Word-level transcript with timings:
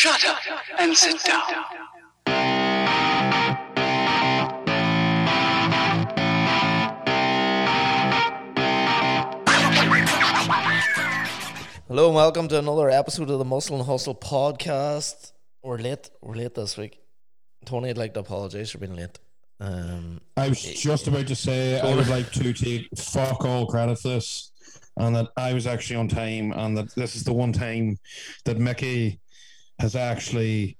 Shut 0.00 0.24
up 0.24 0.38
and 0.78 0.96
sit 0.96 1.22
down. 1.24 1.42
Hello 11.86 12.06
and 12.06 12.14
welcome 12.14 12.48
to 12.48 12.58
another 12.58 12.88
episode 12.88 13.28
of 13.28 13.38
the 13.38 13.44
Muscle 13.44 13.76
and 13.76 13.84
Hustle 13.84 14.14
podcast. 14.14 15.32
We're 15.62 15.76
late. 15.76 16.08
We're 16.22 16.36
late 16.36 16.54
this 16.54 16.78
week. 16.78 16.98
Tony, 17.66 17.90
I'd 17.90 17.98
like 17.98 18.14
to 18.14 18.20
apologise 18.20 18.70
for 18.70 18.78
being 18.78 18.96
late. 18.96 19.18
Um, 19.60 20.22
I 20.34 20.48
was 20.48 20.62
just 20.62 21.08
about 21.08 21.26
to 21.26 21.36
say 21.36 21.78
I 21.78 21.94
would 21.94 22.08
like 22.08 22.32
to 22.32 22.54
take 22.54 22.88
fuck 22.96 23.44
all 23.44 23.66
credit 23.66 23.98
for 23.98 24.08
this, 24.08 24.50
and 24.96 25.14
that 25.14 25.28
I 25.36 25.52
was 25.52 25.66
actually 25.66 25.96
on 25.96 26.08
time, 26.08 26.52
and 26.52 26.74
that 26.78 26.94
this 26.94 27.16
is 27.16 27.24
the 27.24 27.34
one 27.34 27.52
time 27.52 27.98
that 28.46 28.56
Mickey 28.56 29.20
has 29.80 29.96
actually 29.96 30.78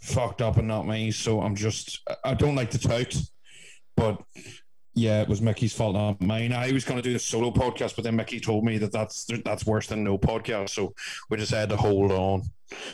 fucked 0.00 0.42
up 0.42 0.56
and 0.56 0.68
not 0.68 0.86
me. 0.86 1.10
So 1.10 1.40
I'm 1.40 1.54
just 1.54 2.00
I 2.24 2.34
don't 2.34 2.54
like 2.54 2.70
to 2.70 2.78
tout, 2.78 3.16
but 3.96 4.22
yeah, 4.94 5.20
it 5.20 5.28
was 5.28 5.42
Mickey's 5.42 5.74
fault, 5.74 5.94
not 5.94 6.22
mine. 6.22 6.54
I 6.54 6.72
was 6.72 6.84
going 6.84 7.00
to 7.00 7.06
do 7.06 7.14
a 7.14 7.18
solo 7.18 7.50
podcast, 7.50 7.96
but 7.96 8.04
then 8.04 8.16
Mickey 8.16 8.40
told 8.40 8.64
me 8.64 8.78
that 8.78 8.92
that's 8.92 9.26
that's 9.44 9.66
worse 9.66 9.88
than 9.88 10.02
no 10.02 10.16
podcast, 10.16 10.70
so 10.70 10.94
we 11.28 11.36
just 11.36 11.52
had 11.52 11.68
to 11.68 11.76
hold 11.76 12.12
on. 12.12 12.42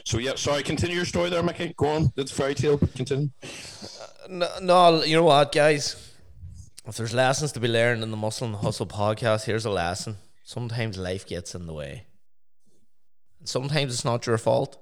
So 0.04 0.18
yeah, 0.18 0.34
sorry. 0.34 0.64
Continue 0.64 0.96
your 0.96 1.04
story 1.04 1.30
there, 1.30 1.42
Mickey. 1.42 1.74
Go 1.76 1.86
on. 1.86 2.12
It's 2.16 2.32
fairy 2.32 2.54
tale. 2.54 2.78
Continue. 2.78 3.30
Uh, 3.42 4.06
no, 4.28 4.48
no, 4.60 5.04
you 5.04 5.14
know 5.14 5.22
what, 5.22 5.52
guys? 5.52 6.10
If 6.84 6.96
there's 6.96 7.14
lessons 7.14 7.52
to 7.52 7.60
be 7.60 7.68
learned 7.68 8.02
in 8.02 8.10
the 8.10 8.16
Muscle 8.16 8.48
and 8.48 8.56
Hustle 8.56 8.86
podcast, 8.86 9.44
here's 9.44 9.64
a 9.64 9.70
lesson. 9.70 10.16
Sometimes 10.42 10.98
life 10.98 11.24
gets 11.24 11.54
in 11.54 11.66
the 11.66 11.72
way. 11.72 12.06
Sometimes 13.44 13.94
it's 13.94 14.04
not 14.04 14.26
your 14.26 14.38
fault. 14.38 14.81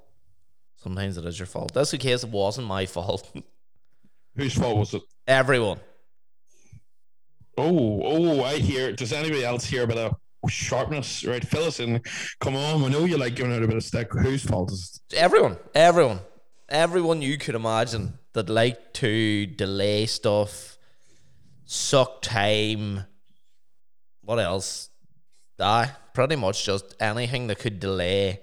Sometimes 0.82 1.18
it 1.18 1.26
is 1.26 1.38
your 1.38 1.46
fault. 1.46 1.74
That's 1.74 1.90
the 1.90 1.98
case. 1.98 2.24
It 2.24 2.30
wasn't 2.30 2.66
my 2.66 2.86
fault. 2.86 3.30
Whose 4.36 4.54
fault 4.54 4.78
was 4.78 4.94
it? 4.94 5.02
Everyone. 5.26 5.78
Oh, 7.58 8.00
oh, 8.02 8.44
I 8.44 8.56
hear. 8.56 8.92
Does 8.92 9.12
anybody 9.12 9.44
else 9.44 9.64
hear 9.64 9.82
about 9.82 10.16
a 10.42 10.48
sharpness? 10.48 11.24
Right, 11.24 11.46
fill 11.46 11.64
us 11.64 11.80
in. 11.80 12.00
Come 12.40 12.56
on, 12.56 12.82
we 12.82 12.88
know 12.88 13.04
you 13.04 13.18
like 13.18 13.34
giving 13.34 13.54
out 13.54 13.62
a 13.62 13.66
bit 13.66 13.76
of 13.76 13.84
stick. 13.84 14.10
Whose 14.12 14.42
fault 14.42 14.72
is 14.72 15.00
it? 15.10 15.16
Everyone, 15.16 15.58
everyone, 15.74 16.20
everyone 16.70 17.20
you 17.20 17.36
could 17.36 17.54
imagine 17.54 18.18
that 18.32 18.48
like 18.48 18.94
to 18.94 19.44
delay 19.44 20.06
stuff, 20.06 20.78
suck 21.66 22.22
time. 22.22 23.04
What 24.22 24.38
else? 24.38 24.88
Ah, 25.58 25.94
pretty 26.14 26.36
much 26.36 26.64
just 26.64 26.94
anything 27.00 27.48
that 27.48 27.58
could 27.58 27.78
delay. 27.80 28.40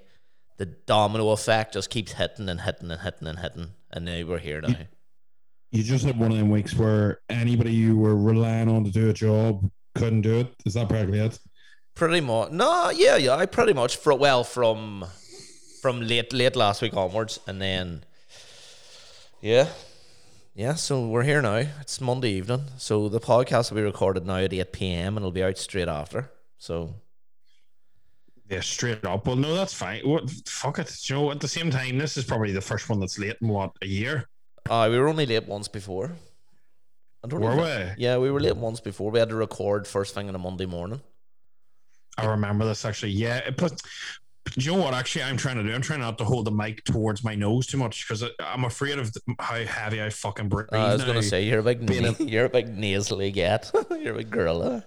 The 0.58 0.66
domino 0.66 1.30
effect 1.30 1.74
just 1.74 1.88
keeps 1.88 2.12
hitting 2.12 2.48
and 2.48 2.60
hitting 2.60 2.90
and 2.90 3.00
hitting 3.00 3.28
and 3.28 3.38
hitting, 3.38 3.70
and 3.90 4.04
now 4.04 4.26
we're 4.26 4.38
here 4.38 4.60
now. 4.60 4.74
You 5.70 5.82
just 5.82 6.04
had 6.04 6.18
one 6.18 6.32
of 6.32 6.38
them 6.38 6.50
weeks 6.50 6.74
where 6.74 7.20
anybody 7.28 7.72
you 7.72 7.96
were 7.96 8.16
relying 8.16 8.68
on 8.68 8.84
to 8.84 8.90
do 8.90 9.08
a 9.08 9.12
job 9.12 9.70
couldn't 9.94 10.22
do 10.22 10.40
it. 10.40 10.54
Is 10.66 10.74
that 10.74 10.88
practically 10.88 11.20
it? 11.20 11.38
Pretty 11.94 12.20
much. 12.20 12.50
No, 12.50 12.90
yeah, 12.90 13.16
yeah. 13.16 13.36
I 13.36 13.46
pretty 13.46 13.72
much 13.72 13.96
for 13.96 14.14
well 14.14 14.44
from 14.44 15.04
from 15.80 16.00
late 16.00 16.32
late 16.32 16.56
last 16.56 16.82
week 16.82 16.96
onwards, 16.96 17.38
and 17.46 17.60
then 17.62 18.04
yeah, 19.40 19.68
yeah. 20.54 20.74
So 20.74 21.06
we're 21.06 21.22
here 21.22 21.40
now. 21.40 21.66
It's 21.80 22.00
Monday 22.00 22.30
evening, 22.30 22.64
so 22.78 23.08
the 23.08 23.20
podcast 23.20 23.70
will 23.70 23.76
be 23.76 23.82
recorded 23.82 24.26
now 24.26 24.38
at 24.38 24.52
eight 24.52 24.72
p.m. 24.72 25.16
and 25.16 25.18
it'll 25.18 25.30
be 25.30 25.44
out 25.44 25.58
straight 25.58 25.88
after. 25.88 26.30
So 26.56 26.94
Yeah, 28.50 28.60
straight 28.60 29.04
up. 29.04 29.26
Well, 29.26 29.36
no, 29.36 29.54
that's 29.54 29.74
fine. 29.74 30.00
What? 30.08 30.30
Fuck 30.46 30.78
it. 30.78 30.90
You 31.08 31.16
know, 31.16 31.30
at 31.30 31.40
the 31.40 31.48
same 31.48 31.70
time, 31.70 31.98
this 31.98 32.16
is 32.16 32.24
probably 32.24 32.52
the 32.52 32.60
first 32.60 32.88
one 32.88 32.98
that's 33.00 33.18
late 33.18 33.36
in 33.42 33.48
what 33.48 33.72
a 33.82 33.86
year. 33.86 34.26
uh, 34.70 34.88
we 34.90 34.98
were 34.98 35.08
only 35.08 35.26
late 35.26 35.46
once 35.46 35.68
before. 35.68 36.12
I 37.24 37.28
don't 37.28 37.40
Were 37.40 37.54
know. 37.56 37.62
we? 37.62 38.02
Yeah, 38.04 38.16
we 38.18 38.30
were 38.30 38.40
late 38.40 38.56
once 38.56 38.80
before. 38.80 39.10
We 39.10 39.18
had 39.18 39.28
to 39.30 39.34
record 39.34 39.86
first 39.86 40.14
thing 40.14 40.28
on 40.28 40.34
a 40.34 40.38
Monday 40.38 40.66
morning. 40.66 41.00
I 42.16 42.26
remember 42.26 42.64
this 42.64 42.84
actually. 42.84 43.12
Yeah, 43.12 43.38
it 43.38 43.56
put. 43.56 43.72
Do 44.56 44.64
you 44.64 44.72
know 44.76 44.82
what? 44.82 44.94
Actually, 44.94 45.24
I'm 45.24 45.36
trying 45.36 45.56
to 45.56 45.62
do. 45.62 45.74
I'm 45.74 45.82
trying 45.82 46.00
not 46.00 46.16
to 46.18 46.24
hold 46.24 46.46
the 46.46 46.50
mic 46.50 46.82
towards 46.84 47.22
my 47.22 47.34
nose 47.34 47.66
too 47.66 47.76
much 47.76 48.08
because 48.08 48.24
I'm 48.40 48.64
afraid 48.64 48.98
of 48.98 49.12
how 49.40 49.56
heavy 49.56 50.02
I 50.02 50.08
fucking 50.10 50.48
breathe. 50.48 50.68
Uh, 50.72 50.76
I 50.78 50.92
was 50.94 51.04
gonna 51.04 51.22
say 51.22 51.42
you're 51.44 51.58
a 51.58 51.62
big 51.62 51.84
being 51.84 52.04
na- 52.04 52.14
a- 52.18 52.24
you're 52.24 52.46
a 52.46 52.48
big 52.48 52.68
nasally 52.68 53.30
get. 53.30 53.70
you're 53.90 54.14
a 54.14 54.18
big 54.18 54.30
gorilla. 54.30 54.86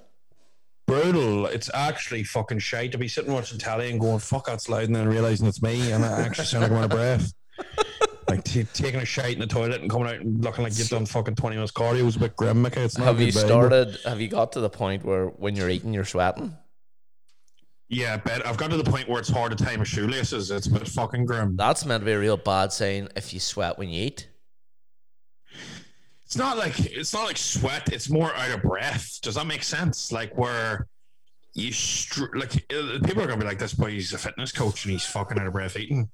Brutal. 0.92 1.46
It's 1.48 1.70
actually 1.74 2.24
fucking 2.24 2.60
shite 2.60 2.92
to 2.92 2.98
be 2.98 3.08
sitting 3.08 3.32
watching 3.32 3.58
telly 3.58 3.90
and 3.92 4.00
going, 4.00 4.20
fuck, 4.20 4.46
that's 4.46 4.70
loud, 4.70 4.84
and 4.84 4.96
then 4.96 5.08
realizing 5.08 5.48
it's 5.48 5.62
me, 5.62 5.92
and 5.92 6.04
I 6.04 6.22
actually 6.22 6.46
sound 6.46 6.64
like 6.64 6.72
I'm 6.72 6.78
out 6.78 6.84
of 6.86 6.90
breath. 6.92 7.34
Like 8.30 8.46
t- 8.46 8.64
taking 8.64 9.02
a 9.02 9.06
shite 9.06 9.34
in 9.34 9.40
the 9.40 9.48
toilet 9.48 9.82
and 9.82 9.90
coming 9.90 10.08
out 10.08 10.16
and 10.16 10.42
looking 10.42 10.64
like 10.64 10.78
you've 10.78 10.88
done 10.88 11.06
fucking 11.06 11.36
20 11.36 11.56
minutes 11.58 11.74
cardio 11.74 12.06
was 12.06 12.16
a 12.16 12.20
bit 12.20 12.38
grim, 12.38 12.62
Mickey. 12.62 12.80
It's 12.80 12.98
not 12.98 13.08
Have 13.08 13.20
you 13.20 13.30
started? 13.30 13.98
Have 14.06 14.22
you 14.22 14.30
got 14.30 14.54
to 14.54 14.62
the 14.62 14.70
point 14.70 15.04
where 15.04 15.26
when 15.26 15.58
you're 15.58 15.68
eating, 15.68 15.94
you're 15.94 16.06
sweating? 16.06 16.56
Yeah, 17.90 18.16
but 18.16 18.46
I've 18.46 18.56
got 18.56 18.70
to 18.72 18.78
the 18.78 18.90
point 18.90 19.10
where 19.10 19.20
it's 19.20 19.28
hard 19.28 19.58
to 19.58 19.62
tie 19.62 19.76
my 19.76 19.84
shoelaces. 19.84 20.50
It's 20.50 20.68
a 20.68 20.72
bit 20.72 20.88
fucking 20.88 21.26
grim. 21.26 21.58
That's 21.58 21.86
meant 21.86 22.02
to 22.02 22.06
be 22.06 22.14
a 22.14 22.20
real 22.20 22.38
bad 22.38 22.72
saying 22.72 23.10
if 23.18 23.34
you 23.34 23.42
sweat 23.42 23.78
when 23.78 23.90
you 23.90 24.04
eat. 24.04 24.30
It's 26.32 26.38
not 26.38 26.58
like 26.58 26.80
it's 26.80 27.14
not 27.14 27.26
like 27.26 27.36
sweat. 27.36 27.92
It's 27.92 28.10
more 28.10 28.34
out 28.34 28.52
of 28.52 28.62
breath. 28.62 29.20
Does 29.22 29.36
that 29.36 29.48
make 29.48 29.64
sense? 29.64 30.14
Like 30.14 30.34
where 30.38 30.88
you 31.56 31.74
str- 31.74 32.34
like 32.34 32.54
uh, 32.74 33.00
people 33.04 33.22
are 33.22 33.28
gonna 33.28 33.36
be 33.42 33.46
like, 33.46 33.60
"This 33.60 33.74
boy, 33.74 33.90
he's 33.92 34.14
a 34.14 34.18
fitness 34.18 34.54
coach 34.54 34.86
and 34.86 34.94
he's 34.94 35.06
fucking 35.06 35.38
out 35.38 35.46
of 35.46 35.52
breath 35.52 35.76
eating." 35.76 36.10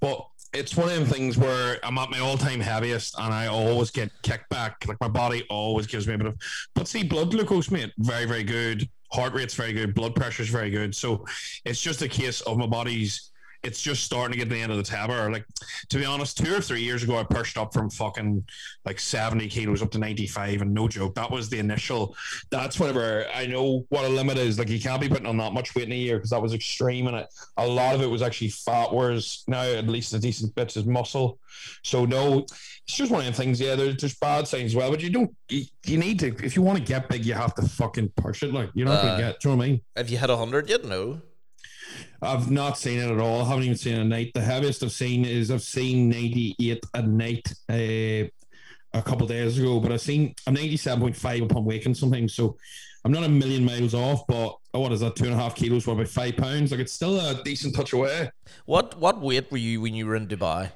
But 0.00 0.24
it's 0.54 0.76
one 0.76 0.90
of 0.90 0.94
them 0.94 1.06
things 1.06 1.36
where 1.36 1.80
I'm 1.82 1.98
at 1.98 2.08
my 2.08 2.20
all-time 2.20 2.60
heaviest 2.60 3.18
and 3.18 3.34
I 3.34 3.48
always 3.48 3.90
get 3.90 4.12
kicked 4.22 4.48
back. 4.48 4.86
Like 4.86 5.00
my 5.00 5.08
body 5.08 5.44
always 5.50 5.88
gives 5.88 6.06
me 6.06 6.14
a 6.14 6.18
bit 6.18 6.28
of. 6.28 6.38
But 6.76 6.86
see, 6.86 7.02
blood 7.02 7.32
glucose, 7.32 7.68
mate, 7.68 7.92
very 7.98 8.26
very 8.26 8.44
good. 8.44 8.88
Heart 9.10 9.34
rate's 9.34 9.54
very 9.54 9.72
good. 9.72 9.92
Blood 9.92 10.14
pressure's 10.14 10.50
very 10.50 10.70
good. 10.70 10.94
So 10.94 11.26
it's 11.64 11.80
just 11.80 12.00
a 12.00 12.08
case 12.08 12.42
of 12.42 12.58
my 12.58 12.68
body's. 12.68 13.31
It's 13.62 13.80
just 13.80 14.02
starting 14.04 14.32
to 14.32 14.38
get 14.38 14.48
to 14.48 14.54
the 14.54 14.60
end 14.60 14.72
of 14.72 14.78
the 14.78 14.82
tether. 14.84 15.30
Like 15.30 15.46
to 15.90 15.98
be 15.98 16.04
honest, 16.04 16.36
two 16.38 16.54
or 16.54 16.60
three 16.60 16.82
years 16.82 17.02
ago, 17.02 17.18
I 17.18 17.24
pushed 17.24 17.56
up 17.56 17.72
from 17.72 17.90
fucking 17.90 18.44
like 18.84 18.98
70 18.98 19.48
kilos 19.48 19.82
up 19.82 19.90
to 19.92 19.98
95 19.98 20.62
and 20.62 20.74
no 20.74 20.88
joke 20.88 21.14
that 21.14 21.30
was 21.30 21.48
the 21.48 21.58
initial 21.58 22.16
that's 22.50 22.80
whenever 22.80 23.26
i 23.32 23.46
know 23.46 23.86
what 23.90 24.04
a 24.04 24.08
limit 24.08 24.36
is 24.36 24.58
like 24.58 24.68
you 24.68 24.80
can't 24.80 25.00
be 25.00 25.08
putting 25.08 25.26
on 25.26 25.36
that 25.36 25.52
much 25.52 25.74
weight 25.76 25.86
in 25.86 25.92
a 25.92 25.96
year 25.96 26.16
because 26.16 26.30
that 26.30 26.42
was 26.42 26.52
extreme 26.52 27.06
and 27.06 27.16
it, 27.16 27.26
a 27.58 27.66
lot 27.66 27.94
of 27.94 28.02
it 28.02 28.06
was 28.08 28.22
actually 28.22 28.48
fat 28.48 28.92
whereas 28.92 29.44
now 29.46 29.62
at 29.62 29.86
least 29.86 30.12
a 30.14 30.18
decent 30.18 30.52
bit 30.56 30.76
is 30.76 30.84
muscle 30.84 31.38
so 31.84 32.04
no 32.04 32.38
it's 32.40 32.96
just 32.96 33.12
one 33.12 33.20
of 33.20 33.26
the 33.26 33.32
things 33.32 33.60
yeah 33.60 33.76
there's, 33.76 33.96
there's 33.98 34.14
bad 34.18 34.48
signs 34.48 34.72
as 34.72 34.76
well 34.76 34.90
but 34.90 35.00
you 35.00 35.10
don't 35.10 35.30
you, 35.48 35.64
you 35.86 35.98
need 35.98 36.18
to 36.18 36.26
if 36.44 36.56
you 36.56 36.62
want 36.62 36.76
to 36.78 36.84
get 36.84 37.08
big 37.08 37.24
you 37.24 37.34
have 37.34 37.54
to 37.54 37.62
fucking 37.62 38.08
push 38.16 38.42
it 38.42 38.52
like 38.52 38.68
you're 38.74 38.86
not 38.86 38.98
Uh, 38.98 39.02
gonna 39.02 39.22
get 39.22 39.40
do 39.40 39.48
you 39.48 39.54
know 39.54 39.58
what 39.58 39.64
i 39.64 39.68
mean 39.68 39.80
If 39.96 40.10
you 40.10 40.18
hit 40.18 40.30
hundred, 40.30 40.68
you'd 40.68 40.84
know. 40.84 41.20
I've 42.22 42.50
not 42.50 42.78
seen 42.78 42.98
it 43.00 43.10
at 43.10 43.18
all. 43.18 43.42
I 43.42 43.48
haven't 43.48 43.64
even 43.64 43.76
seen 43.76 43.96
it 43.96 44.00
at 44.00 44.06
night. 44.06 44.30
The 44.32 44.40
heaviest 44.40 44.82
I've 44.82 44.92
seen 44.92 45.24
is 45.24 45.50
I've 45.50 45.62
seen 45.62 46.08
98 46.08 46.84
at 46.94 47.08
night 47.08 47.52
uh, 47.68 48.28
a 48.94 49.02
couple 49.04 49.26
days 49.26 49.58
ago, 49.58 49.80
but 49.80 49.90
I've 49.92 50.00
seen 50.00 50.34
I'm 50.46 50.54
97.5 50.54 51.44
upon 51.44 51.64
waking 51.64 51.94
sometimes. 51.94 52.34
So 52.34 52.56
I'm 53.04 53.10
not 53.12 53.24
a 53.24 53.28
million 53.28 53.64
miles 53.64 53.94
off, 53.94 54.24
but 54.28 54.56
oh, 54.74 54.80
what 54.80 54.92
is 54.92 55.00
that? 55.00 55.16
Two 55.16 55.24
and 55.24 55.34
a 55.34 55.36
half 55.36 55.56
kilos, 55.56 55.86
what 55.86 55.94
about 55.94 56.08
five 56.08 56.36
pounds? 56.36 56.70
Like 56.70 56.80
it's 56.80 56.92
still 56.92 57.18
a 57.18 57.42
decent 57.42 57.74
touch 57.74 57.92
away. 57.92 58.30
What 58.66 58.96
what 58.98 59.20
weight 59.20 59.50
were 59.50 59.58
you 59.58 59.80
when 59.80 59.94
you 59.94 60.06
were 60.06 60.14
in 60.14 60.28
Dubai? 60.28 60.70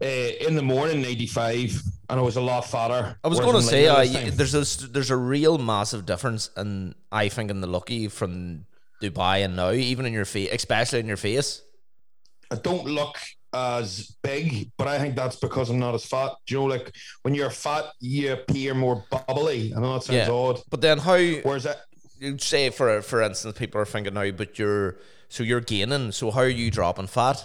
Uh, 0.00 0.06
in 0.06 0.54
the 0.54 0.62
morning, 0.62 1.04
85, 1.04 1.82
and 2.08 2.18
I 2.18 2.22
was 2.22 2.36
a 2.36 2.40
lot 2.40 2.62
fatter. 2.64 3.14
I 3.22 3.28
was 3.28 3.40
going 3.40 3.56
to 3.56 3.60
say 3.62 3.90
later 3.90 4.00
uh, 4.00 4.04
this 4.04 4.14
y- 4.14 4.20
time- 4.22 4.36
there's 4.36 4.54
a 4.84 4.88
there's 4.88 5.10
a 5.10 5.16
real 5.16 5.58
massive 5.58 6.06
difference, 6.06 6.48
and 6.56 6.94
I 7.10 7.28
think 7.28 7.50
in 7.50 7.60
the 7.60 7.66
lucky 7.66 8.08
from 8.08 8.64
Dubai 9.02 9.44
and 9.44 9.56
now, 9.56 9.70
even 9.72 10.06
in 10.06 10.12
your 10.12 10.24
face, 10.24 10.50
especially 10.52 11.00
in 11.00 11.06
your 11.06 11.16
face. 11.16 11.62
I 12.50 12.56
don't 12.56 12.84
look 12.86 13.16
as 13.54 14.16
big, 14.22 14.70
but 14.78 14.86
I 14.88 14.98
think 14.98 15.16
that's 15.16 15.36
because 15.36 15.68
I'm 15.70 15.78
not 15.78 15.94
as 15.94 16.04
fat. 16.06 16.32
Do 16.46 16.54
you 16.54 16.60
know, 16.60 16.66
like 16.66 16.94
when 17.22 17.34
you're 17.34 17.50
fat, 17.50 17.84
you 18.00 18.32
appear 18.32 18.74
more 18.74 19.04
bubbly. 19.10 19.72
I 19.76 19.80
know 19.80 19.94
that 19.94 20.04
sounds 20.04 20.28
Yeah. 20.28 20.30
odd. 20.30 20.60
But 20.70 20.80
then 20.80 20.98
how 20.98 21.18
Where's 21.18 21.64
that, 21.64 21.80
You'd 22.18 22.40
say 22.40 22.70
for 22.70 23.02
for 23.02 23.20
instance, 23.20 23.58
people 23.58 23.80
are 23.80 23.84
thinking 23.84 24.14
now, 24.14 24.30
but 24.30 24.58
you're 24.58 24.98
so 25.28 25.42
you're 25.42 25.60
gaining. 25.60 26.12
So 26.12 26.30
how 26.30 26.42
are 26.42 26.48
you 26.48 26.70
dropping 26.70 27.08
fat? 27.08 27.44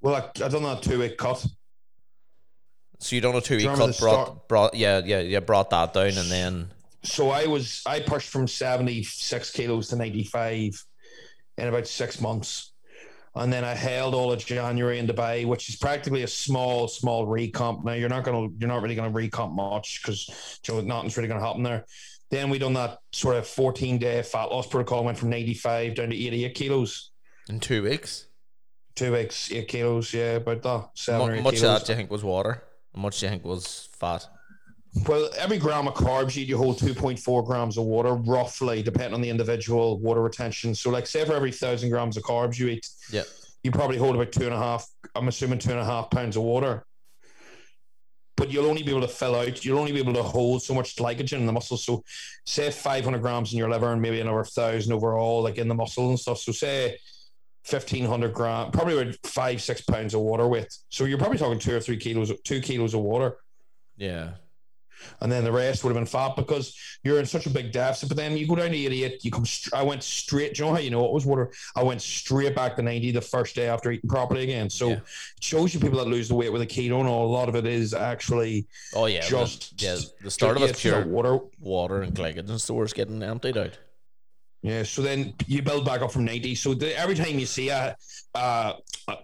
well, 0.00 0.14
I, 0.14 0.44
I 0.44 0.48
done 0.48 0.62
that 0.62 0.82
two 0.82 0.98
week 1.00 1.16
cut. 1.18 1.44
So 3.00 3.16
you 3.16 3.20
done 3.22 3.34
a 3.34 3.40
two 3.40 3.56
week 3.56 3.66
cut, 3.66 3.98
brought 3.98 4.48
brought 4.48 4.74
yeah 4.74 5.02
yeah 5.04 5.20
yeah 5.20 5.40
brought 5.40 5.70
that 5.70 5.92
down, 5.94 6.16
and 6.16 6.30
then 6.30 6.70
So 7.06 7.30
I 7.30 7.46
was 7.46 7.82
I 7.86 8.00
pushed 8.00 8.28
from 8.28 8.46
seventy 8.48 9.02
six 9.02 9.50
kilos 9.50 9.88
to 9.88 9.96
ninety 9.96 10.24
five 10.24 10.70
in 11.56 11.68
about 11.68 11.86
six 11.86 12.20
months, 12.20 12.72
and 13.34 13.52
then 13.52 13.64
I 13.64 13.74
held 13.74 14.14
all 14.14 14.32
of 14.32 14.44
January 14.44 14.98
in 14.98 15.06
Dubai, 15.06 15.46
which 15.46 15.68
is 15.68 15.76
practically 15.76 16.22
a 16.24 16.28
small 16.28 16.88
small 16.88 17.26
recomp. 17.26 17.84
Now 17.84 17.92
you're 17.92 18.08
not 18.08 18.24
gonna 18.24 18.48
you're 18.58 18.68
not 18.68 18.82
really 18.82 18.96
gonna 18.96 19.12
recomp 19.12 19.54
much 19.54 20.02
because 20.02 20.60
you 20.66 20.74
know 20.74 20.80
nothing's 20.80 21.16
really 21.16 21.28
gonna 21.28 21.46
happen 21.46 21.62
there. 21.62 21.86
Then 22.30 22.50
we 22.50 22.58
done 22.58 22.74
that 22.74 22.98
sort 23.12 23.36
of 23.36 23.46
fourteen 23.46 23.98
day 23.98 24.20
fat 24.22 24.46
loss 24.50 24.66
protocol, 24.66 25.04
went 25.04 25.16
from 25.16 25.30
ninety 25.30 25.54
five 25.54 25.94
down 25.94 26.10
to 26.10 26.16
eighty 26.16 26.44
eight 26.44 26.54
kilos. 26.54 27.12
in 27.48 27.60
two 27.60 27.84
weeks. 27.84 28.26
two 28.96 29.12
weeks, 29.12 29.52
eight 29.52 29.68
kilos. 29.68 30.12
Yeah, 30.12 30.32
about 30.32 30.62
that. 30.62 30.88
Seven 30.94 31.34
eight 31.36 31.42
much 31.42 31.54
of 31.54 31.60
kilos. 31.60 31.80
that 31.80 31.86
do 31.86 31.92
you 31.92 31.96
think 31.96 32.10
was 32.10 32.24
water? 32.24 32.64
How 32.94 33.00
much 33.02 33.20
do 33.20 33.26
you 33.26 33.30
think 33.30 33.44
was 33.44 33.88
fat? 33.92 34.26
Well, 35.04 35.28
every 35.36 35.58
gram 35.58 35.86
of 35.88 35.94
carbs 35.94 36.36
you 36.36 36.42
eat, 36.42 36.48
you 36.48 36.56
hold 36.56 36.78
2.4 36.78 37.44
grams 37.44 37.76
of 37.76 37.84
water, 37.84 38.14
roughly, 38.14 38.82
depending 38.82 39.14
on 39.14 39.20
the 39.20 39.28
individual 39.28 39.98
water 39.98 40.22
retention. 40.22 40.74
So, 40.74 40.90
like, 40.90 41.06
say 41.06 41.24
for 41.24 41.34
every 41.34 41.52
thousand 41.52 41.90
grams 41.90 42.16
of 42.16 42.22
carbs 42.22 42.58
you 42.58 42.68
eat, 42.68 42.86
Yeah. 43.10 43.24
you 43.62 43.70
probably 43.70 43.98
hold 43.98 44.14
about 44.16 44.32
two 44.32 44.44
and 44.44 44.54
a 44.54 44.58
half, 44.58 44.86
I'm 45.14 45.28
assuming 45.28 45.58
two 45.58 45.70
and 45.70 45.80
a 45.80 45.84
half 45.84 46.10
pounds 46.10 46.36
of 46.36 46.42
water. 46.44 46.86
But 48.36 48.50
you'll 48.50 48.66
only 48.66 48.82
be 48.82 48.90
able 48.90 49.00
to 49.02 49.08
fill 49.08 49.34
out, 49.34 49.64
you'll 49.64 49.78
only 49.78 49.92
be 49.92 49.98
able 49.98 50.14
to 50.14 50.22
hold 50.22 50.62
so 50.62 50.74
much 50.74 50.96
glycogen 50.96 51.38
in 51.38 51.46
the 51.46 51.52
muscle. 51.52 51.76
So, 51.76 52.02
say 52.46 52.70
500 52.70 53.20
grams 53.20 53.52
in 53.52 53.58
your 53.58 53.70
liver 53.70 53.92
and 53.92 54.00
maybe 54.00 54.20
another 54.20 54.44
thousand 54.44 54.92
overall, 54.92 55.42
like 55.42 55.58
in 55.58 55.68
the 55.68 55.74
muscle 55.74 56.08
and 56.08 56.18
stuff. 56.18 56.38
So, 56.38 56.52
say 56.52 56.98
1500 57.68 58.32
gram, 58.32 58.70
probably 58.70 58.98
about 59.00 59.14
five, 59.24 59.60
six 59.62 59.80
pounds 59.82 60.14
of 60.14 60.20
water 60.20 60.46
weight. 60.48 60.68
So, 60.88 61.04
you're 61.04 61.18
probably 61.18 61.38
talking 61.38 61.58
two 61.58 61.76
or 61.76 61.80
three 61.80 61.96
kilos, 61.98 62.32
two 62.44 62.60
kilos 62.60 62.94
of 62.94 63.00
water 63.00 63.36
Yeah. 63.96 64.32
And 65.20 65.30
then 65.30 65.44
the 65.44 65.52
rest 65.52 65.82
would 65.84 65.90
have 65.90 65.96
been 65.96 66.06
fat 66.06 66.36
because 66.36 66.76
you're 67.04 67.18
in 67.20 67.26
such 67.26 67.46
a 67.46 67.50
big 67.50 67.72
deficit. 67.72 68.08
But 68.08 68.16
then 68.16 68.36
you 68.36 68.46
go 68.46 68.56
down 68.56 68.70
to 68.70 68.76
88, 68.76 69.24
you 69.24 69.30
come. 69.30 69.44
Str- 69.46 69.74
I 69.74 69.82
went 69.82 70.02
straight. 70.02 70.54
Do 70.54 70.62
you 70.62 70.68
know 70.68 70.74
how 70.74 70.80
you 70.80 70.90
know 70.90 71.04
it 71.06 71.12
was 71.12 71.26
water? 71.26 71.52
I 71.74 71.82
went 71.82 72.02
straight 72.02 72.54
back 72.54 72.76
to 72.76 72.82
90 72.82 73.12
the 73.12 73.20
first 73.20 73.54
day 73.54 73.68
after 73.68 73.90
eating 73.90 74.08
properly 74.10 74.42
again. 74.42 74.68
So 74.70 74.88
Yeah. 74.90 74.94
it 74.96 75.02
shows 75.40 75.74
you 75.74 75.80
people 75.80 75.98
that 75.98 76.08
lose 76.08 76.28
the 76.28 76.34
weight 76.34 76.52
with 76.52 76.62
a 76.62 76.66
keto. 76.66 77.00
And 77.00 77.08
a 77.08 77.12
lot 77.12 77.48
of 77.48 77.54
it 77.56 77.66
is 77.66 77.94
actually 77.94 78.66
Oh 78.94 79.06
yeah. 79.06 79.20
just 79.26 79.78
the, 79.78 79.84
yeah. 79.84 79.96
The 80.22 80.30
start 80.30 80.56
of 80.56 80.62
it's 80.62 80.72
it's 80.72 80.80
pure 80.82 81.06
water. 81.06 81.38
water 81.60 82.02
and 82.02 82.14
glycogen 82.14 82.58
stores 82.60 82.92
getting 82.92 83.22
emptied 83.22 83.56
out. 83.56 83.78
Yeah, 84.62 84.82
so 84.82 85.00
then 85.02 85.34
you 85.46 85.62
build 85.62 85.84
back 85.84 86.00
up 86.00 86.10
from 86.10 86.24
90. 86.24 86.56
So 86.56 86.74
the, 86.74 86.98
every 86.98 87.14
time 87.14 87.38
you 87.38 87.46
see 87.46 87.68
a, 87.68 87.96
uh, 88.34 88.72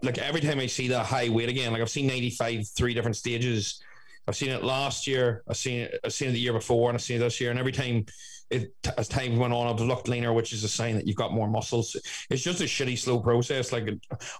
like 0.02 0.18
every 0.18 0.40
time 0.40 0.60
I 0.60 0.66
see 0.66 0.86
that 0.88 1.04
high 1.06 1.28
weight 1.30 1.48
again, 1.48 1.72
like 1.72 1.82
I've 1.82 1.90
seen 1.90 2.06
95 2.06 2.68
three 2.68 2.94
different 2.94 3.16
stages. 3.16 3.82
I've 4.28 4.36
seen 4.36 4.50
it 4.50 4.62
last 4.62 5.06
year. 5.06 5.42
I've 5.48 5.56
seen 5.56 5.80
it. 5.80 6.00
I've 6.04 6.12
seen 6.12 6.28
it 6.28 6.32
the 6.32 6.38
year 6.40 6.52
before, 6.52 6.88
and 6.90 6.96
I've 6.96 7.02
seen 7.02 7.16
it 7.16 7.20
this 7.20 7.40
year. 7.40 7.50
And 7.50 7.58
every 7.58 7.72
time, 7.72 8.06
it 8.50 8.72
as 8.96 9.08
time 9.08 9.36
went 9.36 9.52
on, 9.52 9.66
I've 9.66 9.80
looked 9.80 10.08
leaner, 10.08 10.32
which 10.32 10.52
is 10.52 10.62
a 10.62 10.68
sign 10.68 10.94
that 10.96 11.06
you've 11.06 11.16
got 11.16 11.32
more 11.32 11.48
muscles. 11.48 11.96
It's 12.30 12.42
just 12.42 12.60
a 12.60 12.64
shitty, 12.64 12.98
slow 12.98 13.18
process. 13.20 13.72
Like 13.72 13.88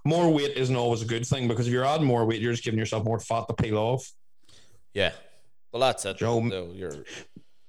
more 0.04 0.30
weight 0.32 0.56
isn't 0.56 0.76
always 0.76 1.02
a 1.02 1.06
good 1.06 1.26
thing 1.26 1.48
because 1.48 1.66
if 1.66 1.72
you're 1.72 1.84
adding 1.84 2.06
more 2.06 2.24
weight, 2.26 2.40
you're 2.40 2.52
just 2.52 2.62
giving 2.64 2.78
yourself 2.78 3.04
more 3.04 3.18
fat 3.18 3.44
to 3.48 3.54
peel 3.54 3.78
off. 3.78 4.08
Yeah. 4.94 5.12
Well, 5.72 5.80
that's 5.80 6.04
it. 6.04 6.18
Joe- 6.18 6.46
So 6.50 6.72
you're 6.74 7.04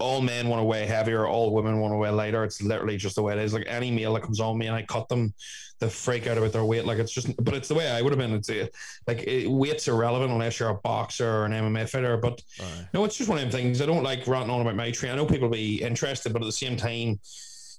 all 0.03 0.19
men 0.21 0.49
want 0.49 0.59
to 0.59 0.65
weigh 0.65 0.85
heavier, 0.85 1.25
all 1.25 1.53
women 1.53 1.79
want 1.79 1.93
to 1.93 1.97
weigh 1.97 2.09
lighter. 2.09 2.43
It's 2.43 2.61
literally 2.61 2.97
just 2.97 3.15
the 3.15 3.23
way 3.23 3.31
it 3.33 3.39
is. 3.39 3.53
Like 3.53 3.63
any 3.67 3.89
meal 3.89 4.13
that 4.13 4.21
comes 4.23 4.41
on 4.41 4.57
me 4.57 4.67
and 4.67 4.75
I 4.75 4.81
cut 4.81 5.07
them, 5.07 5.33
they 5.79 5.87
freak 5.89 6.27
out 6.27 6.37
about 6.37 6.51
their 6.51 6.65
weight. 6.65 6.83
Like 6.83 6.99
it's 6.99 7.13
just, 7.13 7.33
but 7.43 7.53
it's 7.53 7.69
the 7.69 7.73
way 7.75 7.89
I 7.89 8.01
would 8.01 8.11
have 8.11 8.19
been. 8.19 8.33
It's 8.33 8.49
uh, 8.49 8.67
like 9.07 9.23
it, 9.25 9.49
weight's 9.49 9.87
irrelevant 9.87 10.29
unless 10.29 10.59
you're 10.59 10.69
a 10.69 10.75
boxer 10.75 11.29
or 11.29 11.45
an 11.45 11.53
MMA 11.53 11.87
fighter. 11.87 12.17
But 12.17 12.41
Aye. 12.59 12.89
no, 12.93 13.05
it's 13.05 13.15
just 13.15 13.29
one 13.29 13.37
of 13.37 13.43
them 13.43 13.51
things. 13.51 13.81
I 13.81 13.85
don't 13.85 14.03
like 14.03 14.27
ranting 14.27 14.51
on 14.51 14.59
about 14.59 14.75
my 14.75 14.91
training. 14.91 15.17
I 15.17 15.21
know 15.21 15.25
people 15.25 15.47
will 15.47 15.55
be 15.55 15.81
interested, 15.81 16.33
but 16.33 16.41
at 16.41 16.45
the 16.45 16.51
same 16.51 16.75
time, 16.75 17.19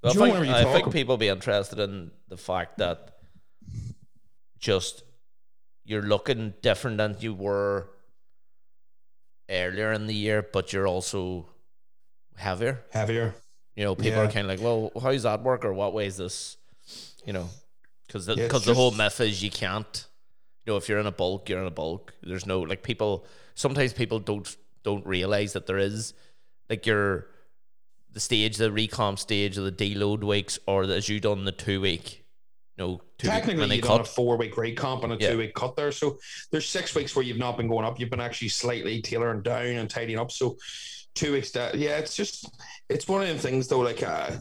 Well, 0.02 0.12
I 0.12 0.14
Do 0.14 0.18
you 0.24 0.32
know 0.32 0.40
think, 0.40 0.54
I 0.54 0.72
think 0.72 0.92
people 0.92 1.18
be 1.18 1.28
interested 1.28 1.78
in 1.78 2.10
the 2.28 2.38
fact 2.38 2.78
that 2.78 3.18
just 4.58 5.02
you're 5.84 6.00
looking 6.00 6.54
different 6.62 6.96
than 6.96 7.16
you 7.20 7.34
were 7.34 7.90
earlier 9.50 9.92
in 9.92 10.06
the 10.06 10.14
year, 10.14 10.42
but 10.50 10.72
you're 10.72 10.86
also 10.86 11.50
heavier. 12.36 12.80
heavier. 12.90 13.34
You 13.76 13.84
know, 13.84 13.94
people 13.94 14.20
are 14.20 14.26
kind 14.30 14.38
of 14.38 14.46
like, 14.46 14.60
well, 14.60 14.92
how 15.02 15.10
does 15.10 15.24
that 15.24 15.42
work, 15.42 15.64
or 15.64 15.72
what 15.72 15.92
way 15.92 16.06
is 16.06 16.16
this? 16.16 16.56
You 17.26 17.32
know, 17.32 17.48
because 18.06 18.26
the, 18.26 18.34
Yeah, 18.34 18.48
the 18.48 18.74
whole 18.74 18.92
myth 18.92 19.20
is 19.20 19.42
you 19.42 19.50
can't. 19.50 20.06
You 20.64 20.72
know, 20.72 20.76
if 20.76 20.88
you're 20.88 20.98
in 21.00 21.06
a 21.06 21.12
bulk, 21.12 21.48
you're 21.48 21.60
in 21.60 21.66
a 21.66 21.70
bulk. 21.70 22.14
There's 22.22 22.46
no 22.46 22.60
like 22.60 22.82
people. 22.82 23.24
Sometimes 23.54 23.92
people 23.92 24.18
don't 24.20 24.56
don't 24.82 25.04
realize 25.06 25.54
that 25.54 25.66
there 25.66 25.78
is 25.78 26.14
like 26.70 26.86
your 26.86 27.26
the 28.12 28.20
stage, 28.20 28.56
the 28.58 28.70
recomp 28.70 29.18
stage, 29.18 29.58
or 29.58 29.62
the 29.62 29.72
deload 29.72 30.22
weeks, 30.22 30.58
or 30.66 30.84
as 30.84 31.08
you 31.08 31.18
done 31.18 31.44
the 31.44 31.52
two 31.52 31.80
week. 31.80 32.24
No, 32.78 33.00
two 33.18 33.28
Technically, 33.28 33.76
you've 33.76 33.84
done 33.84 34.00
a 34.00 34.04
four 34.04 34.36
week 34.36 34.54
recomp 34.54 35.04
and 35.04 35.12
a 35.12 35.16
Yeah. 35.18 35.30
two 35.32 35.38
week 35.38 35.54
cut 35.54 35.76
there. 35.76 35.92
So 35.92 36.18
there's 36.50 36.68
six 36.68 36.94
weeks 36.94 37.14
where 37.14 37.24
you've 37.24 37.38
not 37.38 37.56
been 37.56 37.68
going 37.68 37.84
up. 37.84 37.98
You've 38.00 38.10
been 38.10 38.20
actually 38.20 38.48
slightly 38.48 39.00
tailoring 39.02 39.42
down 39.42 39.66
and 39.66 39.88
tidying 39.90 40.18
up. 40.18 40.30
So 40.30 40.56
two 41.14 41.32
weeks 41.32 41.54
yeah, 41.54 41.98
it's 41.98 42.14
just, 42.14 42.48
it's 42.88 43.08
one 43.08 43.22
of 43.22 43.28
them 43.28 43.38
things 43.38 43.68
though. 43.68 43.80
Like, 43.80 44.02
uh, 44.02 44.32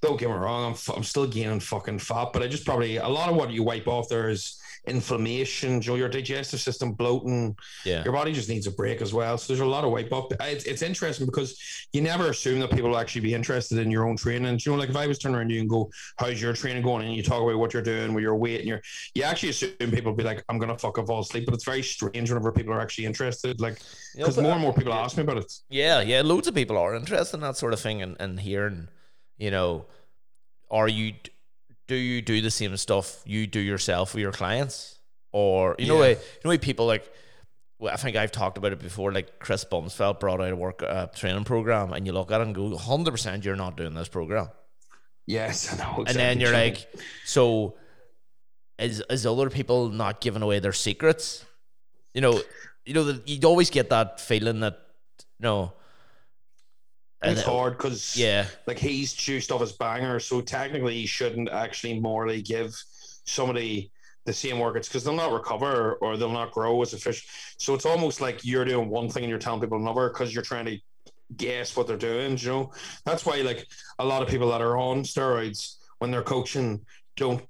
don't 0.00 0.18
get 0.18 0.28
me 0.28 0.34
wrong, 0.34 0.72
I'm, 0.72 0.94
I'm 0.96 1.04
still 1.04 1.26
gaining 1.26 1.60
fucking 1.60 2.00
fat, 2.00 2.30
but 2.32 2.42
I 2.42 2.48
just 2.48 2.64
probably, 2.64 2.96
a 2.96 3.08
lot 3.08 3.28
of 3.28 3.36
what 3.36 3.50
you 3.50 3.62
wipe 3.62 3.86
off 3.86 4.08
there 4.08 4.28
is 4.28 4.60
inflammation, 4.86 5.80
Joe, 5.80 5.94
your 5.94 6.08
digestive 6.08 6.60
system 6.60 6.92
bloating, 6.92 7.56
Yeah, 7.84 8.02
your 8.04 8.12
body 8.12 8.32
just 8.32 8.48
needs 8.48 8.66
a 8.66 8.70
break 8.70 9.00
as 9.00 9.14
well. 9.14 9.38
So 9.38 9.52
there's 9.52 9.60
a 9.60 9.66
lot 9.66 9.84
of 9.84 9.90
weight. 9.90 10.10
But 10.10 10.32
It's, 10.40 10.64
it's 10.64 10.82
interesting 10.82 11.26
because 11.26 11.60
you 11.92 12.00
never 12.00 12.30
assume 12.30 12.60
that 12.60 12.70
people 12.70 12.90
will 12.90 12.98
actually 12.98 13.22
be 13.22 13.34
interested 13.34 13.78
in 13.78 13.90
your 13.90 14.08
own 14.08 14.16
training. 14.16 14.58
You 14.64 14.72
know, 14.72 14.78
like 14.78 14.90
if 14.90 14.96
I 14.96 15.06
was 15.06 15.18
turning 15.18 15.36
around 15.36 15.50
you 15.50 15.60
and 15.60 15.68
go, 15.68 15.90
"How's 16.16 16.40
your 16.40 16.52
training 16.52 16.82
going?" 16.82 17.06
and 17.06 17.14
you 17.14 17.22
talk 17.22 17.42
about 17.42 17.58
what 17.58 17.72
you're 17.72 17.82
doing 17.82 18.14
with 18.14 18.22
your 18.22 18.36
weight 18.36 18.60
and 18.60 18.68
your, 18.68 18.80
you 19.14 19.22
actually 19.22 19.50
assume 19.50 19.72
people 19.78 20.12
will 20.12 20.16
be 20.16 20.24
like, 20.24 20.44
"I'm 20.48 20.58
gonna 20.58 20.78
fucking 20.78 21.06
fall 21.06 21.20
asleep." 21.20 21.46
But 21.46 21.54
it's 21.54 21.64
very 21.64 21.82
strange 21.82 22.30
whenever 22.30 22.52
people 22.52 22.72
are 22.72 22.80
actually 22.80 23.06
interested. 23.06 23.60
Like 23.60 23.80
because 24.14 24.36
more 24.36 24.52
uh, 24.52 24.54
and 24.54 24.62
more 24.62 24.74
people 24.74 24.92
ask 24.92 25.16
me 25.16 25.22
about 25.22 25.38
it. 25.38 25.52
Yeah, 25.68 26.00
yeah, 26.00 26.22
loads 26.22 26.48
of 26.48 26.54
people 26.54 26.76
are 26.76 26.94
interested 26.94 27.36
in 27.36 27.42
that 27.42 27.56
sort 27.56 27.72
of 27.72 27.80
thing 27.80 28.02
and, 28.02 28.16
and 28.18 28.40
hearing, 28.40 28.88
you 29.38 29.50
know, 29.50 29.86
are 30.70 30.88
you 30.88 31.14
do 31.86 31.94
you 31.94 32.22
do 32.22 32.40
the 32.40 32.50
same 32.50 32.76
stuff 32.76 33.22
you 33.26 33.46
do 33.46 33.60
yourself 33.60 34.14
with 34.14 34.22
your 34.22 34.32
clients? 34.32 34.98
Or 35.32 35.76
you 35.78 35.86
know, 35.86 36.04
you 36.04 36.16
know, 36.44 36.58
people 36.58 36.86
like 36.86 37.10
well, 37.82 37.92
I 37.92 37.96
think 37.96 38.16
I've 38.16 38.30
talked 38.30 38.58
about 38.58 38.72
it 38.72 38.78
before. 38.78 39.12
Like 39.12 39.40
Chris 39.40 39.64
Bumstead 39.64 40.20
brought 40.20 40.40
out 40.40 40.52
a 40.52 40.56
work 40.56 40.84
uh, 40.84 41.06
training 41.06 41.42
program, 41.42 41.92
and 41.92 42.06
you 42.06 42.12
look 42.12 42.30
at 42.30 42.40
it 42.40 42.44
and 42.44 42.54
go, 42.54 42.76
hundred 42.76 43.10
percent, 43.10 43.44
you're 43.44 43.56
not 43.56 43.76
doing 43.76 43.94
this 43.94 44.08
program. 44.08 44.50
Yes, 45.26 45.72
I 45.72 45.76
know. 45.78 46.04
And 46.06 46.16
then 46.16 46.38
you're 46.38 46.52
like, 46.52 46.86
so 47.24 47.74
is 48.78 49.02
is 49.10 49.26
other 49.26 49.50
people 49.50 49.88
not 49.88 50.20
giving 50.20 50.42
away 50.42 50.60
their 50.60 50.72
secrets? 50.72 51.44
You 52.14 52.20
know, 52.20 52.40
you 52.86 52.94
know 52.94 53.04
that 53.04 53.26
you'd 53.26 53.44
always 53.44 53.68
get 53.68 53.90
that 53.90 54.20
feeling 54.20 54.60
that 54.60 54.78
no. 55.40 55.64
it's 55.64 55.81
and- 57.22 57.38
hard 57.38 57.76
because 57.76 58.16
Yeah, 58.16 58.46
like 58.66 58.78
he's 58.78 59.12
juiced 59.12 59.52
off 59.52 59.60
his 59.60 59.72
banger, 59.72 60.20
so 60.20 60.40
technically 60.40 60.94
he 60.94 61.06
shouldn't 61.06 61.48
actually 61.48 62.00
morally 62.00 62.42
give 62.42 62.74
somebody 63.24 63.90
the 64.24 64.32
same 64.32 64.56
workouts 64.56 64.86
because 64.88 65.04
they'll 65.04 65.14
not 65.14 65.32
recover 65.32 65.94
or 65.94 66.16
they'll 66.16 66.30
not 66.30 66.52
grow 66.52 66.80
as 66.82 66.92
a 66.92 66.98
fish. 66.98 67.26
So 67.58 67.74
it's 67.74 67.86
almost 67.86 68.20
like 68.20 68.44
you're 68.44 68.64
doing 68.64 68.88
one 68.88 69.08
thing 69.08 69.24
and 69.24 69.30
you're 69.30 69.38
telling 69.38 69.60
people 69.60 69.78
another 69.78 70.08
because 70.08 70.32
you're 70.32 70.44
trying 70.44 70.66
to 70.66 70.78
guess 71.36 71.76
what 71.76 71.86
they're 71.86 71.96
doing. 71.96 72.36
You 72.38 72.48
know, 72.48 72.72
that's 73.04 73.26
why 73.26 73.36
like 73.42 73.66
a 73.98 74.04
lot 74.04 74.22
of 74.22 74.28
people 74.28 74.50
that 74.50 74.60
are 74.60 74.76
on 74.76 75.02
steroids 75.02 75.76
when 75.98 76.10
they're 76.10 76.22
coaching 76.22 76.84
don't 77.16 77.44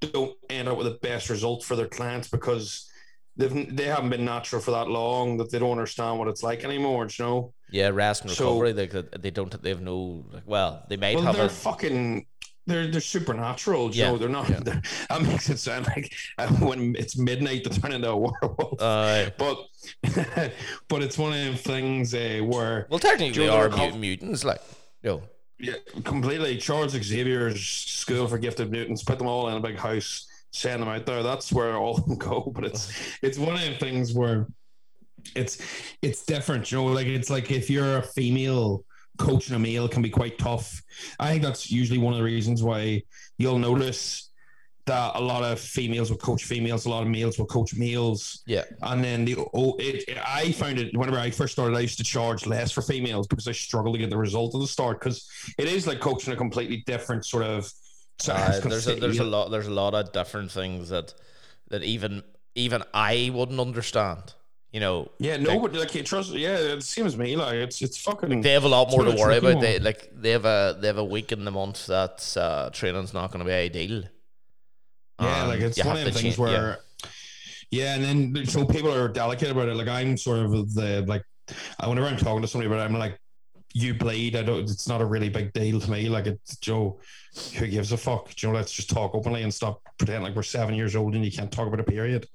don't 0.00 0.36
end 0.50 0.68
up 0.68 0.76
with 0.76 0.86
the 0.86 0.98
best 1.00 1.30
result 1.30 1.64
for 1.64 1.74
their 1.74 1.88
clients 1.88 2.28
because 2.28 2.90
they've 3.36 3.76
they 3.76 3.84
haven't 3.84 4.10
been 4.10 4.24
natural 4.24 4.60
for 4.60 4.72
that 4.72 4.88
long 4.88 5.36
that 5.36 5.50
they 5.50 5.58
don't 5.58 5.72
understand 5.72 6.18
what 6.18 6.28
it's 6.28 6.42
like 6.42 6.64
anymore. 6.64 7.08
You 7.18 7.24
know. 7.24 7.54
Yeah, 7.70 7.88
rest 7.88 8.22
and 8.22 8.30
So- 8.30 8.60
recovery. 8.60 8.86
they 8.86 9.18
they 9.18 9.30
don't. 9.30 9.62
They 9.62 9.70
have 9.70 9.82
no. 9.82 10.24
Like, 10.32 10.42
well, 10.46 10.84
they 10.88 10.96
might 10.96 11.16
Well, 11.16 11.24
have 11.24 11.36
they're 11.36 11.46
a. 11.46 11.48
fucking. 11.48 12.26
They're 12.68 12.88
they're 12.88 13.00
supernatural, 13.00 13.90
Joe. 13.90 14.12
Yeah, 14.12 14.18
They're 14.18 14.28
not. 14.28 14.48
yeah. 14.50 14.58
They're, 14.58 14.82
that 15.08 15.22
makes 15.22 15.48
it 15.50 15.58
sound 15.58 15.86
like 15.86 16.12
uh, 16.36 16.48
when 16.54 16.96
it's 16.96 17.16
midnight 17.16 17.62
they 17.62 17.70
turn 17.70 17.92
into 17.92 18.10
a 18.10 18.16
werewolf. 18.16 18.82
Uh, 18.82 19.30
but 19.38 19.58
but 20.88 21.02
it's 21.02 21.16
one 21.16 21.32
of 21.32 21.38
them 21.38 21.54
things 21.54 22.12
uh, 22.14 22.40
where 22.44 22.86
well, 22.90 22.98
technically, 22.98 23.44
they 23.46 23.48
are 23.48 23.68
mut- 23.68 23.96
mutants. 23.96 24.42
Like, 24.44 24.60
yo, 25.02 25.22
yeah, 25.60 25.74
completely 26.04 26.56
Charles 26.58 26.92
Xavier's 26.92 27.64
School 27.64 28.26
for 28.26 28.36
Gifted 28.38 28.70
Mutants 28.72 29.04
put 29.04 29.18
them 29.18 29.28
all 29.28 29.48
in 29.48 29.54
a 29.56 29.60
big 29.60 29.76
house, 29.78 30.26
send 30.50 30.82
them 30.82 30.88
out 30.88 31.06
there. 31.06 31.22
That's 31.22 31.52
where 31.52 31.76
all 31.76 31.98
of 31.98 32.04
them 32.06 32.16
go. 32.18 32.50
But 32.52 32.64
it's 32.64 32.92
it's 33.22 33.38
one 33.38 33.54
of 33.54 33.60
them 33.60 33.74
things 33.78 34.12
where 34.12 34.48
it's 35.34 35.58
it's 36.02 36.24
different. 36.24 36.70
You 36.70 36.78
know, 36.78 36.84
like 36.86 37.06
it's 37.06 37.30
like 37.30 37.50
if 37.50 37.68
you're 37.70 37.98
a 37.98 38.02
female 38.02 38.84
coaching 39.18 39.56
a 39.56 39.58
male 39.58 39.88
can 39.88 40.02
be 40.02 40.10
quite 40.10 40.38
tough. 40.38 40.82
I 41.18 41.30
think 41.30 41.42
that's 41.42 41.70
usually 41.70 41.98
one 41.98 42.12
of 42.12 42.18
the 42.18 42.24
reasons 42.24 42.62
why 42.62 43.02
you'll 43.38 43.58
notice 43.58 44.30
that 44.86 45.16
a 45.16 45.20
lot 45.20 45.42
of 45.42 45.58
females 45.58 46.10
will 46.10 46.18
coach 46.18 46.44
females, 46.44 46.86
a 46.86 46.90
lot 46.90 47.02
of 47.02 47.08
males 47.08 47.38
will 47.38 47.46
coach 47.46 47.74
males. 47.74 48.42
yeah, 48.46 48.62
And 48.82 49.02
then 49.02 49.24
the 49.24 49.36
oh, 49.52 49.76
it, 49.80 50.16
I 50.24 50.52
found 50.52 50.78
it 50.78 50.96
whenever 50.96 51.18
I 51.18 51.30
first 51.30 51.54
started, 51.54 51.76
I 51.76 51.80
used 51.80 51.98
to 51.98 52.04
charge 52.04 52.46
less 52.46 52.70
for 52.70 52.82
females 52.82 53.26
because 53.26 53.48
I 53.48 53.52
struggled 53.52 53.96
to 53.96 53.98
get 53.98 54.10
the 54.10 54.16
result 54.16 54.54
at 54.54 54.60
the 54.60 54.66
start 54.66 55.00
because 55.00 55.28
it 55.58 55.66
is 55.66 55.86
like 55.86 56.00
coaching 56.00 56.32
a 56.32 56.36
completely 56.36 56.84
different 56.86 57.26
sort 57.26 57.42
of. 57.44 57.70
So 58.20 58.32
I 58.32 58.48
was 58.48 58.64
uh, 58.64 58.68
there's 58.68 58.88
a, 58.88 58.94
there's 58.94 59.18
a 59.18 59.24
lot 59.24 59.50
there's 59.50 59.66
a 59.66 59.72
lot 59.72 59.94
of 59.94 60.12
different 60.12 60.52
things 60.52 60.88
that 60.90 61.12
that 61.68 61.82
even 61.82 62.22
even 62.54 62.84
I 62.94 63.30
wouldn't 63.34 63.60
understand. 63.60 64.34
You 64.76 64.80
know, 64.80 65.10
Yeah, 65.18 65.38
nobody 65.38 65.78
like 65.78 65.94
you 65.94 66.02
trust. 66.02 66.32
Yeah, 66.32 66.58
it 66.58 66.82
seems 66.82 67.16
me 67.16 67.34
like 67.34 67.54
it's 67.54 67.80
it's 67.80 67.96
fucking. 67.96 68.42
they 68.42 68.52
have 68.52 68.64
a 68.64 68.68
lot 68.68 68.90
more 68.90 69.04
to 69.04 69.12
worry 69.12 69.38
about. 69.38 69.62
They 69.62 69.78
like 69.78 70.10
they 70.14 70.32
have 70.32 70.44
a 70.44 70.76
they 70.78 70.88
have 70.88 70.98
a 70.98 71.04
week 71.04 71.32
in 71.32 71.46
the 71.46 71.50
month 71.50 71.86
that 71.86 72.36
uh, 72.36 72.68
training's 72.68 73.14
not 73.14 73.32
going 73.32 73.42
to 73.42 73.46
be 73.46 73.54
ideal. 73.54 74.02
Yeah, 75.18 75.40
and 75.40 75.48
like 75.48 75.60
it's 75.60 75.82
one 75.82 75.96
of 75.96 76.04
the 76.04 76.10
things 76.10 76.36
change- 76.36 76.38
yeah. 76.38 76.44
where, 76.44 76.78
yeah. 77.70 77.94
and 77.94 78.04
then 78.34 78.44
so 78.44 78.66
people 78.66 78.92
are 78.92 79.08
delicate 79.08 79.50
about 79.50 79.70
it. 79.70 79.76
Like 79.76 79.88
I'm 79.88 80.18
sort 80.18 80.40
of 80.40 80.74
the 80.74 81.02
like, 81.08 81.22
I 81.80 81.88
whenever 81.88 82.08
I'm 82.08 82.18
talking 82.18 82.42
to 82.42 82.46
somebody 82.46 82.68
but 82.68 82.78
I'm 82.78 82.92
like, 82.98 83.18
you 83.72 83.94
bleed. 83.94 84.36
I 84.36 84.42
don't. 84.42 84.60
It's 84.60 84.88
not 84.88 85.00
a 85.00 85.06
really 85.06 85.30
big 85.30 85.54
deal 85.54 85.80
to 85.80 85.90
me. 85.90 86.10
Like 86.10 86.26
it's 86.26 86.58
Joe. 86.58 87.00
Who 87.56 87.66
gives 87.66 87.92
a 87.92 87.96
fuck? 87.96 88.28
Joe, 88.34 88.50
let's 88.50 88.72
just 88.72 88.90
talk 88.90 89.14
openly 89.14 89.42
and 89.42 89.54
stop 89.54 89.80
pretending 89.96 90.24
like 90.24 90.36
we're 90.36 90.42
seven 90.42 90.74
years 90.74 90.94
old 90.94 91.14
and 91.14 91.24
you 91.24 91.32
can't 91.32 91.50
talk 91.50 91.66
about 91.66 91.80
a 91.80 91.84
period. 91.84 92.26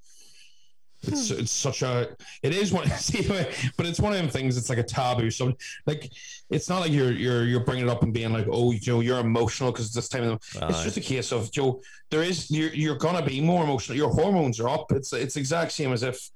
It's 1.04 1.30
hmm. 1.30 1.40
it's 1.40 1.52
such 1.52 1.82
a 1.82 2.16
it 2.44 2.54
is 2.54 2.72
one 2.72 2.88
see, 2.98 3.28
but 3.28 3.86
it's 3.86 4.00
one 4.00 4.14
of 4.14 4.20
them 4.20 4.30
things. 4.30 4.58
It's 4.58 4.70
like 4.70 4.78
a 4.78 4.84
taboo. 4.84 5.32
So 5.32 5.54
like 5.86 6.12
it's 6.50 6.70
not 6.70 6.80
like 6.82 6.92
you're 6.92 7.12
you're 7.12 7.46
you're 7.46 7.62
bringing 7.62 7.88
it 7.88 7.90
up 7.90 8.04
and 8.04 8.14
being 8.14 8.32
like, 8.32 8.48
oh, 8.52 8.74
Joe, 8.74 9.00
you're 9.00 9.20
emotional 9.20 9.72
because 9.72 9.94
this 9.94 10.10
time. 10.10 10.24
Of 10.24 10.42
the, 10.54 10.68
it's 10.68 10.84
just 10.84 10.98
a 10.98 11.02
case 11.02 11.32
of 11.32 11.52
Joe. 11.52 11.82
There 12.10 12.24
is 12.24 12.52
you're 12.52 12.74
you're 12.74 12.98
gonna 12.98 13.26
be 13.26 13.42
more 13.42 13.64
emotional. 13.64 13.98
Your 13.98 14.10
hormones 14.10 14.60
are 14.60 14.70
up. 14.70 14.92
It's 14.92 15.14
it's 15.14 15.38
exact 15.38 15.72
same 15.72 15.94
as 15.94 16.04
if 16.04 16.30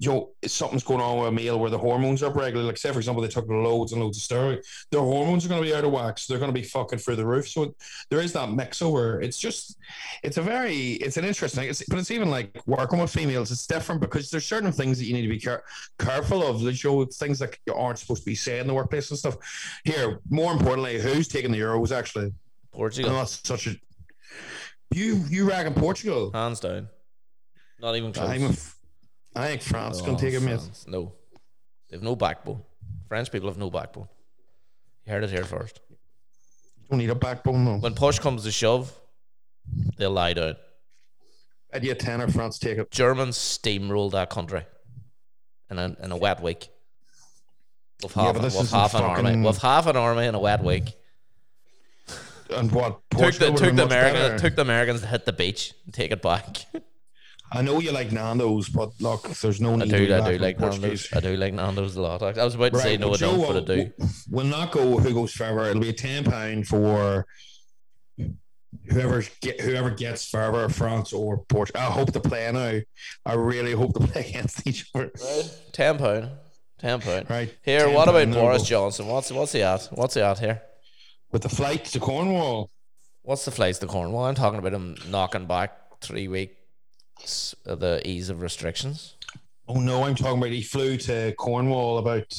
Joe 0.00 0.30
something's 0.46 0.84
going 0.84 1.00
on 1.00 1.18
with 1.18 1.28
a 1.28 1.32
male 1.32 1.58
where 1.58 1.70
the 1.70 1.78
hormones 1.78 2.22
are 2.22 2.26
up 2.26 2.36
regularly. 2.36 2.68
Like 2.68 2.78
say 2.78 2.92
for 2.92 2.98
example, 2.98 3.22
they 3.22 3.28
took 3.28 3.48
loads 3.48 3.92
and 3.92 4.02
loads 4.02 4.18
of 4.18 4.22
steroid. 4.22 4.64
Their 4.90 5.00
hormones 5.00 5.44
are 5.44 5.48
gonna 5.48 5.62
be 5.62 5.74
out 5.74 5.84
of 5.84 5.90
whack. 5.90 6.18
So 6.18 6.32
they're 6.32 6.40
gonna 6.40 6.52
be 6.52 6.62
fucking 6.62 7.00
through 7.00 7.16
the 7.16 7.26
roof. 7.26 7.48
So 7.48 7.74
there 8.10 8.20
is 8.20 8.32
that 8.34 8.50
mix 8.50 8.80
over. 8.80 9.20
It's 9.20 9.38
just 9.38 9.76
it's 10.22 10.36
a 10.36 10.42
very 10.42 10.92
it's 10.94 11.16
an 11.16 11.24
interesting. 11.24 11.68
It's, 11.68 11.82
but 11.88 11.98
it's 11.98 12.10
even 12.10 12.30
like 12.30 12.60
working 12.66 13.00
with 13.00 13.10
females. 13.10 13.50
It's 13.50 13.66
different 13.66 14.00
because 14.00 14.30
there's 14.30 14.46
certain 14.46 14.72
things 14.72 14.98
that 14.98 15.06
you 15.06 15.14
need 15.14 15.22
to 15.22 15.28
be 15.28 15.40
care, 15.40 15.64
careful 15.98 16.46
of. 16.46 16.62
Like 16.62 16.76
show 16.76 17.04
things 17.04 17.38
that 17.40 17.56
you 17.66 17.74
aren't 17.74 17.98
supposed 17.98 18.22
to 18.22 18.26
be 18.26 18.34
said 18.34 18.60
in 18.60 18.66
the 18.66 18.74
workplace 18.74 19.10
and 19.10 19.18
stuff. 19.18 19.36
Here, 19.84 20.20
more 20.30 20.52
importantly, 20.52 21.00
who's 21.00 21.28
taking 21.28 21.50
the 21.50 21.58
Euros 21.58 21.96
actually? 21.96 22.32
Portugal, 22.72 23.10
know 23.10 23.18
that's 23.18 23.40
such 23.46 23.66
a. 23.66 23.74
You 24.94 25.24
you 25.28 25.48
reckon 25.48 25.74
Portugal? 25.74 26.30
hands 26.32 26.60
down. 26.60 26.88
Not 27.80 27.96
even 27.96 28.12
close. 28.12 28.74
I'm 29.38 29.44
a, 29.44 29.46
f- 29.46 29.50
I 29.50 29.50
think 29.50 29.62
France 29.62 30.00
Oh, 30.02 30.06
gonna 30.06 30.18
take 30.18 30.34
it, 30.34 30.40
mate. 30.40 30.56
France. 30.56 30.84
No, 30.88 31.12
they've 31.88 32.02
no 32.02 32.16
backbone. 32.16 32.62
French 33.08 33.30
people 33.30 33.48
have 33.48 33.58
no 33.58 33.70
backbone. 33.70 34.08
You 35.06 35.12
heard 35.12 35.24
it 35.24 35.30
here 35.30 35.44
first. 35.44 35.80
You 35.90 35.96
Don't 36.90 36.98
need 36.98 37.10
a 37.10 37.14
backbone 37.14 37.64
though. 37.64 37.76
When 37.78 37.94
push 37.94 38.18
comes 38.18 38.44
to 38.44 38.50
shove, 38.50 38.92
they'll 39.96 40.10
lie 40.10 40.34
down. 40.34 40.56
I'd 41.72 41.82
get 41.82 41.98
ten 41.98 42.20
or 42.20 42.28
France 42.28 42.58
take 42.58 42.78
it. 42.78 42.90
Germans 42.90 43.36
steamrolled 43.36 44.12
that 44.12 44.30
country 44.30 44.64
in 45.70 45.78
a 45.78 45.96
in 46.02 46.12
a 46.12 46.16
wet 46.16 46.42
week. 46.42 46.68
With 48.02 48.12
half, 48.14 48.40
this 48.40 48.56
with 48.56 48.70
half 48.70 48.94
an 48.94 49.02
army, 49.02 49.44
with 49.44 49.58
half 49.58 49.86
an 49.86 49.96
army 49.96 50.26
in 50.26 50.34
a 50.34 50.38
wet 50.38 50.62
week. 50.62 50.94
And 52.50 52.70
what? 52.72 53.00
Took 53.10 53.34
the 53.34 53.52
took 53.52 53.74
the 53.76 53.84
Americans 53.84 54.40
took 54.40 54.54
the 54.56 54.62
Americans 54.62 55.00
to 55.02 55.06
hit 55.06 55.26
the 55.26 55.32
beach 55.32 55.74
and 55.84 55.92
take 55.92 56.10
it 56.12 56.22
back. 56.22 56.64
I 57.50 57.62
know 57.62 57.78
you 57.80 57.92
like 57.92 58.12
Nando's, 58.12 58.68
but 58.68 58.90
look, 59.00 59.22
there's 59.28 59.60
no 59.60 59.72
I 59.72 59.76
need. 59.76 59.90
to 59.90 59.98
do, 59.98 60.06
be 60.06 60.12
I 60.14 60.32
do 60.32 60.38
like 60.38 60.58
Portuguese. 60.58 61.08
Nando's. 61.12 61.12
I 61.14 61.20
do 61.20 61.36
like 61.36 61.54
Nando's 61.54 61.96
a 61.96 62.02
lot. 62.02 62.22
I 62.22 62.44
was 62.44 62.54
about 62.54 62.72
to 62.74 62.78
say 62.78 62.90
Right, 62.90 63.00
no, 63.00 63.08
I 63.08 63.10
but 63.12 63.20
Joe, 63.20 63.36
don't, 63.36 63.46
but 63.46 63.56
I 63.56 63.76
do. 63.76 63.92
we'll- 63.98 64.08
We'll 64.30 64.46
not 64.46 64.72
go 64.72 64.98
who 64.98 65.14
goes 65.14 65.32
further. 65.32 65.70
It'll 65.70 65.80
be 65.80 65.88
a 65.88 65.92
ten 65.94 66.24
pound 66.24 66.68
for 66.68 67.26
whoever 68.90 69.22
get 69.40 69.60
whoever 69.60 69.90
gets 69.90 70.28
further, 70.28 70.68
France 70.68 71.12
or 71.12 71.38
Portugal. 71.44 71.80
I 71.80 71.86
hope 71.86 72.12
to 72.12 72.20
play 72.20 72.50
now. 72.52 72.80
I 73.24 73.34
really 73.34 73.72
hope 73.72 73.94
to 73.94 74.00
play 74.06 74.26
against 74.28 74.66
each 74.66 74.90
other. 74.94 75.10
Ten 75.72 75.98
pound, 75.98 76.30
ten 76.78 77.00
pound. 77.00 77.30
Right. 77.30 77.54
Here, 77.62 77.86
10 77.86 77.94
what 77.94 78.08
about 78.08 78.24
pound, 78.24 78.34
Boris. 78.34 78.62
Johnson? 78.64 79.06
What's 79.06 79.30
what's 79.32 79.52
he 79.52 79.62
at? 79.62 79.84
What's 79.92 80.14
he 80.14 80.20
at 80.20 80.38
here? 80.38 80.62
With 81.32 81.42
the 81.42 81.48
flight 81.48 81.84
to 81.86 82.00
Cornwall. 82.00 82.70
What's 83.22 83.44
the 83.44 83.50
flight 83.50 83.74
to 83.76 83.86
Cornwall? 83.86 84.24
I'm 84.24 84.34
talking 84.34 84.58
about 84.58 84.72
him 84.72 84.96
knocking 85.08 85.46
back 85.46 86.00
three 86.00 86.28
weeks 86.28 86.54
of 86.54 86.57
the 87.64 88.00
ease 88.04 88.30
of 88.30 88.40
restrictions. 88.42 89.14
Oh 89.68 89.80
no, 89.80 90.04
I'm 90.04 90.14
talking 90.14 90.38
about 90.38 90.50
he 90.50 90.62
flew 90.62 90.96
to 90.98 91.32
Cornwall 91.36 91.98
about 91.98 92.32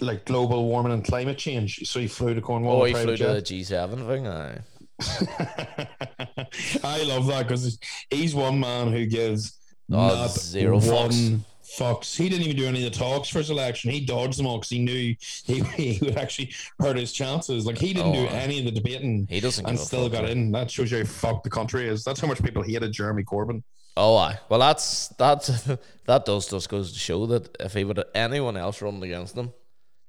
like 0.00 0.24
global 0.24 0.66
warming 0.68 0.92
and 0.92 1.04
climate 1.04 1.38
change. 1.38 1.80
So 1.88 2.00
he 2.00 2.06
flew 2.06 2.34
to 2.34 2.40
Cornwall. 2.40 2.82
Oh, 2.82 2.84
he 2.84 2.92
flew 2.94 3.16
private 3.16 3.42
to 3.42 3.54
the 3.54 3.62
G7 3.62 4.06
thing. 4.06 4.24
Jet. 4.24 4.62
I 6.84 7.02
love 7.04 7.26
that 7.26 7.48
because 7.48 7.78
he's 8.10 8.34
one 8.34 8.60
man 8.60 8.92
who 8.92 9.06
gives 9.06 9.58
Oh, 9.90 9.96
not 9.96 10.30
zero 10.30 10.74
one 10.78 11.10
fucks. 11.10 11.40
fucks. 11.76 12.16
He 12.16 12.28
didn't 12.28 12.44
even 12.44 12.56
do 12.56 12.66
any 12.66 12.86
of 12.86 12.92
the 12.92 12.98
talks 12.98 13.28
for 13.28 13.38
his 13.38 13.50
election. 13.50 13.90
He 13.90 14.00
dodged 14.04 14.38
them 14.38 14.46
all 14.46 14.58
because 14.58 14.70
he 14.70 14.78
knew 14.78 15.14
he, 15.44 15.60
he 15.76 15.98
would 16.02 16.16
actually 16.16 16.52
hurt 16.78 16.96
his 16.96 17.12
chances. 17.12 17.66
Like 17.66 17.76
he 17.78 17.92
didn't 17.92 18.10
Oh, 18.16 18.26
do 18.26 18.28
any 18.28 18.60
of 18.60 18.64
the 18.64 18.70
debating 18.70 19.26
He 19.28 19.40
doesn't 19.40 19.66
and 19.68 19.78
still 19.78 20.08
got 20.08 20.24
in. 20.30 20.52
That 20.52 20.70
shows 20.70 20.92
you 20.92 20.98
how 20.98 21.04
fucked 21.04 21.44
the 21.44 21.50
country 21.50 21.88
is. 21.88 22.04
That's 22.04 22.20
how 22.20 22.28
much 22.28 22.42
people 22.42 22.62
hated 22.62 22.92
Jeremy 22.92 23.24
Corbyn. 23.24 23.62
Oh, 23.96 24.16
aye. 24.16 24.38
Well, 24.48 24.60
that's 24.60 25.08
that's 25.18 25.48
that 26.06 26.24
does 26.24 26.48
just 26.48 26.68
goes 26.68 26.92
to 26.92 26.98
show 26.98 27.26
that 27.26 27.56
if 27.60 27.74
he 27.74 27.84
would 27.84 27.98
have 27.98 28.06
anyone 28.14 28.56
else 28.56 28.80
running 28.80 29.02
against 29.02 29.36
him, 29.36 29.52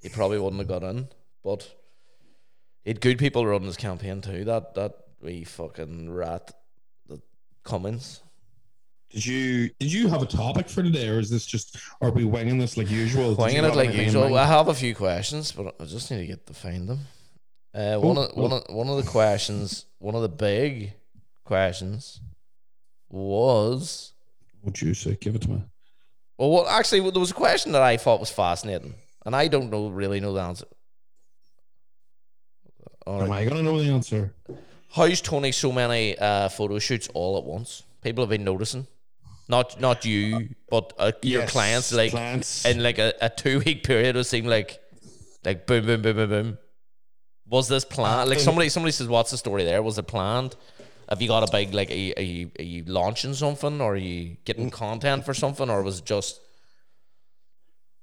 he 0.00 0.08
probably 0.08 0.38
wouldn't 0.38 0.60
have 0.60 0.68
got 0.68 0.88
in. 0.88 1.08
But 1.42 1.70
he 2.84 2.90
had 2.90 3.00
good 3.00 3.18
people 3.18 3.46
running 3.46 3.66
his 3.66 3.76
campaign 3.76 4.20
too. 4.20 4.44
That 4.44 4.74
that 4.74 4.94
wee 5.20 5.44
fucking 5.44 6.12
rat, 6.12 6.52
the 7.06 7.20
Cummings. 7.62 8.22
Did 9.10 9.26
you 9.26 9.70
did 9.78 9.92
you 9.92 10.08
have 10.08 10.22
a 10.22 10.26
topic 10.26 10.68
for 10.68 10.82
today, 10.82 11.08
or 11.08 11.18
is 11.18 11.30
this 11.30 11.46
just 11.46 11.76
are 12.00 12.10
we 12.10 12.24
winging 12.24 12.58
this 12.58 12.76
like 12.76 12.90
usual? 12.90 13.34
Winging 13.34 13.64
it 13.64 13.76
like 13.76 13.94
usual. 13.94 14.24
mind? 14.24 14.38
I 14.38 14.46
have 14.46 14.68
a 14.68 14.74
few 14.74 14.94
questions, 14.94 15.52
but 15.52 15.74
I 15.78 15.84
just 15.84 16.10
need 16.10 16.18
to 16.18 16.26
get 16.26 16.46
to 16.46 16.54
find 16.54 16.88
them. 16.88 17.00
Uh, 17.74 17.96
one 17.98 18.16
of 18.16 18.36
one 18.36 18.52
of 18.52 18.62
one 18.68 18.88
of 18.88 18.96
the 18.96 19.08
questions, 19.10 19.86
one 19.98 20.14
of 20.14 20.22
the 20.22 20.28
big 20.28 20.94
questions, 21.44 22.20
was 23.08 24.12
Would 24.62 24.80
you 24.80 24.94
say? 24.94 25.16
Give 25.20 25.34
it 25.34 25.42
to 25.42 25.50
me. 25.50 25.62
well, 26.38 26.50
well, 26.50 26.66
actually, 26.66 27.00
well, 27.00 27.10
there 27.12 27.20
was 27.20 27.30
a 27.30 27.34
question 27.34 27.72
that 27.72 27.82
I 27.82 27.96
thought 27.96 28.20
was 28.20 28.30
fascinating, 28.30 28.94
and 29.24 29.34
I 29.36 29.48
don't 29.48 29.70
know 29.70 29.88
really 29.88 30.20
know 30.20 30.32
the 30.32 30.40
answer. 30.42 30.66
All 33.06 33.22
Am 33.22 33.30
right. 33.30 33.46
I 33.46 33.48
gonna 33.48 33.62
know 33.62 33.78
the 33.82 33.90
answer? 33.90 34.32
How's 34.90 35.20
Tony 35.20 35.52
so 35.52 35.72
many 35.72 36.16
uh, 36.18 36.48
photo 36.48 36.78
shoots 36.78 37.08
all 37.14 37.36
at 37.36 37.44
once? 37.44 37.82
People 38.02 38.22
have 38.22 38.30
been 38.30 38.44
noticing, 38.44 38.86
not 39.48 39.78
not 39.80 40.04
you, 40.04 40.48
but 40.70 40.92
uh, 40.98 41.12
your 41.22 41.42
Yes, 41.42 41.50
clients 41.50 41.92
like 41.92 42.12
clients. 42.12 42.64
in 42.64 42.82
like 42.82 42.98
a, 42.98 43.12
a 43.20 43.28
two 43.28 43.58
week 43.60 43.82
period. 43.84 44.16
It 44.16 44.24
seemed 44.24 44.46
like 44.46 44.78
like 45.44 45.66
boom, 45.66 45.84
boom, 45.86 46.00
boom, 46.02 46.16
boom, 46.16 46.28
boom. 46.30 46.58
Was 47.46 47.68
this 47.68 47.84
planned? 47.84 48.30
Like 48.30 48.38
Uh, 48.38 48.42
somebody 48.42 48.68
somebody 48.70 48.92
says, 48.92 49.06
"What's 49.08 49.30
the 49.32 49.36
story 49.36 49.64
there?" 49.64 49.82
Was 49.82 49.98
it 49.98 50.06
planned? 50.06 50.56
Have 51.08 51.20
you 51.20 51.28
got 51.28 51.48
a 51.48 51.52
big 51.52 51.74
like? 51.74 51.90
Are 51.90 51.94
you, 51.94 52.14
are 52.16 52.22
you, 52.22 52.50
are 52.58 52.62
you 52.62 52.84
launching 52.86 53.34
something, 53.34 53.80
or 53.80 53.94
are 53.94 53.96
you 53.96 54.36
getting 54.44 54.70
mm. 54.70 54.72
content 54.72 55.24
for 55.24 55.34
something, 55.34 55.68
or 55.70 55.82
was 55.82 55.98
it 55.98 56.04
just 56.04 56.40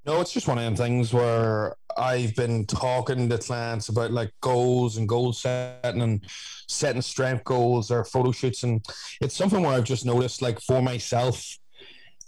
No, 0.05 0.19
it's 0.21 0.33
just 0.33 0.47
one 0.47 0.57
of 0.57 0.63
them 0.63 0.75
things 0.75 1.13
where 1.13 1.75
I've 1.97 2.35
been 2.35 2.65
talking 2.65 3.29
to 3.29 3.37
clients 3.37 3.89
about 3.89 4.11
like 4.11 4.31
goals 4.41 4.97
and 4.97 5.07
goal 5.07 5.33
setting 5.33 6.01
and 6.01 6.23
setting 6.67 7.01
strength 7.01 7.43
goals 7.43 7.91
or 7.91 8.03
photo 8.05 8.31
shoots. 8.31 8.63
And 8.63 8.83
it's 9.21 9.35
something 9.35 9.61
where 9.61 9.73
I've 9.73 9.83
just 9.83 10.05
noticed, 10.05 10.41
like 10.41 10.59
for 10.61 10.81
myself, 10.81 11.57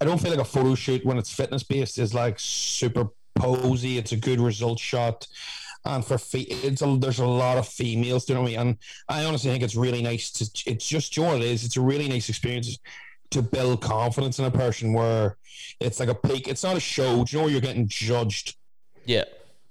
I 0.02 0.06
don't 0.06 0.20
feel 0.22 0.32
like 0.32 0.40
a 0.40 0.46
photo 0.46 0.76
shoot 0.76 1.06
when 1.06 1.18
it's 1.18 1.34
fitness 1.34 1.64
based 1.64 1.98
is 1.98 2.14
like 2.14 2.36
super 2.40 3.06
posy. 3.36 3.98
It's 3.98 4.12
a 4.12 4.18
good 4.18 4.40
result 4.40 4.80
shot. 4.80 5.26
And 5.86 6.06
for 6.06 6.18
fe- 6.18 6.42
it's 6.50 6.82
a, 6.82 6.98
there's 6.98 7.20
a 7.20 7.26
lot 7.26 7.58
of 7.58 7.68
females 7.68 8.26
doing 8.26 8.54
it. 8.54 8.56
And 8.56 8.78
I 9.10 9.26
honestly 9.26 9.52
think 9.52 9.64
it's 9.64 9.76
really 9.76 10.02
nice 10.02 10.32
to, 10.32 10.50
it's 10.66 10.88
just, 10.88 11.18
what 11.18 11.38
it 11.38 11.44
is? 11.44 11.64
It's 11.64 11.78
a 11.78 11.82
really 11.82 12.08
nice 12.08 12.30
experience 12.30 12.80
to 13.32 13.42
build 13.42 13.82
confidence 13.82 14.40
in 14.40 14.46
a 14.46 14.52
person 14.52 14.94
where 14.94 15.38
it's 15.80 16.00
like 16.00 16.10
a 16.10 16.16
peak. 16.16 16.48
It's 16.48 16.64
not 16.64 16.78
a 16.78 16.80
show. 16.80 17.24
Do 17.24 17.32
you 17.32 17.38
know 17.38 17.44
where 17.44 17.52
you're 17.52 17.62
getting 17.62 17.88
judged? 17.88 18.56
yeah? 19.06 19.24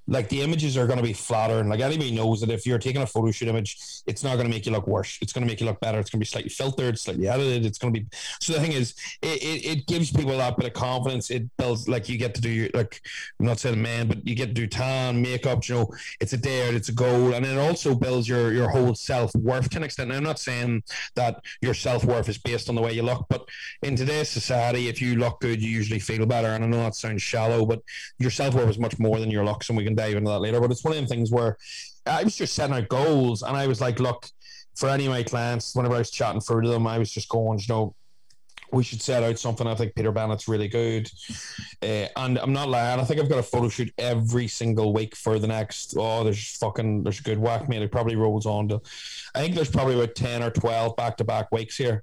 Like 0.07 0.29
the 0.29 0.43
images 0.43 0.77
are 0.77 0.87
going 0.87 0.99
to 0.99 1.03
be 1.05 1.13
flatter 1.13 1.59
and 1.59 1.69
Like 1.69 1.81
anybody 1.81 2.11
knows 2.11 2.41
that 2.41 2.51
if 2.51 2.67
you're 2.67 2.79
taking 2.79 3.03
a 3.03 3.07
photo 3.07 3.31
shoot 3.31 3.49
image, 3.49 3.77
it's 4.07 4.25
not 4.25 4.35
going 4.35 4.47
to 4.47 4.51
make 4.51 4.67
you 4.67 4.73
look 4.73 4.87
worse. 4.87 5.19
It's 5.23 5.33
going 5.33 5.47
to 5.47 5.51
make 5.51 5.61
you 5.61 5.67
look 5.67 5.81
better. 5.81 5.99
It's 5.99 6.11
going 6.11 6.19
to 6.19 6.25
be 6.25 6.29
slightly 6.29 6.51
filtered, 6.51 6.99
slightly 6.99 7.29
edited. 7.29 7.65
It's 7.65 7.79
going 7.79 7.95
to 7.95 8.01
be. 8.01 8.07
So 8.41 8.53
the 8.53 8.61
thing 8.61 8.73
is, 8.73 8.95
it, 9.23 9.43
it, 9.43 9.67
it 9.67 9.87
gives 9.87 10.11
people 10.11 10.37
that 10.37 10.57
bit 10.57 10.67
of 10.67 10.73
confidence. 10.73 11.31
It 11.31 11.45
builds 11.57 11.89
like 11.89 12.09
you 12.09 12.19
get 12.19 12.35
to 12.35 12.41
do 12.41 12.49
your 12.49 12.69
like 12.75 13.01
I'm 13.39 13.47
not 13.47 13.61
saying 13.61 13.81
man, 13.81 14.09
but 14.09 14.27
you 14.27 14.35
get 14.35 14.47
to 14.47 14.55
do 14.55 14.67
tan, 14.67 15.23
makeup. 15.23 15.67
You 15.69 15.75
know, 15.75 15.95
it's 16.21 16.33
a 16.33 16.37
dare, 16.37 16.75
it's 16.75 16.89
a 16.89 16.93
goal, 16.93 17.35
and 17.35 17.47
it 17.47 17.59
also 17.59 17.95
builds 17.95 18.29
your 18.29 18.53
your 18.53 18.69
whole 18.69 18.95
self 18.95 19.35
worth 19.35 19.71
to 19.71 19.79
an 19.79 19.85
extent. 19.85 20.11
And 20.11 20.19
I'm 20.19 20.25
not 20.25 20.39
saying 20.39 20.83
that 21.15 21.41
your 21.61 21.75
self 21.75 22.05
worth 22.05 22.29
is 22.29 22.39
based 22.39 22.69
on 22.69 22.75
the 22.75 22.83
way 22.83 22.93
you 22.93 23.03
look, 23.03 23.27
but 23.29 23.49
in 23.83 23.97
today's 23.97 24.29
society, 24.29 24.89
if 24.89 25.01
you 25.01 25.17
look 25.17 25.41
good, 25.41 25.63
you 25.63 25.71
usually 25.71 26.01
feel 26.01 26.27
better. 26.27 26.49
And 26.49 26.65
I 26.65 26.67
know 26.67 26.79
that 26.79 26.95
sounds 26.95 27.23
shallow, 27.23 27.65
but 27.65 27.83
your 28.19 28.31
self 28.31 28.55
worth 28.55 28.71
is 28.71 28.79
much 28.79 28.99
more 28.99 29.21
than 29.21 29.31
your 29.31 29.45
looks, 29.45 29.69
and 29.69 29.77
we 29.77 29.85
can 29.85 29.92
dive 29.95 30.17
into 30.17 30.31
that 30.31 30.41
later. 30.41 30.61
But 30.61 30.71
it's 30.71 30.85
one 30.85 30.93
of 30.93 30.99
them 30.99 31.07
things 31.07 31.31
where 31.31 31.57
I 32.07 32.25
was 32.25 32.37
just 32.37 32.55
setting 32.55 32.75
out 32.77 32.89
goals, 32.89 33.43
and 33.43 33.57
I 33.57 33.67
was 33.67 33.81
like, 33.81 34.01
look, 34.01 34.27
for 34.77 34.89
any 34.89 35.07
of 35.07 35.13
my 35.13 35.23
clients, 35.23 35.77
whenever 35.77 35.95
I 35.95 35.99
was 35.99 36.11
chatting 36.11 36.41
through 36.41 36.63
to 36.63 36.69
them, 36.69 36.87
I 36.87 36.99
was 36.99 37.11
just 37.11 37.29
going, 37.29 37.59
you 37.59 37.65
know, 37.69 37.95
we 38.73 38.83
should 38.83 39.03
set 39.03 39.23
out 39.23 39.39
something. 39.39 39.67
I 39.67 39.75
think 39.75 39.95
Peter 39.95 40.11
Bennett's 40.11 40.49
really 40.49 40.69
good, 40.69 41.11
uh, 41.83 42.09
and 42.17 42.39
I'm 42.39 42.55
not 42.55 42.71
lying. 42.71 43.01
I 43.01 43.05
think 43.05 43.21
I've 43.21 43.29
got 43.29 43.39
a 43.39 43.43
photo 43.43 43.69
shoot 43.69 43.93
every 43.99 44.49
single 44.49 44.95
week 44.95 45.15
for 45.15 45.39
the 45.39 45.47
next. 45.47 45.95
Oh, 45.97 46.25
there's 46.25 46.57
fucking 46.57 47.03
there's 47.03 47.21
a 47.21 47.23
good 47.23 47.39
whack, 47.39 47.69
mate. 47.69 47.83
It 47.83 47.93
probably 47.93 48.17
rolls 48.17 48.47
on 48.47 48.69
to. 48.69 48.81
I 49.35 49.41
think 49.41 49.55
there's 49.55 49.71
probably 49.71 49.95
about 49.95 50.15
ten 50.15 50.43
or 50.43 50.51
twelve 50.51 50.97
back 50.97 51.19
to 51.19 51.25
back 51.25 51.53
weeks 51.53 51.77
here. 51.77 52.03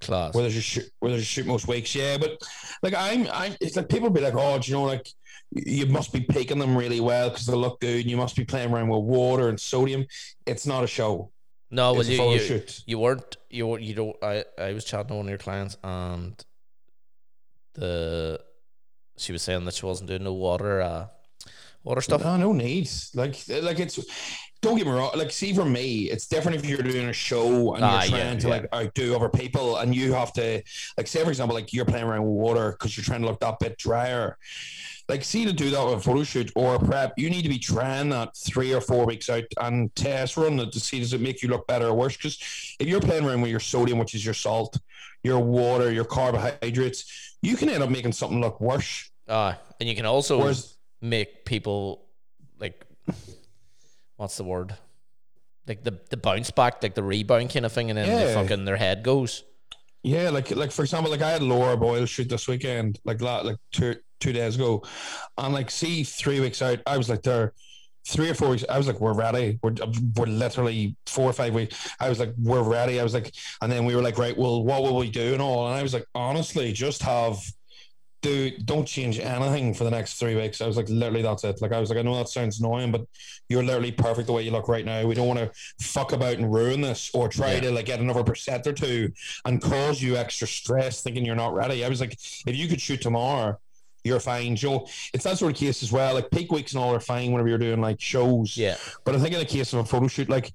Class. 0.00 0.34
where 0.34 0.42
there's 0.42 0.56
a 0.56 0.60
shoot, 0.60 0.84
where 1.00 1.10
there's 1.10 1.22
a 1.22 1.24
shoot 1.24 1.46
most 1.46 1.66
weeks. 1.68 1.94
Yeah, 1.94 2.18
but 2.18 2.40
like 2.82 2.94
I'm, 2.94 3.26
I'm. 3.32 3.56
It's 3.60 3.76
like 3.76 3.88
people 3.88 4.10
be 4.10 4.20
like, 4.20 4.34
oh, 4.34 4.58
do 4.58 4.70
you 4.70 4.76
know, 4.76 4.84
like 4.84 5.08
you 5.52 5.86
must 5.86 6.12
be 6.12 6.20
picking 6.20 6.58
them 6.58 6.76
really 6.76 7.00
well 7.00 7.30
because 7.30 7.46
they 7.46 7.54
look 7.54 7.80
good, 7.80 8.00
and 8.00 8.10
you 8.10 8.16
must 8.16 8.36
be 8.36 8.44
playing 8.44 8.72
around 8.72 8.88
with 8.88 9.02
water 9.02 9.48
and 9.48 9.58
sodium. 9.60 10.04
It's 10.46 10.66
not 10.66 10.84
a 10.84 10.86
show. 10.86 11.30
No, 11.70 11.94
well, 11.94 12.04
you, 12.04 12.22
you, 12.30 12.38
shoot. 12.38 12.82
you 12.86 12.98
weren't 12.98 13.36
you 13.50 13.66
were- 13.66 13.78
you 13.80 13.94
don't. 13.94 14.16
I 14.22 14.44
I 14.58 14.72
was 14.72 14.84
chatting 14.84 15.08
to 15.08 15.14
one 15.14 15.26
of 15.26 15.30
your 15.30 15.38
clients 15.38 15.76
and 15.82 16.44
the 17.74 18.40
she 19.16 19.32
was 19.32 19.42
saying 19.42 19.64
that 19.64 19.74
she 19.74 19.86
wasn't 19.86 20.08
doing 20.08 20.24
no 20.24 20.32
water 20.32 20.80
uh 20.80 21.06
water 21.86 22.00
stuff. 22.02 22.22
No, 22.22 22.36
no 22.36 22.52
need. 22.52 22.90
Like, 23.14 23.36
like 23.48 23.80
it's. 23.80 23.98
Don't 24.62 24.76
get 24.76 24.86
me 24.86 24.92
wrong. 24.92 25.10
Like, 25.14 25.30
see, 25.30 25.52
for 25.52 25.64
me, 25.66 26.04
it's 26.10 26.26
different 26.26 26.56
if 26.56 26.66
you're 26.66 26.82
doing 26.82 27.08
a 27.08 27.12
show 27.12 27.74
and 27.74 27.84
Ah, 27.84 28.02
you're 28.02 28.16
yeah, 28.18 28.24
trying 28.24 28.38
to 28.38 28.48
yeah. 28.48 28.54
like 28.54 28.74
outdo 28.74 29.14
other 29.14 29.28
people, 29.28 29.76
and 29.76 29.94
you 29.94 30.12
have 30.12 30.32
to, 30.32 30.62
like, 30.96 31.06
say 31.06 31.22
for 31.22 31.28
example, 31.28 31.54
like 31.54 31.72
you're 31.72 31.84
playing 31.84 32.04
around 32.04 32.22
with 32.22 32.32
water 32.32 32.72
because 32.72 32.96
you're 32.96 33.04
trying 33.04 33.20
to 33.20 33.26
look 33.26 33.38
that 33.40 33.58
bit 33.60 33.76
drier. 33.78 34.36
Like, 35.08 35.22
see 35.22 35.44
to 35.44 35.52
do 35.52 35.70
that 35.70 35.84
with 35.84 35.94
a 35.98 36.00
photo 36.00 36.24
shoot 36.24 36.50
or 36.56 36.74
a 36.74 36.80
prep, 36.80 37.12
you 37.16 37.30
need 37.30 37.42
to 37.42 37.48
be 37.48 37.60
trying 37.60 38.08
that 38.08 38.36
three 38.36 38.74
or 38.74 38.80
four 38.80 39.06
weeks 39.06 39.30
out 39.30 39.44
and 39.60 39.94
test 39.94 40.36
run 40.36 40.58
it 40.58 40.72
to 40.72 40.80
see 40.80 40.98
does 40.98 41.12
it 41.12 41.20
make 41.20 41.42
you 41.42 41.48
look 41.48 41.64
better 41.68 41.86
or 41.86 41.94
worse. 41.94 42.16
Because 42.16 42.36
if 42.80 42.88
you're 42.88 43.00
playing 43.00 43.24
around 43.24 43.42
with 43.42 43.50
your 43.52 43.60
sodium, 43.60 43.98
which 43.98 44.14
is 44.16 44.24
your 44.24 44.34
salt, 44.34 44.76
your 45.22 45.38
water, 45.38 45.92
your 45.92 46.06
carbohydrates, 46.06 47.36
you 47.40 47.56
can 47.56 47.68
end 47.68 47.84
up 47.84 47.90
making 47.90 48.12
something 48.12 48.40
look 48.40 48.60
worse. 48.60 49.10
Uh, 49.28 49.54
and 49.78 49.88
you 49.88 49.94
can 49.94 50.06
also 50.06 50.38
Whereas 50.38 50.75
make 51.00 51.44
people 51.44 52.06
like 52.58 52.84
what's 54.16 54.36
the 54.36 54.44
word? 54.44 54.76
Like 55.66 55.82
the 55.84 55.98
the 56.10 56.16
bounce 56.16 56.50
back, 56.50 56.82
like 56.82 56.94
the 56.94 57.02
rebound 57.02 57.50
kind 57.50 57.66
of 57.66 57.72
thing, 57.72 57.90
and 57.90 57.98
then 57.98 58.08
the 58.08 58.26
Yeah. 58.32 58.34
fucking 58.34 58.64
their 58.64 58.76
head 58.76 59.02
goes. 59.02 59.42
Yeah, 60.02 60.30
like 60.30 60.50
like 60.54 60.70
for 60.70 60.82
example, 60.82 61.10
like 61.10 61.22
I 61.22 61.30
had 61.32 61.42
Laura 61.42 61.76
Boyle 61.76 62.06
shoot 62.06 62.28
this 62.28 62.46
weekend, 62.46 63.00
like 63.04 63.20
la- 63.20 63.40
like 63.42 63.56
two 63.72 63.96
two 64.20 64.32
days 64.32 64.54
ago, 64.54 64.82
and 65.36 65.52
like 65.52 65.70
see 65.70 66.04
three 66.04 66.40
weeks 66.40 66.62
out, 66.62 66.78
I 66.86 66.96
was 66.96 67.08
like 67.08 67.22
there. 67.22 67.52
Three 68.08 68.30
or 68.30 68.34
four 68.34 68.50
weeks, 68.50 68.64
I 68.68 68.78
was 68.78 68.86
like, 68.86 69.00
"We're 69.00 69.14
ready. 69.14 69.58
We're, 69.64 69.74
we're 70.16 70.26
literally 70.26 70.94
four 71.06 71.28
or 71.28 71.32
five 71.32 71.52
weeks." 71.52 71.90
I 71.98 72.08
was 72.08 72.20
like, 72.20 72.32
"We're 72.38 72.62
ready." 72.62 73.00
I 73.00 73.02
was 73.02 73.12
like, 73.14 73.34
and 73.60 73.72
then 73.72 73.84
we 73.84 73.96
were 73.96 74.00
like, 74.02 74.16
"Right, 74.16 74.38
well, 74.38 74.62
what 74.62 74.84
will 74.84 74.94
we 74.96 75.10
do?" 75.10 75.32
and 75.32 75.42
all. 75.42 75.66
And 75.66 75.74
I 75.74 75.82
was 75.82 75.92
like, 75.92 76.06
"Honestly, 76.14 76.72
just 76.72 77.02
have, 77.02 77.36
do 78.26 78.50
don't 78.64 78.86
change 78.86 79.18
anything 79.18 79.72
for 79.74 79.84
the 79.84 79.90
next 79.90 80.14
three 80.14 80.34
weeks." 80.34 80.60
I 80.60 80.66
was 80.66 80.76
like, 80.76 80.88
"Literally, 80.88 81.22
that's 81.22 81.44
it." 81.44 81.60
Like 81.62 81.72
I 81.72 81.80
was 81.80 81.88
like, 81.90 81.98
"I 81.98 82.02
know 82.02 82.16
that 82.16 82.28
sounds 82.28 82.60
annoying, 82.60 82.92
but 82.92 83.06
you're 83.48 83.62
literally 83.62 83.92
perfect 83.92 84.26
the 84.26 84.32
way 84.32 84.42
you 84.42 84.50
look 84.50 84.68
right 84.68 84.84
now. 84.84 85.06
We 85.06 85.14
don't 85.14 85.28
want 85.28 85.38
to 85.40 85.50
fuck 85.80 86.12
about 86.12 86.34
and 86.38 86.52
ruin 86.52 86.80
this 86.80 87.10
or 87.14 87.28
try 87.28 87.54
Yeah. 87.54 87.60
to 87.60 87.70
like 87.70 87.86
get 87.86 88.00
another 88.00 88.24
percent 88.24 88.66
or 88.66 88.72
two 88.72 89.12
and 89.44 89.62
cause 89.62 90.02
you 90.02 90.16
extra 90.16 90.46
stress 90.48 91.02
thinking 91.02 91.24
you're 91.24 91.36
not 91.36 91.54
ready. 91.54 91.84
I 91.84 91.88
was 91.88 92.00
like, 92.00 92.12
if 92.46 92.56
you 92.56 92.66
could 92.68 92.80
shoot 92.80 93.00
tomorrow, 93.00 93.56
you're 94.04 94.20
fine. 94.20 94.56
Joe, 94.56 94.88
it's 95.14 95.24
that 95.24 95.38
sort 95.38 95.52
of 95.52 95.58
case 95.58 95.82
as 95.82 95.92
well. 95.92 96.14
Like 96.14 96.30
peak 96.30 96.50
weeks 96.52 96.72
and 96.74 96.82
all 96.82 96.94
are 96.94 97.00
fine 97.00 97.32
whenever 97.32 97.48
you're 97.48 97.58
doing 97.58 97.80
like 97.80 98.00
shows. 98.00 98.56
Yeah, 98.56 98.76
But 99.04 99.14
I 99.14 99.18
think 99.18 99.32
in 99.34 99.38
the 99.40 99.44
case 99.46 99.72
of 99.72 99.78
a 99.80 99.84
photo 99.84 100.06
shoot, 100.08 100.28
like 100.28 100.52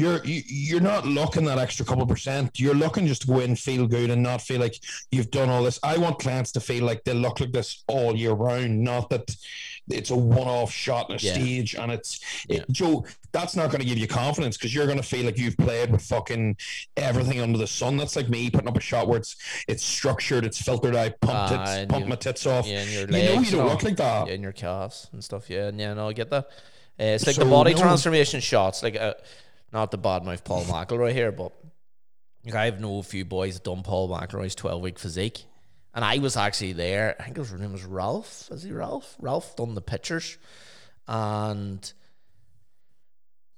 you're 0.00 0.24
you, 0.24 0.42
you're 0.46 0.80
not 0.80 1.06
looking 1.06 1.44
that 1.44 1.58
extra 1.58 1.84
couple 1.84 2.06
percent. 2.06 2.58
You're 2.58 2.74
looking 2.84 3.06
just 3.06 3.22
to 3.22 3.28
go 3.28 3.40
in, 3.40 3.54
feel 3.56 3.86
good, 3.86 4.10
and 4.10 4.22
not 4.22 4.40
feel 4.42 4.60
like 4.60 4.76
you've 5.12 5.30
done 5.30 5.48
all 5.50 5.62
this. 5.62 5.78
I 5.82 5.98
want 5.98 6.18
clients 6.18 6.52
to 6.52 6.60
feel 6.60 6.84
like 6.84 7.04
they 7.04 7.14
look 7.14 7.40
like 7.40 7.52
this 7.52 7.84
all 7.88 8.16
year 8.16 8.32
round, 8.32 8.82
not 8.82 9.10
that 9.10 9.36
it's 9.88 10.10
a 10.10 10.16
one-off 10.16 10.70
shot 10.70 11.10
on 11.10 11.16
a 11.16 11.18
Yeah. 11.18 11.32
stage 11.34 11.74
and 11.74 11.90
it's 11.90 12.20
Yeah. 12.48 12.58
it, 12.58 12.70
Joe. 12.70 13.04
That's 13.32 13.54
not 13.56 13.70
going 13.70 13.80
to 13.80 13.86
give 13.86 13.98
you 13.98 14.06
confidence 14.08 14.56
because 14.56 14.72
you're 14.74 14.86
going 14.86 14.98
to 14.98 15.02
feel 15.04 15.24
like 15.24 15.38
you've 15.38 15.56
played 15.56 15.90
with 15.90 16.02
fucking 16.02 16.56
everything 16.96 17.40
under 17.40 17.58
the 17.58 17.66
sun. 17.66 17.96
That's 17.96 18.14
like 18.16 18.28
me 18.28 18.50
putting 18.50 18.68
up 18.68 18.76
a 18.76 18.80
shot 18.80 19.06
where 19.08 19.18
it's 19.18 19.36
it's 19.68 19.84
structured, 19.84 20.44
it's 20.44 20.60
filtered. 20.60 20.94
I 20.96 21.10
pumped 21.10 21.52
Ah, 21.52 21.72
it, 21.74 21.78
and 21.82 21.88
pumped 21.90 22.08
my 22.08 22.16
tits 22.16 22.46
off. 22.46 22.66
yeah, 22.66 22.82
you 22.84 23.06
know 23.06 23.40
you 23.40 23.50
don't 23.50 23.66
look 23.68 23.82
like 23.82 23.96
that. 23.96 24.26
yeah, 24.28 24.34
and 24.34 24.42
your 24.42 24.52
calves 24.52 25.08
and 25.12 25.22
stuff. 25.24 25.48
Yeah, 25.50 25.68
and 25.68 25.78
yeah, 25.80 25.94
no, 25.94 26.08
I 26.08 26.12
get 26.12 26.30
that. 26.30 26.44
Uh, 26.98 27.04
it's 27.16 27.26
like 27.26 27.36
So, 27.36 27.44
the 27.44 27.50
body 27.50 27.72
no- 27.74 27.80
transformation 27.80 28.40
shots. 28.40 28.82
Like, 28.82 28.94
uh, 28.96 29.14
not 29.72 29.90
the 29.90 29.98
badmouth 29.98 30.44
Paul 30.44 30.64
McElroy 30.66 31.12
here, 31.12 31.32
but 31.32 31.52
like 32.44 32.54
I've 32.54 32.80
know 32.80 32.98
a 32.98 33.02
few 33.02 33.24
boys 33.24 33.54
that 33.54 33.64
done 33.64 33.82
Paul 33.82 34.08
McElroy's 34.08 34.54
twelve 34.54 34.82
week 34.82 34.98
physique, 34.98 35.44
and 35.94 36.04
I 36.04 36.18
was 36.18 36.36
actually 36.36 36.72
there. 36.72 37.16
I 37.18 37.24
think 37.24 37.36
his 37.36 37.52
name 37.52 37.72
was 37.72 37.84
Ralph. 37.84 38.48
Is 38.50 38.62
he 38.62 38.72
Ralph? 38.72 39.16
Ralph 39.20 39.56
done 39.56 39.74
the 39.74 39.80
pictures, 39.82 40.38
and 41.06 41.92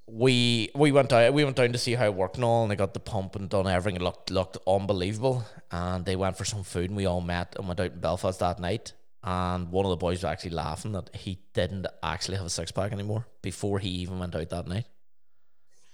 we 0.07 0.71
we 0.75 0.93
went 0.93 1.09
down 1.09 1.33
we 1.33 1.45
went 1.45 1.57
down 1.57 1.73
to 1.73 1.79
see 1.79 1.95
how 1.95 2.05
it 2.07 2.15
worked 2.15 2.37
and 2.37 2.45
all, 2.45 2.63
and 2.63 2.71
they 2.71 2.77
got 2.77 2.95
the 2.95 3.01
pump 3.01 3.37
and 3.37 3.49
done 3.49 3.67
everything. 3.67 3.97
It 3.97 4.05
looked 4.05 4.31
looked 4.31 4.59
unbelievable. 4.67 5.45
And 5.71 6.05
they 6.05 6.17
went 6.17 6.37
for 6.37 6.45
some 6.45 6.65
food, 6.65 6.91
and 6.91 6.97
we 6.97 7.07
all 7.07 7.23
met 7.23 7.57
and 7.57 7.67
went 7.67 7.81
out 7.81 7.93
in 7.93 8.01
Belfast 8.01 8.39
that 8.41 8.61
night. 8.61 8.93
And 9.25 9.71
one 9.71 9.87
of 9.87 9.91
the 9.91 9.97
boys 9.97 10.19
was 10.19 10.25
actually 10.25 10.51
laughing 10.51 10.93
that 10.93 11.15
he 11.15 11.39
didn't 11.55 11.87
actually 12.03 12.37
have 12.37 12.47
a 12.47 12.51
six 12.51 12.73
pack 12.73 12.93
anymore 12.93 13.27
before 13.41 13.79
he 13.79 13.89
even 13.89 14.19
went 14.19 14.35
out 14.35 14.51
that 14.51 14.67
night. 14.67 14.85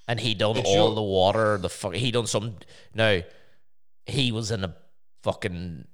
And 0.08 0.18
he 0.18 0.34
done 0.34 0.54
Did 0.56 0.64
all 0.66 0.88
you- 0.88 0.94
the 0.94 1.02
water, 1.02 1.58
the 1.58 1.68
fuck. 1.68 1.94
He 1.94 2.10
done 2.10 2.26
some. 2.26 2.56
No, 2.94 3.22
he 4.06 4.32
was 4.32 4.50
in 4.50 4.64
a 4.64 4.74
fucking 5.22 5.86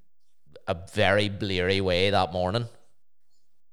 a 0.68 0.76
very 0.92 1.28
bleary 1.28 1.80
way 1.80 2.10
that 2.10 2.32
morning. 2.32 2.68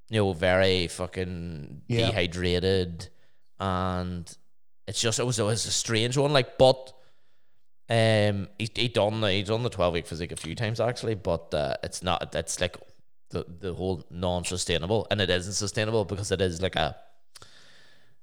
You 0.10 0.18
know, 0.22 0.34
very 0.34 0.88
fucking 0.88 1.84
Yeah. 1.88 2.08
dehydrated, 2.08 3.08
and 3.60 4.36
it's 4.88 5.00
just 5.00 5.20
it 5.20 5.26
was 5.26 5.38
it 5.40 5.44
was 5.44 5.66
a 5.68 5.72
strange 5.72 6.18
one. 6.18 6.34
Like, 6.34 6.58
but 6.58 6.92
um, 7.88 8.50
he 8.58 8.68
he 8.76 8.88
done 8.88 9.22
the 9.22 9.32
he 9.32 9.44
done 9.44 9.62
the 9.64 9.70
twelve 9.70 9.94
week 9.94 10.08
physique 10.08 10.32
a 10.32 10.36
few 10.36 10.56
times 10.56 10.80
actually, 10.80 11.16
but 11.16 11.54
uh, 11.54 11.76
it's 11.84 12.02
not. 12.02 12.34
It's 12.36 12.60
like 12.60 12.78
the 13.30 13.46
the 13.48 13.74
whole 13.76 14.04
non 14.10 14.44
sustainable, 14.44 15.06
and 15.12 15.22
it 15.22 15.30
isn't 15.30 15.54
sustainable 15.54 16.04
because 16.04 16.32
it 16.32 16.42
is 16.42 16.62
like 16.64 16.76
a 16.76 16.96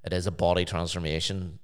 it 0.04 0.12
is 0.12 0.26
a 0.26 0.32
body 0.32 0.64
transformation. 0.64 1.60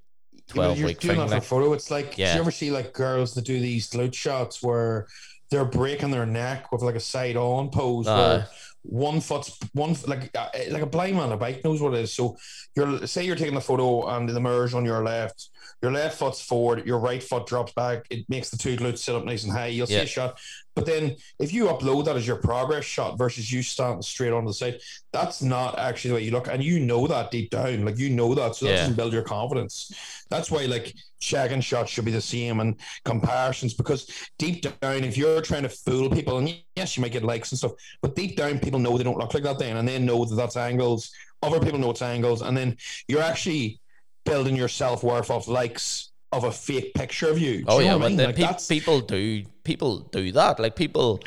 Yeah, 0.49 0.55
but 0.55 0.63
12 0.75 0.79
you're 0.79 0.89
doing 0.89 0.97
thing, 0.99 1.09
that 1.19 1.29
for 1.29 1.35
like- 1.35 1.43
a 1.43 1.47
photo. 1.47 1.73
It's 1.73 1.91
like, 1.91 2.17
do 2.17 2.23
you 2.23 2.29
ever 2.29 2.51
see 2.51 2.71
like 2.71 2.93
girls 2.93 3.35
that 3.35 3.45
do 3.45 3.59
these 3.61 3.89
glute 3.91 4.15
shots 4.15 4.63
where 4.63 5.07
they're 5.51 5.65
breaking 5.65 6.11
their 6.11 6.27
neck 6.27 6.73
with 6.73 6.83
like 6.83 6.95
a 6.97 7.01
side 7.01 7.37
on 7.37 7.71
pose 7.71 8.07
Aye. 8.07 8.17
where 8.19 8.49
one 8.83 9.21
foot's 9.21 9.57
one 9.73 9.97
like 10.07 10.31
uh, 10.37 10.49
like 10.71 10.83
a 10.83 10.87
blind 10.87 11.15
man 11.15 11.25
on 11.27 11.33
a 11.33 11.37
bike 11.37 11.65
knows 11.65 11.81
what 11.81 11.95
it 11.95 12.01
is. 12.01 12.13
So 12.13 12.37
you're 12.77 13.07
say 13.07 13.25
you're 13.25 13.37
taking 13.37 13.55
the 13.55 13.61
photo 13.61 14.07
and 14.09 14.29
the 14.29 14.41
mirror's 14.41 14.75
on 14.75 14.85
your 14.85 15.03
left, 15.03 15.49
your 15.83 15.93
left 15.93 16.19
foot's 16.19 16.41
forward, 16.41 16.87
your 16.87 16.99
right 16.99 17.23
foot 17.23 17.47
drops 17.47 17.73
back. 17.73 18.07
It 18.11 18.29
makes 18.29 18.51
the 18.51 18.57
two 18.57 18.77
glutes 18.77 18.99
sit 18.99 19.15
up 19.15 19.25
nice 19.25 19.45
and 19.45 19.53
high. 19.53 19.67
You'll 19.67 19.87
see 19.87 19.97
a 19.97 20.07
shot. 20.07 20.39
But 20.75 20.87
then 20.87 21.15
if 21.39 21.53
you 21.53 21.67
upload 21.67 22.05
that 22.07 22.17
as 22.17 22.27
your 22.27 22.37
progress 22.37 22.85
shot 22.85 23.17
versus 23.17 23.53
you 23.53 23.63
standing 23.63 24.03
straight 24.03 24.33
on 24.33 24.45
the 24.45 24.53
side, 24.53 24.81
that's 25.13 25.41
not 25.41 25.79
actually 25.79 26.09
the 26.11 26.15
way 26.17 26.23
you 26.25 26.31
look. 26.33 26.49
And 26.49 26.65
you 26.65 26.81
know 26.81 27.07
that 27.07 27.31
deep 27.31 27.51
down. 27.51 27.85
Like 27.85 27.99
you 27.99 28.11
know 28.11 28.35
that. 28.35 28.57
So 28.57 28.67
that 28.67 28.73
Yeah. 28.73 28.79
doesn't 28.81 28.97
build 28.97 29.13
your 29.13 29.23
confidence. 29.23 29.93
That's 30.31 30.51
why 30.51 30.65
like 30.67 30.95
shagging 31.23 31.63
shots 31.63 31.91
should 31.91 32.05
be 32.05 32.11
the 32.11 32.21
same 32.21 32.61
and 32.61 32.75
comparisons 33.05 33.75
because 33.75 34.11
deep 34.39 34.63
down, 34.81 35.05
if 35.05 35.17
you're 35.17 35.41
trying 35.41 35.63
to 35.63 35.69
fool 35.69 36.11
people, 36.11 36.39
and 36.39 36.57
yes, 36.77 36.97
you 36.97 37.03
might 37.03 37.13
get 37.13 37.23
likes 37.23 37.53
and 37.53 37.59
stuff, 37.59 37.73
but 38.03 38.17
deep 38.17 38.37
down, 38.37 38.59
people 38.59 38.81
know 38.81 38.97
they 38.99 39.05
don't 39.05 39.19
look 39.19 39.33
like 39.33 39.43
that 39.45 39.59
then, 39.59 39.77
and 39.77 39.87
they 39.87 39.99
know 39.99 40.25
that 40.25 40.35
that's 40.35 40.57
angles. 40.57 41.11
Other 41.43 41.61
people 41.61 41.79
know 41.79 41.91
it's 41.91 42.03
angles, 42.03 42.43
and 42.43 42.57
then 42.57 42.77
you're 43.07 43.23
actually 43.23 43.81
building 44.25 44.57
your 44.57 44.69
self 44.69 45.03
worth 45.03 45.31
off 45.31 45.49
likes 45.49 46.11
of 46.33 46.45
a 46.45 46.53
fake 46.53 46.95
picture 46.95 47.29
of 47.31 47.39
you. 47.39 47.59
Do 47.59 47.65
Oh 47.69 47.79
you 47.79 47.87
yeah, 47.87 47.93
what 47.95 47.97
I 47.97 48.05
but 48.05 48.09
mean? 48.09 48.17
then 48.17 48.27
Like, 48.29 48.37
that's- 48.37 48.67
people 48.69 49.01
do 49.01 49.45
people 49.63 50.01
do 50.01 50.33
that. 50.33 50.59
Like 50.59 50.75
people, 50.77 51.21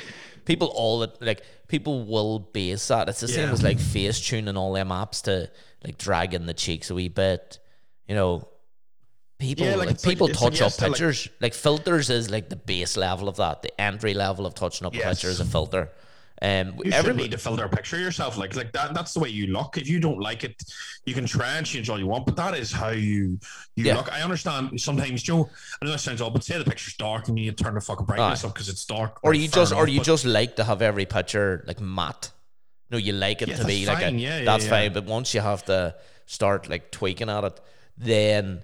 people 0.46 0.68
all 0.76 1.00
that 1.00 1.22
like 1.22 1.42
people 1.68 2.04
will 2.06 2.40
base 2.40 2.88
that. 2.90 3.08
It's 3.10 3.22
the 3.22 3.28
same 3.28 3.48
Yeah. 3.48 3.54
as 3.54 3.64
like 3.64 3.80
face 3.80 4.20
tuning 4.20 4.58
all 4.58 4.74
them 4.74 4.90
apps 4.90 5.22
to 5.24 5.50
like 5.84 5.98
drag 5.98 6.34
in 6.34 6.46
the 6.46 6.54
cheeks 6.54 6.90
a 6.90 6.96
wee 6.96 7.08
bit. 7.08 7.60
You 8.08 8.16
know, 8.16 8.48
people 9.40 9.66
Yeah, 9.66 9.76
like, 9.76 9.88
like, 9.90 10.02
people 10.02 10.28
like 10.28 10.36
touch 10.38 10.56
up 10.62 10.68
yes, 10.72 10.78
they're 10.78 10.90
like- 10.90 10.98
pictures. 10.98 11.30
Like, 11.40 11.54
filters 11.54 12.10
is 12.10 12.30
like 12.30 12.50
the 12.50 12.56
base 12.56 12.98
level 12.98 13.28
of 13.30 13.36
that. 13.38 13.62
The 13.62 13.80
entry 13.80 14.14
level 14.14 14.46
of 14.46 14.56
touching 14.56 14.88
up 14.88 14.94
Yes. 14.96 15.04
picture 15.22 15.30
is 15.30 15.40
a 15.40 15.46
filter. 15.46 15.92
Um, 16.42 16.76
You 16.84 16.92
every 16.92 17.10
should 17.12 17.16
need 17.18 17.32
to 17.32 17.38
filter 17.38 17.64
a 17.66 17.70
picture 17.70 17.98
yourself. 17.98 18.38
Like 18.38 18.56
like 18.56 18.72
that. 18.74 18.94
That's 18.94 19.14
the 19.14 19.20
way 19.20 19.30
you 19.30 19.48
look. 19.48 19.78
If 19.78 19.88
you 19.90 20.00
don't 20.00 20.20
like 20.20 20.44
it, 20.44 20.62
you 21.06 21.14
can 21.16 21.26
try 21.26 21.56
and 21.58 21.66
change 21.66 21.90
all 21.90 21.98
you 21.98 22.06
want, 22.08 22.26
but 22.28 22.36
that 22.36 22.56
is 22.56 22.72
how 22.72 22.90
you 22.90 23.40
you 23.76 23.86
Yeah. 23.86 23.96
look. 23.96 24.12
I 24.14 24.22
understand 24.22 24.80
sometimes, 24.80 25.24
Joe. 25.24 25.50
I 25.82 25.86
know 25.86 25.92
that 25.92 26.00
sounds 26.00 26.22
odd, 26.22 26.34
but 26.34 26.44
say 26.44 26.58
the 26.58 26.64
picture's 26.64 26.96
dark 26.96 27.28
and 27.28 27.40
you 27.40 27.52
turn 27.54 27.74
the 27.74 27.82
fucking 27.82 28.06
brightness 28.06 28.44
Aye. 28.44 28.48
up 28.50 28.54
because 28.54 28.70
it's 28.70 28.86
dark. 28.86 29.20
or 29.24 29.34
you 29.34 29.48
just 29.48 29.74
or 29.74 29.88
you 29.88 30.00
just 30.02 30.26
like 30.26 30.56
to 30.58 30.64
have 30.64 30.82
every 30.82 31.06
picture 31.06 31.64
like 31.68 31.80
matte. 31.82 32.32
No, 32.92 32.98
you 32.98 33.14
like 33.14 33.42
it 33.42 33.50
Yeah, 33.50 33.56
to 33.58 33.66
be 33.66 33.86
that's 33.86 34.02
like 34.02 34.14
a. 34.14 34.16
Yeah, 34.16 34.44
that's 34.44 34.68
fine. 34.68 34.94
But 34.94 35.06
once 35.06 35.34
you 35.34 35.42
have 35.42 35.66
to 35.66 35.96
start 36.28 36.70
like 36.70 36.92
tweaking 36.92 37.30
at 37.30 37.44
it, 37.46 37.60
then 37.98 38.64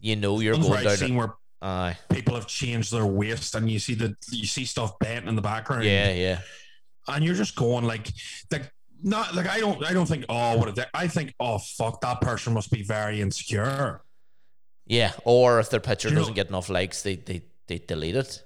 you 0.00 0.16
know 0.16 0.40
you're 0.40 0.54
ones 0.54 0.66
going 0.68 0.84
down. 0.84 0.92
I've 0.92 0.98
seen 0.98 1.16
where 1.16 1.34
Aye, 1.62 1.98
people 2.08 2.34
have 2.34 2.46
changed 2.46 2.90
their 2.90 3.04
waist 3.04 3.54
and 3.54 3.70
you 3.70 3.78
see 3.78 3.92
the 3.94 4.16
you 4.32 4.46
see 4.46 4.64
stuff 4.64 4.98
bent 4.98 5.28
in 5.28 5.36
the 5.36 5.42
background. 5.42 5.84
yeah, 5.84 6.10
yeah, 6.10 6.40
and 7.14 7.24
you're 7.24 7.34
just 7.34 7.56
going 7.56 7.84
like 7.84 8.08
like 8.50 8.70
not 9.02 9.34
like 9.34 9.46
I 9.48 9.60
don't 9.60 9.84
I 9.84 9.92
don't 9.92 10.06
think 10.06 10.24
oh 10.28 10.56
what 10.58 10.68
a 10.68 10.72
dick. 10.72 10.88
I 10.94 11.06
think 11.08 11.34
oh 11.40 11.58
fuck 11.58 12.00
that 12.02 12.20
person 12.20 12.52
must 12.54 12.70
be 12.70 12.82
very 12.82 13.20
insecure. 13.20 14.02
yeah. 14.86 15.12
Or 15.24 15.60
if 15.60 15.70
their 15.70 15.80
picture 15.80 16.08
You 16.08 16.16
doesn't 16.16 16.34
get 16.34 16.48
enough 16.48 16.68
likes, 16.68 17.02
they 17.02 17.16
they 17.16 17.42
they 17.68 17.78
delete 17.78 18.16
it. 18.16 18.42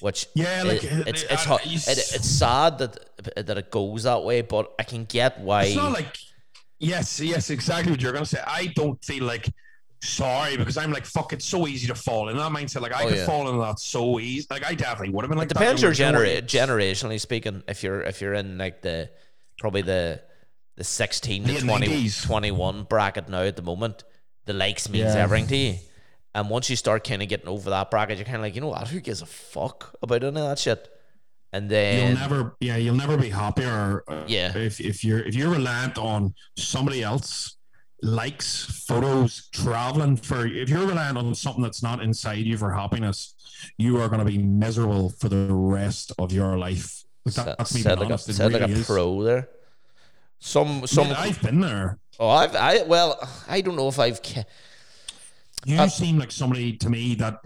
which 0.00 0.26
Yeah, 0.34 0.62
like, 0.64 0.82
it- 0.82 1.06
it's 1.08 1.22
it's 1.24 1.44
I- 1.44 1.48
hard, 1.48 1.60
it, 1.64 1.86
it's 2.16 2.28
sad 2.28 2.78
that 2.78 3.46
that 3.46 3.58
it 3.58 3.70
goes 3.70 4.02
that 4.04 4.22
way, 4.24 4.40
but 4.42 4.72
I 4.78 4.82
can 4.84 5.04
get 5.04 5.40
why. 5.40 5.64
It's 5.64 5.76
not 5.76 5.92
like 5.92 6.16
yes, 6.78 7.20
yes, 7.20 7.50
exactly 7.50 7.92
what 7.92 8.00
you're 8.02 8.12
gonna 8.12 8.24
say. 8.26 8.42
I 8.46 8.66
don't 8.74 9.02
feel 9.04 9.24
like 9.24 9.46
sorry 10.02 10.56
because 10.56 10.76
I'm 10.76 10.92
like 10.92 11.04
fuck. 11.06 11.32
It's 11.32 11.44
so 11.44 11.66
easy 11.66 11.86
to 11.88 11.94
fall 11.94 12.28
in 12.28 12.36
that 12.36 12.50
mindset. 12.52 12.80
Like 12.80 12.94
I 12.94 13.04
Oh, 13.04 13.08
could 13.08 13.18
yeah. 13.18 13.26
fall 13.26 13.48
in 13.50 13.58
that 13.60 13.78
so 13.78 14.18
easy. 14.20 14.46
Like 14.50 14.64
I 14.64 14.74
definitely 14.74 15.10
would 15.14 15.24
have 15.24 15.28
been 15.30 15.38
like. 15.38 15.50
it 15.50 15.54
depends 15.54 15.82
your 15.82 15.92
genera- 15.92 16.42
generationally 16.42 17.20
speaking. 17.20 17.62
If 17.68 17.82
you're 17.82 18.02
if 18.02 18.20
you're 18.20 18.34
in 18.34 18.58
like 18.58 18.82
the 18.82 19.10
probably 19.58 19.82
the 19.82 20.20
the 20.76 20.84
sixteen 20.84 21.44
to 21.44 21.52
Late 21.52 21.60
20, 21.62 22.08
21 22.08 22.84
bracket 22.84 23.28
now 23.28 23.42
at 23.42 23.56
the 23.56 23.62
moment, 23.62 24.04
the 24.46 24.52
likes 24.54 24.88
means 24.88 25.14
Yeah. 25.14 25.22
everything 25.22 25.48
to 25.48 25.56
you. 25.56 25.74
And 26.34 26.48
once 26.48 26.70
you 26.70 26.76
start 26.76 27.04
kind 27.06 27.22
of 27.22 27.28
getting 27.28 27.48
over 27.48 27.70
that 27.70 27.90
bracket, 27.90 28.16
you're 28.16 28.24
kind 28.24 28.36
of 28.36 28.42
like, 28.42 28.54
you 28.54 28.60
know 28.60 28.68
what? 28.68 28.86
Who 28.88 29.00
gives 29.00 29.20
a 29.20 29.26
fuck 29.26 29.96
about 30.00 30.22
any 30.22 30.28
of 30.40 30.48
that 30.48 30.58
shit? 30.60 30.88
And 31.52 31.68
then 31.68 32.10
You'll 32.12 32.18
never, 32.20 32.56
yeah, 32.60 32.76
you'll 32.76 32.94
never 32.94 33.16
be 33.16 33.28
happier. 33.30 34.04
uh, 34.06 34.22
Yeah. 34.28 34.56
if 34.56 34.80
if 34.80 35.02
you're 35.04 35.18
if 35.18 35.34
you're 35.34 35.50
reliant 35.50 35.98
on 35.98 36.32
somebody 36.56 37.02
else 37.02 37.56
likes 38.02 38.84
photos 38.86 39.48
traveling 39.52 40.16
for 40.16 40.46
if 40.46 40.68
you're 40.68 40.86
reliant 40.86 41.18
on 41.18 41.34
something 41.34 41.62
that's 41.62 41.82
not 41.82 42.02
inside 42.02 42.46
you 42.46 42.56
for 42.56 42.72
happiness 42.72 43.34
you 43.76 44.00
are 44.00 44.08
going 44.08 44.20
to 44.20 44.24
be 44.24 44.38
miserable 44.38 45.10
for 45.10 45.28
the 45.28 45.52
rest 45.52 46.12
of 46.18 46.32
your 46.32 46.58
life. 46.58 47.04
That, 47.26 47.58
that's 47.58 47.74
me 47.74 47.82
said 47.82 47.98
like, 47.98 48.08
a, 48.08 48.12
honest 48.12 48.32
said 48.32 48.52
like 48.52 48.70
a 48.70 48.84
pro 48.84 49.22
there. 49.22 49.48
Some 50.38 50.86
some 50.86 51.08
Mate, 51.08 51.18
I've 51.18 51.42
been 51.42 51.60
there. 51.60 51.98
Oh 52.18 52.28
I've 52.28 52.56
I 52.56 52.82
well 52.82 53.18
I 53.46 53.60
don't 53.60 53.76
know 53.76 53.88
if 53.88 53.98
I've 53.98 54.20
you 55.66 55.76
Uh, 55.78 55.88
seem 55.88 56.18
like 56.18 56.30
somebody 56.30 56.76
to 56.76 56.88
me 56.88 57.14
that 57.16 57.38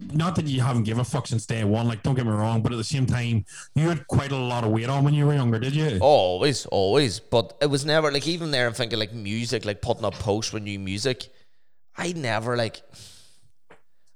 not 0.00 0.34
that 0.36 0.46
you 0.46 0.60
haven't 0.60 0.84
give 0.84 0.98
a 0.98 1.04
fuck 1.04 1.26
since 1.26 1.46
day 1.46 1.62
one 1.64 1.86
like 1.86 2.02
don't 2.02 2.14
get 2.14 2.26
me 2.26 2.32
wrong 2.32 2.62
but 2.62 2.72
at 2.72 2.76
the 2.78 2.84
same 2.84 3.06
time 3.06 3.44
you 3.74 3.88
had 3.88 4.06
quite 4.08 4.32
a 4.32 4.36
lot 4.36 4.64
of 4.64 4.70
weight 4.70 4.88
on 4.88 5.04
when 5.04 5.14
you 5.14 5.26
were 5.26 5.34
younger 5.34 5.58
did 5.58 5.74
you? 5.74 5.98
Always 6.00 6.66
always 6.66 7.20
but 7.20 7.56
it 7.60 7.66
was 7.66 7.84
never 7.84 8.10
like 8.10 8.26
even 8.26 8.50
there 8.50 8.66
I'm 8.66 8.72
thinking 8.74 8.98
like 8.98 9.12
music 9.12 9.64
like 9.64 9.80
putting 9.82 10.04
up 10.04 10.14
posts 10.14 10.52
with 10.52 10.62
new 10.62 10.78
music 10.78 11.28
I 11.96 12.12
never 12.12 12.56
like 12.56 12.82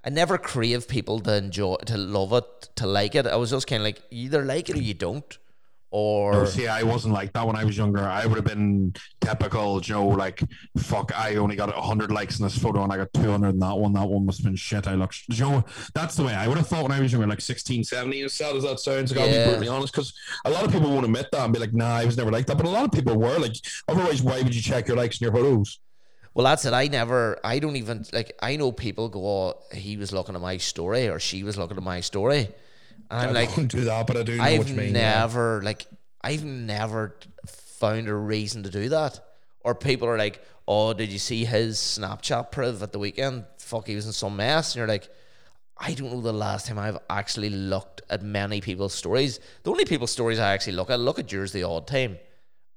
I 0.04 0.10
never 0.10 0.36
crave 0.36 0.88
people 0.88 1.20
to 1.20 1.36
enjoy 1.36 1.76
to 1.86 1.96
love 1.96 2.32
it 2.32 2.44
to 2.76 2.86
like 2.88 3.14
it. 3.14 3.24
I 3.24 3.36
was 3.36 3.50
just 3.50 3.68
kind 3.68 3.82
of 3.82 3.84
like 3.84 4.02
you 4.10 4.24
either 4.24 4.44
like 4.44 4.68
it 4.68 4.76
or 4.76 4.82
you 4.82 4.94
don't 4.94 5.38
or 5.92 6.32
No, 6.32 6.44
see, 6.46 6.66
I 6.66 6.82
wasn't 6.82 7.14
like 7.14 7.32
that 7.34 7.46
when 7.46 7.54
I 7.54 7.64
was 7.64 7.76
younger. 7.76 8.00
I 8.00 8.26
would 8.26 8.36
have 8.36 8.44
been 8.46 8.94
typical, 9.20 9.78
Joe. 9.80 10.08
Like, 10.08 10.42
fuck, 10.78 11.12
I 11.16 11.36
only 11.36 11.54
got 11.54 11.70
hundred 11.72 12.10
likes 12.10 12.38
in 12.38 12.44
this 12.44 12.58
photo, 12.58 12.82
and 12.82 12.92
I 12.92 12.96
got 12.96 13.12
two 13.12 13.30
hundred 13.30 13.50
in 13.50 13.58
that 13.60 13.76
one. 13.76 13.92
That 13.92 14.08
one 14.08 14.26
must 14.26 14.38
have 14.38 14.46
been 14.46 14.56
shit. 14.56 14.88
I 14.88 14.94
look, 14.94 15.12
Joe. 15.30 15.64
That's 15.94 16.16
the 16.16 16.24
way 16.24 16.34
I 16.34 16.48
would 16.48 16.56
have 16.56 16.66
thought 16.66 16.82
when 16.82 16.92
I 16.92 17.00
was 17.00 17.12
younger, 17.12 17.26
like 17.28 17.40
16, 17.42 17.84
17. 17.84 18.24
As 18.24 18.32
sad 18.32 18.56
as 18.56 18.62
that 18.64 18.80
sounds, 18.80 19.12
I 19.12 19.14
gotta 19.14 19.30
Yeah. 19.30 19.44
be 19.44 19.50
brutally 19.50 19.68
honest, 19.68 19.92
because 19.92 20.12
a 20.44 20.50
lot 20.50 20.64
of 20.64 20.72
people 20.72 20.90
won't 20.90 21.04
admit 21.04 21.26
that 21.32 21.44
and 21.44 21.52
be 21.52 21.58
like, 21.60 21.74
"Nah, 21.74 21.96
I 21.96 22.04
was 22.06 22.16
never 22.16 22.30
like 22.32 22.46
that." 22.46 22.56
But 22.56 22.66
a 22.66 22.70
lot 22.70 22.84
of 22.84 22.92
people 22.92 23.16
were 23.16 23.38
like, 23.38 23.54
otherwise, 23.88 24.22
why 24.22 24.40
would 24.42 24.54
you 24.54 24.62
check 24.62 24.88
your 24.88 24.96
likes 24.96 25.20
in 25.20 25.26
your 25.26 25.32
photos? 25.34 25.78
Well, 26.34 26.44
that's 26.46 26.64
it. 26.64 26.72
I 26.72 26.86
never, 26.88 27.38
I 27.44 27.58
don't 27.58 27.76
even, 27.76 28.06
like, 28.14 28.32
I 28.40 28.56
know 28.56 28.72
people 28.72 29.10
go, 29.10 29.20
oh, 29.26 29.62
he 29.74 29.98
was 29.98 30.12
looking 30.12 30.34
at 30.34 30.40
my 30.40 30.56
story 30.56 31.06
or 31.08 31.18
she 31.18 31.42
was 31.42 31.58
looking 31.58 31.76
at 31.76 31.82
my 31.82 32.00
story. 32.00 32.48
And 33.10 33.20
I'm 33.20 33.28
I 33.30 33.44
like, 33.44 33.68
do 33.68 33.84
that, 33.84 34.06
but 34.06 34.16
I 34.16 34.22
do 34.22 34.36
know 34.36 34.42
I've 34.42 34.58
what 34.58 34.68
you 34.68 34.74
mean. 34.74 34.94
yeah. 34.94 35.20
never, 35.20 35.62
like, 35.62 35.86
I've 36.22 36.44
never 36.44 37.16
found 37.46 38.08
a 38.08 38.14
reason 38.14 38.62
to 38.62 38.70
do 38.70 38.88
that. 38.90 39.20
Or 39.60 39.74
people 39.74 40.08
are 40.08 40.18
like, 40.18 40.42
oh, 40.66 40.92
did 40.92 41.10
you 41.10 41.18
see 41.18 41.44
his 41.44 41.78
Snapchat 41.78 42.50
priv 42.50 42.82
at 42.82 42.92
the 42.92 42.98
weekend? 42.98 43.44
Fuck, 43.58 43.86
he 43.86 43.94
was 43.94 44.06
in 44.06 44.12
some 44.12 44.36
mess. 44.36 44.72
And 44.72 44.80
you're 44.80 44.88
like, 44.88 45.08
I 45.78 45.94
don't 45.94 46.12
know 46.12 46.20
the 46.20 46.32
last 46.32 46.66
time 46.66 46.78
I've 46.78 46.98
actually 47.10 47.50
looked 47.50 48.02
at 48.08 48.22
many 48.22 48.60
people's 48.60 48.94
stories. 48.94 49.40
The 49.64 49.70
only 49.70 49.84
people's 49.84 50.10
stories 50.10 50.38
I 50.38 50.52
actually 50.52 50.74
look 50.74 50.90
at, 50.90 51.00
look 51.00 51.18
at 51.18 51.32
yours 51.32 51.52
the 51.52 51.64
odd 51.64 51.86
time. 51.86 52.18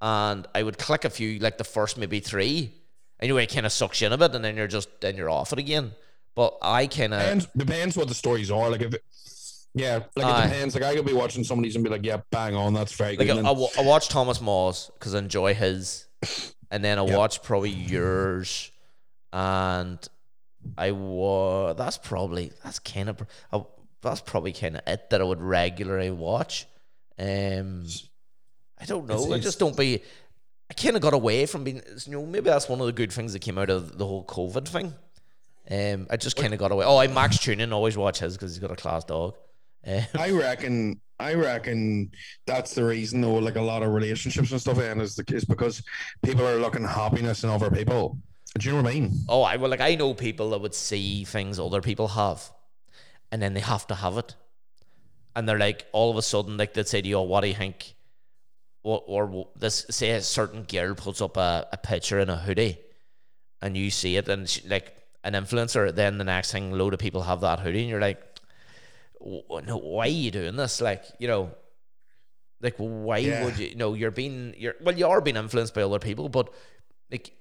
And 0.02 0.48
I 0.54 0.64
would 0.64 0.78
click 0.78 1.06
a 1.06 1.10
few, 1.10 1.40
like 1.40 1.58
the 1.58 1.64
first 1.64 1.98
maybe 1.98 2.20
three. 2.20 2.74
Anyway, 3.20 3.44
it 3.44 3.54
kind 3.54 3.66
of 3.66 3.72
sucks 3.72 4.02
you 4.02 4.08
in 4.08 4.14
a 4.14 4.18
bit, 4.18 4.36
and 4.36 4.44
then 4.44 4.58
you're 4.58 4.68
just 4.68 4.90
then 5.02 5.16
you're 5.16 5.30
off 5.30 5.54
it 5.54 5.60
again. 5.60 5.94
But 6.36 6.58
I 6.62 6.88
kind 6.88 7.14
of 7.14 7.22
depends, 7.22 7.48
depends 7.56 7.98
what 7.98 8.08
the 8.10 8.14
stories 8.14 8.52
are. 8.52 8.70
Like 8.70 8.82
if, 8.82 8.94
it, 8.94 9.04
yeah, 9.76 10.00
like 10.16 10.26
Aye. 10.26 10.40
it 10.46 10.48
depends. 10.50 10.74
Like 10.76 10.84
I 10.86 10.96
could 10.96 11.06
be 11.06 11.14
watching 11.14 11.44
some 11.44 11.60
of 11.60 11.64
these 11.64 11.76
and 11.76 11.84
be 11.84 11.90
like, 11.90 12.04
"Yeah, 12.06 12.18
bang 12.32 12.56
on, 12.56 12.74
that's 12.74 12.94
very 12.94 13.18
like 13.18 13.28
good." 13.28 13.36
I, 13.36 13.40
And 13.40 13.48
I, 13.48 13.54
then- 13.54 13.62
wa- 13.62 13.70
I 13.78 13.82
watch 13.84 14.10
Thomas 14.10 14.40
Moss 14.42 14.90
because 14.94 15.14
I 15.14 15.20
enjoy 15.20 15.54
his, 15.54 16.06
and 16.72 16.84
then 16.84 16.98
I 16.98 17.06
Yeah. 17.06 17.18
watch 17.18 17.44
probably 17.44 17.70
yours, 17.72 18.72
and 19.34 20.00
I 20.78 20.92
wa 20.92 21.74
That's 21.74 21.98
probably 21.98 22.52
that's 22.64 22.80
kind 22.80 23.10
of 23.10 23.22
I, 23.52 23.64
that's 24.02 24.22
probably 24.22 24.54
kind 24.54 24.78
of 24.78 24.82
it 24.88 25.10
that 25.10 25.22
I 25.22 25.24
would 25.24 25.42
regularly 25.42 26.10
watch. 26.12 26.66
Um, 27.20 27.86
I 28.80 28.86
don't 28.86 29.08
know. 29.08 29.14
It's- 29.16 29.26
I 29.32 29.36
it's- 29.36 29.44
just 29.44 29.60
don't 29.60 29.76
be. 29.78 30.02
I 30.70 30.74
kind 30.74 30.96
of 30.96 31.02
got 31.02 31.14
away 31.14 31.46
from 31.46 31.64
being. 31.64 31.82
You 32.06 32.12
know, 32.14 32.26
maybe 32.26 32.46
that's 32.50 32.68
one 32.68 32.80
of 32.80 32.88
the 32.88 32.92
good 32.94 33.12
things 33.12 33.34
that 33.34 33.40
came 33.40 33.58
out 33.58 33.70
of 33.70 33.98
the 33.98 34.06
whole 34.08 34.26
COVID 34.26 34.68
thing. 34.68 34.94
Um, 35.70 36.08
I 36.10 36.18
just 36.18 36.36
kind 36.38 36.54
of 36.54 36.60
got 36.60 36.72
away. 36.72 36.86
Oh, 36.86 36.98
I 36.98 37.08
Max 37.08 37.38
Tuning 37.40 37.72
always 37.74 37.98
watch 37.98 38.20
his 38.20 38.36
because 38.36 38.52
he's 38.54 38.60
got 38.60 38.72
a 38.72 38.76
class 38.76 39.04
dog. 39.04 39.36
I 40.18 40.32
reckon. 40.32 41.00
I 41.18 41.34
reckon 41.34 42.12
that's 42.46 42.76
the 42.76 42.84
reason, 42.84 43.22
though. 43.22 43.36
Like 43.36 43.56
a 43.56 43.62
lot 43.62 43.84
of 43.84 43.94
relationships 43.94 44.52
and 44.52 44.60
stuff, 44.60 44.80
and 44.80 45.02
is 45.02 45.16
the 45.16 45.24
is 45.34 45.46
because 45.46 45.82
people 46.24 46.46
are 46.46 46.58
looking 46.58 46.84
happiness 46.84 47.44
in 47.44 47.50
other 47.50 47.72
people. 47.72 48.18
Do 48.58 48.68
you 48.70 48.76
know 48.76 48.82
what 48.82 48.92
I 48.92 48.94
mean? 48.94 49.14
Oh, 49.28 49.42
I 49.42 49.56
well, 49.58 49.70
like 49.70 49.82
I 49.82 49.96
know 49.96 50.14
people 50.14 50.50
that 50.52 50.62
would 50.62 50.74
see 50.74 51.24
things 51.26 51.60
other 51.60 51.82
people 51.82 52.10
have, 52.10 52.52
and 53.32 53.42
then 53.42 53.54
they 53.54 53.60
have 53.62 53.88
to 53.88 53.96
have 53.96 54.18
it, 54.18 54.36
and 55.36 55.48
they're 55.48 55.60
like 55.60 55.86
all 55.92 56.12
of 56.12 56.18
a 56.18 56.22
sudden 56.22 56.58
like 56.58 56.74
they'd 56.74 56.88
say 56.88 57.02
to 57.02 57.08
you, 57.08 57.18
oh, 57.18 57.24
"What 57.24 57.42
do 57.42 57.48
you 57.48 57.54
think?" 57.54 57.96
Or, 58.84 59.02
or 59.08 59.48
this 59.56 59.86
say 59.90 60.12
a 60.12 60.22
certain 60.22 60.64
girl 60.64 60.94
puts 60.96 61.20
up 61.20 61.38
a, 61.38 61.68
a 61.72 61.78
picture 61.78 62.20
in 62.20 62.30
a 62.30 62.38
hoodie, 62.38 62.78
and 63.62 63.76
you 63.76 63.90
see 63.90 64.16
it, 64.18 64.28
and 64.30 64.48
she, 64.50 64.68
like 64.68 64.96
an 65.24 65.34
influencer, 65.34 65.94
then 65.94 66.18
the 66.18 66.24
next 66.24 66.52
thing, 66.52 66.72
load 66.72 66.94
of 66.94 67.00
people 67.00 67.24
have 67.24 67.42
that 67.42 67.60
hoodie, 67.60 67.82
and 67.82 67.90
you're 67.90 68.00
like, 68.02 68.20
"W- 68.20 68.35
"No, 69.22 69.78
why 69.78 70.06
are 70.06 70.10
you 70.10 70.32
doing 70.32 70.56
this?" 70.56 70.82
Like 70.82 71.04
you 71.20 71.28
know. 71.28 71.52
Like 72.62 72.76
why 72.78 73.18
Yeah. 73.18 73.44
would 73.46 73.60
you? 73.60 73.76
No, 73.76 73.94
you're 73.94 74.12
being 74.12 74.56
you're 74.58 74.76
well. 74.82 74.98
You 74.98 75.08
are 75.08 75.22
being 75.22 75.36
influenced 75.36 75.74
by 75.76 75.84
other 75.84 76.00
people, 76.00 76.30
but 76.30 76.52
like 77.12 77.32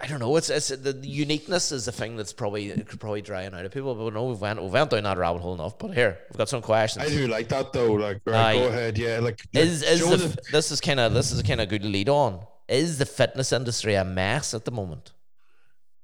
I 0.00 0.08
don't 0.08 0.18
know. 0.18 0.36
It's 0.36 0.50
it's 0.50 0.68
the, 0.68 0.98
uniqueness 1.02 1.70
is 1.70 1.84
the 1.84 1.92
thing 1.92 2.16
that's 2.16 2.32
probably 2.32 2.70
could 2.70 2.98
probably 2.98 3.22
drying 3.22 3.54
out 3.54 3.64
of 3.64 3.70
people. 3.72 3.94
But 3.94 4.14
no, 4.14 4.24
we've 4.24 4.40
went 4.40 4.60
we 4.60 4.68
went 4.68 4.90
down 4.90 5.04
that 5.04 5.16
rabbit 5.16 5.40
hole 5.42 5.54
enough. 5.54 5.78
But 5.78 5.94
here 5.94 6.18
we've 6.28 6.36
got 6.38 6.48
some 6.48 6.60
questions. 6.60 7.06
I 7.06 7.08
do 7.08 7.28
like 7.28 7.48
that 7.50 7.72
though. 7.72 7.92
Like, 7.92 8.20
right, 8.26 8.54
go 8.58 8.66
ahead. 8.66 8.98
Yeah, 8.98 9.20
like 9.20 9.40
Is 9.52 9.82
is 9.84 10.00
the, 10.00 10.16
the- 10.16 10.42
this 10.50 10.72
is 10.72 10.80
kind 10.80 10.98
of 10.98 11.14
this 11.14 11.30
is 11.30 11.40
kind 11.42 11.60
of 11.60 11.68
good 11.68 11.84
lead 11.84 12.08
on. 12.08 12.44
Is 12.68 12.98
the 12.98 13.06
fitness 13.06 13.52
industry 13.52 13.94
a 13.94 14.04
mess 14.04 14.54
at 14.54 14.64
the 14.64 14.72
moment? 14.72 15.12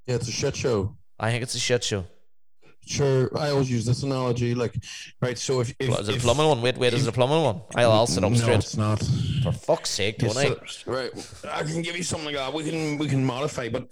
yeah, 0.07 0.15
it's 0.15 0.29
a 0.29 0.33
shit 0.33 0.55
show. 0.55 0.97
I 1.19 1.33
think 1.33 1.43
it's 1.43 1.57
a 1.57 1.59
shit 1.61 1.83
show. 1.83 2.05
Sure, 2.89 3.29
I 3.39 3.51
always 3.51 3.71
use 3.71 3.85
this 3.85 4.03
analogy. 4.03 4.55
Like, 4.55 4.75
right, 5.21 5.37
so 5.37 5.61
if, 5.61 5.75
if 5.79 5.91
Is 5.91 6.09
it 6.09 6.13
a 6.13 6.17
if- 6.17 6.23
plumbing 6.23 6.47
one? 6.49 6.63
Wait, 6.63 6.79
wait, 6.79 6.95
is 6.95 7.07
it 7.07 7.11
a 7.11 7.13
plumbing 7.13 7.43
one? 7.43 7.61
I'll, 7.77 7.93
I'll 7.93 8.07
sit 8.07 8.25
up 8.25 8.33
no, 8.33 8.39
straight. 8.39 8.61
it's 8.61 8.79
not. 8.79 8.99
For 9.43 9.53
fuck's 9.53 9.91
sake, 9.91 10.17
don't 10.17 10.35
I? 10.35 10.55
so- 10.67 10.91
right, 10.91 11.11
I 11.53 11.65
can 11.65 11.83
give 11.83 11.99
you 11.99 12.03
something 12.03 12.25
like 12.25 12.37
that. 12.37 12.51
We 12.55 12.65
can 12.65 12.97
we 12.97 13.07
can 13.07 13.23
modify, 13.23 13.69
but 13.69 13.89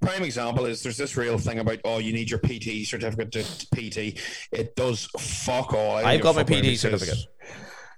prime 0.00 0.22
example 0.22 0.64
is 0.64 0.82
there's 0.82 0.96
this 0.96 1.18
real 1.18 1.36
thing 1.36 1.58
about 1.58 1.80
oh 1.84 1.98
you 1.98 2.14
need 2.14 2.30
your 2.30 2.38
PT 2.40 2.86
certificate 2.88 3.30
to, 3.32 3.42
PT. 3.74 4.18
It 4.52 4.74
does 4.74 5.04
fuck 5.18 5.74
all. 5.74 5.96
I 5.98 6.12
i've 6.12 6.22
got 6.22 6.34
my 6.34 6.42
PT 6.42 6.78
certificate. 6.78 7.18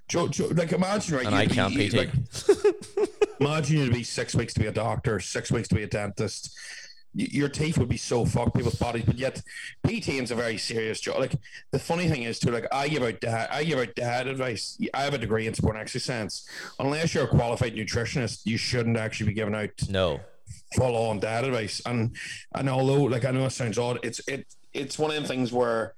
Joe, 0.09 0.27
Joe, 0.27 0.47
like 0.47 0.73
imagine 0.73 1.15
right, 1.15 1.25
And 1.25 1.33
I 1.33 1.45
can't 1.45 1.73
PT. 1.73 1.93
like, 1.93 2.09
imagine 3.39 3.77
you'd 3.77 3.93
be 3.93 4.03
six 4.03 4.35
weeks 4.35 4.53
to 4.55 4.59
be 4.59 4.67
a 4.67 4.71
doctor, 4.73 5.21
six 5.21 5.53
weeks 5.53 5.69
to 5.69 5.75
be 5.75 5.83
a 5.83 5.87
dentist. 5.87 6.53
Your 7.15 7.47
teeth 7.49 7.77
would 7.77 7.89
be 7.89 7.97
so 7.97 8.25
fucked, 8.25 8.55
people's 8.55 8.75
bodies, 8.75 9.03
but 9.05 9.17
yet 9.19 9.41
PT 9.85 10.09
is 10.09 10.31
a 10.31 10.35
very 10.35 10.57
serious 10.57 10.99
job. 10.99 11.19
Like 11.19 11.35
the 11.71 11.77
funny 11.79 12.07
thing 12.09 12.23
is 12.23 12.39
too, 12.39 12.49
like 12.51 12.65
I 12.71 12.87
give 12.87 13.03
out 13.03 13.19
dad, 13.21 13.49
I 13.51 13.63
give 13.63 13.77
out 13.79 13.93
dad 13.95 14.27
advice. 14.27 14.79
I 14.93 15.03
have 15.03 15.13
a 15.13 15.19
degree 15.19 15.45
in 15.45 15.53
sport 15.53 15.75
and 15.75 15.81
exercise. 15.81 16.45
Unless 16.79 17.13
you're 17.13 17.25
a 17.25 17.27
qualified 17.27 17.75
nutritionist, 17.75 18.41
you 18.45 18.57
shouldn't 18.57 18.97
actually 18.97 19.27
be 19.27 19.33
giving 19.33 19.53
out 19.55 19.69
No. 19.89 20.21
full 20.75 20.95
on 20.95 21.19
dad 21.19 21.43
advice. 21.45 21.81
And 21.85 22.15
and 22.55 22.67
although 22.69 23.03
like 23.03 23.25
I 23.25 23.31
know 23.31 23.45
it 23.45 23.51
sounds 23.51 23.77
odd, 23.77 23.99
it's 24.03 24.19
it 24.27 24.47
it's 24.73 24.97
one 24.97 25.11
of 25.11 25.15
them 25.15 25.25
things 25.25 25.51
where 25.53 25.93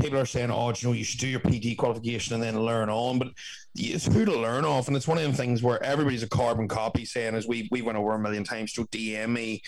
people 0.00 0.18
are 0.18 0.26
saying, 0.26 0.50
"Oh, 0.50 0.70
you 0.76 0.88
know, 0.88 0.92
you 0.92 1.04
should 1.04 1.20
do 1.20 1.28
your 1.28 1.40
PT 1.40 1.76
qualification 1.76 2.34
and 2.34 2.42
then 2.42 2.60
learn 2.60 2.88
on." 2.88 3.18
But 3.20 3.28
it's 3.76 4.06
who 4.06 4.24
to 4.24 4.36
learn 4.36 4.64
off, 4.64 4.88
and 4.88 4.96
it's 4.96 5.06
one 5.06 5.18
of 5.18 5.24
them 5.24 5.32
things 5.32 5.62
where 5.62 5.80
everybody's 5.84 6.22
a 6.24 6.28
carbon 6.28 6.66
copy. 6.68 7.04
Saying, 7.04 7.34
as 7.36 7.46
we 7.46 7.68
we 7.70 7.82
went 7.82 7.96
over 7.98 8.12
a 8.14 8.18
million 8.18 8.42
times, 8.44 8.72
to 8.72 8.86
DM 8.86 9.30
me, 9.30 9.62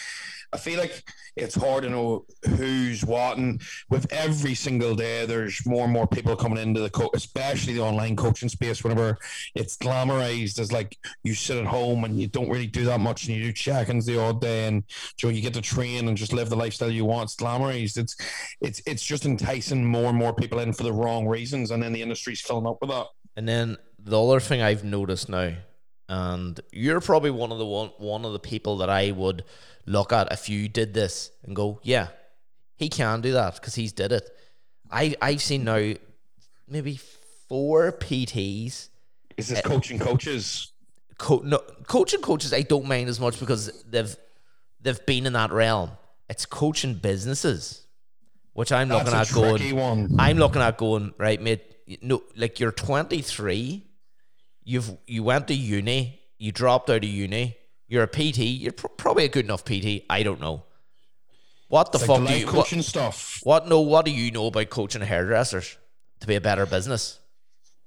I 0.52 0.58
feel 0.58 0.80
like 0.80 1.04
it's 1.36 1.54
hard 1.54 1.84
to 1.84 1.90
know 1.90 2.26
who's 2.56 3.04
what, 3.04 3.38
and 3.38 3.62
with 3.88 4.12
every 4.12 4.54
single 4.54 4.96
day, 4.96 5.24
there's 5.24 5.64
more 5.64 5.84
and 5.84 5.92
more 5.92 6.06
people 6.08 6.34
coming 6.34 6.58
into 6.58 6.80
the 6.80 6.90
co- 6.90 7.10
especially 7.14 7.74
the 7.74 7.82
online 7.82 8.16
coaching 8.16 8.48
space. 8.48 8.82
Whenever 8.82 9.16
it's 9.54 9.76
glamorized 9.76 10.58
as 10.58 10.72
like 10.72 10.98
you 11.22 11.34
sit 11.34 11.56
at 11.56 11.66
home 11.66 12.04
and 12.04 12.20
you 12.20 12.26
don't 12.26 12.48
really 12.48 12.66
do 12.66 12.84
that 12.86 13.00
much, 13.00 13.26
and 13.26 13.36
you 13.36 13.44
do 13.44 13.52
check-ins 13.52 14.06
the 14.06 14.20
odd 14.20 14.40
day, 14.40 14.66
and 14.66 14.82
Joe, 15.16 15.28
you 15.28 15.40
get 15.40 15.54
to 15.54 15.62
train 15.62 16.08
and 16.08 16.16
just 16.16 16.32
live 16.32 16.50
the 16.50 16.56
lifestyle 16.56 16.90
you 16.90 17.04
want. 17.04 17.30
It's 17.30 17.36
glamorized. 17.36 17.96
It's 17.96 18.16
it's 18.60 18.82
it's 18.86 19.04
just 19.04 19.26
enticing 19.26 19.84
more 19.84 20.08
and 20.08 20.18
more 20.18 20.34
people 20.34 20.58
in 20.58 20.72
for 20.72 20.82
the 20.82 20.92
wrong 20.92 21.28
reasons, 21.28 21.70
and 21.70 21.82
then 21.82 21.92
the 21.92 22.02
industry's 22.02 22.40
filling 22.40 22.66
up 22.66 22.78
with 22.80 22.90
that. 22.90 23.06
And 23.36 23.48
then 23.48 23.76
the 23.98 24.20
other 24.20 24.40
thing 24.40 24.60
I've 24.60 24.82
noticed 24.82 25.28
now, 25.28 25.54
and 26.10 26.58
you're 26.72 27.00
probably 27.00 27.30
one 27.30 27.52
of 27.52 27.58
the 27.58 27.64
one 27.66 27.90
one 27.98 28.24
of 28.24 28.32
the 28.32 28.38
people 28.40 28.78
that 28.78 28.90
I 28.90 29.12
would 29.12 29.44
look 29.86 30.12
at 30.12 30.32
if 30.32 30.48
you 30.48 30.68
did 30.68 30.92
this 30.92 31.30
and 31.44 31.54
go, 31.54 31.78
yeah, 31.84 32.08
he 32.76 32.88
can 32.88 33.20
do 33.20 33.32
that 33.32 33.54
because 33.54 33.76
he's 33.76 33.92
did 33.92 34.10
it. 34.12 34.28
I 34.90 35.14
I've 35.22 35.40
seen 35.40 35.62
now 35.64 35.94
maybe 36.68 36.98
four 37.48 37.92
PTs. 37.92 38.88
Is 39.36 39.48
this 39.48 39.60
coaching 39.62 39.98
coaches? 40.00 40.72
Co- 41.16 41.42
no, 41.44 41.58
coaching 41.86 42.20
coaches 42.22 42.52
I 42.52 42.62
don't 42.62 42.86
mind 42.86 43.08
as 43.08 43.20
much 43.20 43.38
because 43.38 43.70
they've 43.84 44.14
they've 44.80 45.06
been 45.06 45.26
in 45.26 45.34
that 45.34 45.52
realm. 45.52 45.90
It's 46.28 46.44
coaching 46.44 46.94
businesses, 46.94 47.86
which 48.52 48.72
I'm 48.72 48.88
That's 48.88 49.04
looking 49.04 49.20
at 49.20 49.32
going. 49.32 49.76
one. 49.76 50.16
I'm 50.18 50.38
looking 50.38 50.62
at 50.62 50.76
going 50.76 51.14
right, 51.18 51.40
mate. 51.40 51.62
you- 51.86 51.98
No, 52.02 52.22
like 52.36 52.58
you're 52.60 52.72
23, 52.72 53.84
you've 54.64 54.90
you 55.06 55.22
went 55.22 55.48
to 55.48 55.54
uni, 55.54 56.20
you 56.38 56.52
dropped 56.52 56.90
out 56.90 57.04
of 57.04 57.04
uni, 57.04 57.56
you're 57.88 58.02
a 58.04 58.08
PT, 58.08 58.38
you're 58.38 58.72
pr- 58.72 58.88
probably 58.88 59.24
a 59.24 59.28
good 59.28 59.44
enough 59.44 59.64
PT. 59.64 60.04
I 60.08 60.22
don't 60.22 60.40
know. 60.40 60.64
What 61.68 61.92
the 61.92 61.98
It's 61.98 62.06
fuck 62.06 62.20
like 62.20 62.28
do 62.28 62.38
you 62.38 62.46
what, 62.46 62.54
coaching 62.54 62.82
stuff. 62.82 63.40
what? 63.44 63.68
No, 63.68 63.80
what 63.80 64.04
do 64.04 64.10
you 64.10 64.30
know 64.32 64.46
about 64.46 64.70
coaching 64.70 65.02
hairdressers 65.02 65.76
to 66.20 66.26
be 66.26 66.34
a 66.34 66.40
better 66.40 66.66
business? 66.66 67.18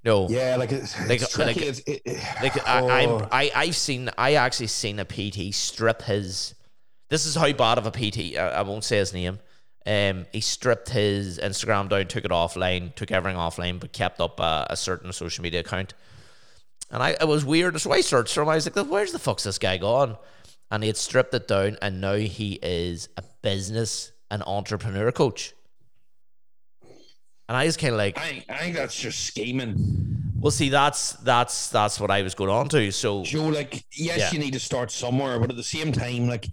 No, 0.05 0.27
Yeah, 0.29 0.57
like 0.57 0.71
it's, 0.71 0.99
Like- 1.07 1.21
it's 1.21 1.31
tricky. 1.33 1.65
like- 1.69 1.87
it, 1.87 2.01
it- 2.05 2.17
like 2.41 2.67
I, 2.67 2.81
oh. 2.81 2.89
I'm, 3.21 3.27
I, 3.31 3.51
I've 3.55 3.75
seen, 3.75 4.09
I 4.17 4.33
actually 4.35 4.67
seen 4.67 4.99
a 4.99 5.05
PT 5.05 5.53
strip 5.53 6.01
his. 6.01 6.55
This 7.09 7.25
is 7.25 7.35
how 7.35 7.51
bad 7.53 7.77
of 7.77 7.85
a 7.85 7.91
PT. 7.91 8.37
I, 8.37 8.49
I 8.49 8.61
won't 8.63 8.83
say 8.83 8.97
his 8.97 9.13
name. 9.13 9.39
Um, 9.85 10.25
he 10.31 10.39
stripped 10.41 10.89
his 10.89 11.39
Instagram 11.39 11.89
down, 11.89 12.07
took 12.07 12.23
it 12.25 12.31
offline, 12.31 12.95
took 12.95 13.11
everything 13.11 13.37
offline, 13.37 13.79
but 13.81 13.91
kept 13.93 14.19
up 14.21 14.39
a, 14.39 14.67
a 14.69 14.77
certain 14.77 15.11
social 15.13 15.41
media 15.41 15.59
account. 15.59 15.93
And 16.93 17.01
I, 17.03 17.09
it 17.19 17.27
was 17.27 17.43
weird. 17.43 17.81
So 17.81 17.91
I 17.91 17.99
searched 18.01 18.33
for 18.35 18.43
him. 18.43 18.49
I 18.49 18.55
was 18.55 18.65
like, 18.73 18.85
"Where's 18.87 19.11
the 19.11 19.19
fuck's 19.19 19.43
this 19.43 19.57
guy 19.57 19.77
gone?" 19.77 20.15
And 20.71 20.83
he 20.83 20.87
had 20.87 20.95
stripped 20.97 21.33
it 21.33 21.47
down, 21.47 21.77
and 21.81 21.99
now 21.99 22.13
he 22.15 22.59
is 22.61 23.09
a 23.17 23.23
business 23.41 24.11
and 24.31 24.43
entrepreneur 24.45 25.11
coach. 25.11 25.53
And 27.49 27.57
I 27.57 27.65
was 27.65 27.75
kind 27.77 27.93
of 27.93 27.97
like, 27.97 28.17
I, 28.17 28.43
I 28.49 28.57
think 28.59 28.75
that's 28.75 28.95
just 28.95 29.25
scheming. 29.25 29.75
"Well, 30.39 30.51
see, 30.51 30.69
that's 30.69 31.13
that's 31.13 31.69
that's 31.69 31.99
what 31.99 32.11
I 32.11 32.21
was 32.21 32.35
going 32.35 32.51
on 32.51 32.69
to." 32.69 32.91
So 32.91 33.23
Joe, 33.23 33.47
like, 33.47 33.83
yes, 33.91 34.17
Yeah. 34.19 34.31
you 34.31 34.39
need 34.39 34.53
to 34.53 34.59
start 34.59 34.91
somewhere, 34.91 35.39
but 35.39 35.49
at 35.49 35.55
the 35.57 35.63
same 35.63 35.91
time, 35.91 36.27
like, 36.27 36.47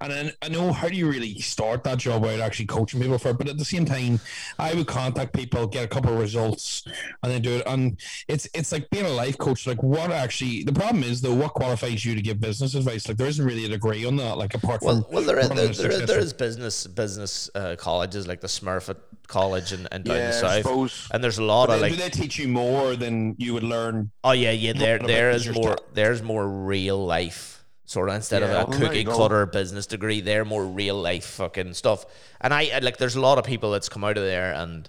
and 0.00 0.12
I, 0.12 0.32
I 0.42 0.48
know 0.48 0.72
how 0.72 0.88
do 0.88 0.94
you 0.96 1.08
really 1.08 1.38
start 1.40 1.84
that 1.84 1.98
job 1.98 2.22
without 2.22 2.40
actually 2.40 2.66
coaching 2.66 3.00
people 3.00 3.18
for 3.18 3.30
it, 3.30 3.38
but 3.38 3.48
at 3.48 3.58
the 3.58 3.64
same 3.64 3.84
time, 3.84 4.20
I 4.58 4.74
would 4.74 4.86
contact 4.86 5.32
people, 5.32 5.66
get 5.66 5.84
a 5.84 5.88
couple 5.88 6.12
of 6.12 6.18
results, 6.18 6.84
and 7.22 7.32
then 7.32 7.42
do 7.42 7.56
it. 7.56 7.62
And 7.66 7.98
it's 8.28 8.48
it's 8.54 8.72
like 8.72 8.88
being 8.90 9.06
a 9.06 9.10
life 9.10 9.38
coach. 9.38 9.66
Like, 9.66 9.82
what 9.82 10.10
actually 10.12 10.64
the 10.64 10.72
problem 10.72 11.02
is 11.04 11.20
though, 11.20 11.34
what 11.34 11.54
qualifies 11.54 12.04
you 12.04 12.14
to 12.14 12.22
give 12.22 12.40
business 12.40 12.74
advice? 12.74 13.08
Like, 13.08 13.16
there 13.16 13.26
isn't 13.26 13.44
really 13.44 13.64
a 13.64 13.68
degree 13.68 14.04
on 14.04 14.16
that. 14.16 14.36
Like, 14.38 14.54
apart 14.54 14.80
from 14.80 14.88
Well, 14.88 15.08
well, 15.10 15.22
there 15.22 15.38
is, 15.38 15.48
running 15.48 15.64
there, 15.64 15.72
there, 15.72 15.90
is, 15.90 15.98
there 15.98 15.98
successful- 16.00 16.22
is 16.24 16.32
business 16.32 16.86
business 16.86 17.50
uh, 17.54 17.76
colleges 17.78 18.26
like 18.26 18.40
the 18.40 18.48
Smurfit 18.48 18.96
College 19.28 19.72
and, 19.72 19.88
and 19.92 20.04
down 20.04 20.16
Yeah, 20.16 20.30
the 20.30 20.36
I 20.36 20.40
south, 20.40 20.62
suppose. 20.62 21.08
and 21.12 21.24
there's 21.24 21.38
a 21.38 21.42
lot 21.42 21.66
But 21.68 21.74
of 21.74 21.80
they, 21.80 21.88
like, 21.90 21.98
do 21.98 22.02
they 22.04 22.10
teach 22.10 22.38
you 22.38 22.48
more 22.48 22.96
than 22.96 23.34
you 23.38 23.54
would 23.54 23.62
learn? 23.64 24.10
oh 24.24 24.32
yeah, 24.32 24.50
yeah, 24.52 24.72
there 24.72 24.98
there 24.98 25.30
is 25.30 25.48
more 25.48 25.72
stuff. 25.72 25.80
there's 25.94 26.22
more 26.22 26.46
real 26.48 27.04
life 27.04 27.55
sort 27.86 28.08
of 28.10 28.16
instead 28.16 28.42
Yeah, 28.42 28.48
of 28.48 28.68
a 28.68 28.70
well, 28.70 28.78
cookie 28.80 29.04
cutter 29.04 29.46
business 29.46 29.86
degree, 29.86 30.20
they're 30.20 30.44
more 30.44 30.64
real 30.66 31.00
life 31.00 31.24
fucking 31.24 31.72
stuff. 31.74 32.04
And 32.40 32.52
I 32.52 32.70
I- 32.74 32.78
like 32.80 32.98
there's 32.98 33.16
a 33.16 33.20
lot 33.20 33.38
of 33.38 33.44
people 33.44 33.70
that's 33.70 33.88
come 33.88 34.04
out 34.04 34.18
of 34.18 34.24
there 34.24 34.52
and 34.52 34.88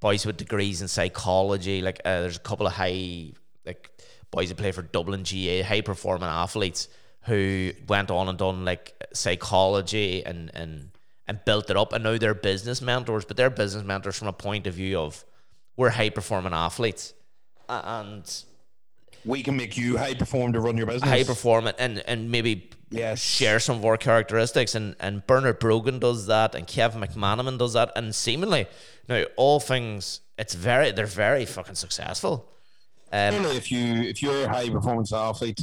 boys 0.00 0.24
with 0.24 0.36
degrees 0.36 0.80
in 0.82 0.88
psychology. 0.88 1.82
Like 1.82 2.00
uh, 2.04 2.20
there's 2.22 2.36
a 2.36 2.40
couple 2.40 2.66
of 2.66 2.72
high 2.72 3.32
like 3.64 3.90
boys 4.30 4.48
who 4.48 4.54
play 4.54 4.72
for 4.72 4.82
Dublin 4.82 5.22
GAA, 5.24 5.62
high 5.62 5.80
performing 5.82 6.28
athletes 6.28 6.88
who 7.22 7.72
went 7.88 8.10
on 8.10 8.28
and 8.28 8.38
done 8.38 8.64
like 8.64 8.94
psychology 9.12 10.24
and 10.24 10.50
and 10.54 10.90
and 11.28 11.44
built 11.44 11.68
it 11.70 11.76
up 11.76 11.92
and 11.92 12.04
now 12.04 12.16
they're 12.16 12.34
business 12.34 12.80
mentors, 12.80 13.24
but 13.24 13.36
they're 13.36 13.50
business 13.50 13.82
mentors 13.84 14.16
from 14.16 14.28
a 14.28 14.32
point 14.32 14.66
of 14.68 14.74
view 14.74 14.98
of 15.00 15.24
we're 15.76 15.90
high 15.90 16.10
performing 16.10 16.52
athletes. 16.52 17.12
And 17.68 18.24
We 19.26 19.42
can 19.42 19.56
make 19.56 19.76
you 19.76 19.96
high 19.98 20.14
perform 20.14 20.52
to 20.54 20.60
run 20.60 20.76
your 20.76 20.86
business. 20.86 21.10
high 21.10 21.24
performing 21.24 21.74
and 21.78 21.98
and 22.06 22.30
maybe 22.30 22.70
Yes. 22.88 23.20
share 23.20 23.58
some 23.58 23.76
of 23.78 23.84
our 23.84 23.96
characteristics 23.96 24.74
and 24.76 24.94
and 25.00 25.26
Bernard 25.26 25.58
Brogan 25.58 25.98
does 25.98 26.26
that 26.26 26.54
and 26.54 26.66
Kevin 26.66 27.00
McManamon 27.00 27.58
does 27.58 27.72
that 27.72 27.90
and 27.96 28.14
seemingly 28.14 28.66
now 29.08 29.24
all 29.36 29.58
things 29.58 30.20
it's 30.38 30.54
very 30.54 30.92
they're 30.92 31.06
very 31.06 31.44
fucking 31.44 31.74
successful. 31.74 32.48
Um, 33.12 33.34
if 33.46 33.72
you 33.72 33.94
if 34.02 34.22
you're 34.22 34.44
a 34.44 34.48
high 34.48 34.68
performance 34.68 35.12
athlete, 35.12 35.60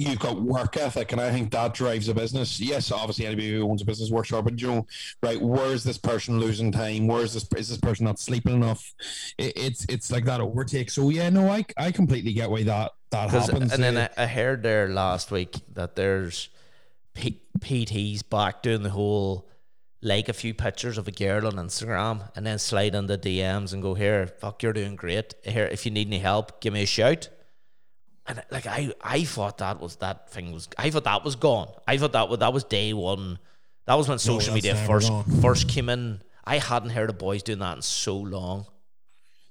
you've 0.00 0.18
got 0.18 0.40
work 0.40 0.76
ethic, 0.76 1.12
and 1.12 1.20
I 1.20 1.30
think 1.30 1.50
that 1.52 1.74
drives 1.74 2.08
a 2.08 2.14
business. 2.14 2.60
Yes, 2.60 2.90
obviously 2.90 3.26
anybody 3.26 3.52
who 3.52 3.68
owns 3.68 3.82
a 3.82 3.84
business 3.84 4.10
works 4.10 4.30
hard, 4.30 4.44
but 4.44 4.60
you 4.60 4.68
know, 4.68 4.86
right? 5.22 5.40
Where 5.40 5.72
is 5.72 5.84
this 5.84 5.98
person 5.98 6.40
losing 6.40 6.72
time? 6.72 7.06
Where 7.06 7.22
is 7.22 7.34
this 7.34 7.46
is 7.56 7.68
this 7.68 7.78
person 7.78 8.04
not 8.06 8.18
sleeping 8.18 8.54
enough? 8.54 8.94
It, 9.38 9.52
it's 9.56 9.86
it's 9.88 10.10
like 10.10 10.24
that 10.24 10.40
overtake. 10.40 10.90
So 10.90 11.10
yeah, 11.10 11.28
no, 11.30 11.48
I 11.48 11.64
I 11.76 11.92
completely 11.92 12.32
get 12.32 12.50
why 12.50 12.62
that 12.64 12.92
that 13.10 13.30
happens. 13.30 13.72
and 13.72 13.82
then 13.82 13.96
I, 13.98 14.22
I 14.22 14.26
heard 14.26 14.62
there 14.62 14.88
last 14.88 15.30
week 15.30 15.56
that 15.74 15.96
there's 15.96 16.48
P- 17.14 17.42
PTs 17.58 18.28
back 18.28 18.62
doing 18.62 18.82
the 18.82 18.90
whole 18.90 19.48
like 20.02 20.28
a 20.28 20.32
few 20.32 20.54
pictures 20.54 20.96
of 20.96 21.06
a 21.08 21.10
girl 21.10 21.46
on 21.46 21.54
Instagram 21.54 22.30
and 22.34 22.46
then 22.46 22.58
slide 22.58 22.94
in 22.94 23.06
the 23.06 23.18
DMs 23.18 23.72
and 23.72 23.82
go 23.82 23.94
here, 23.94 24.26
fuck, 24.26 24.62
you're 24.62 24.72
doing 24.72 24.96
great. 24.96 25.34
Here, 25.44 25.66
if 25.66 25.84
you 25.84 25.92
need 25.92 26.06
any 26.06 26.20
help, 26.20 26.60
give 26.60 26.72
me 26.72 26.82
a 26.82 26.86
shout. 26.86 27.28
And 28.30 28.42
like 28.52 28.66
I, 28.66 28.92
I 29.02 29.24
thought 29.24 29.58
that 29.58 29.80
was 29.80 29.96
that 29.96 30.30
thing 30.30 30.52
was. 30.52 30.68
I 30.78 30.90
thought 30.90 31.02
that 31.02 31.24
was 31.24 31.34
gone. 31.34 31.68
I 31.88 31.96
thought 31.96 32.12
that 32.12 32.28
was 32.28 32.38
that 32.38 32.52
was 32.52 32.62
day 32.62 32.92
one. 32.92 33.40
That 33.86 33.94
was 33.94 34.08
when 34.08 34.20
social 34.20 34.54
that's 34.54 34.64
media 34.64 34.76
first 34.86 35.10
first 35.42 35.68
came 35.68 35.88
in. 35.88 36.22
I 36.44 36.58
hadn't 36.58 36.90
heard 36.90 37.10
of 37.10 37.18
boys 37.18 37.42
doing 37.42 37.58
that 37.58 37.76
in 37.76 37.82
so 37.82 38.16
long. 38.16 38.66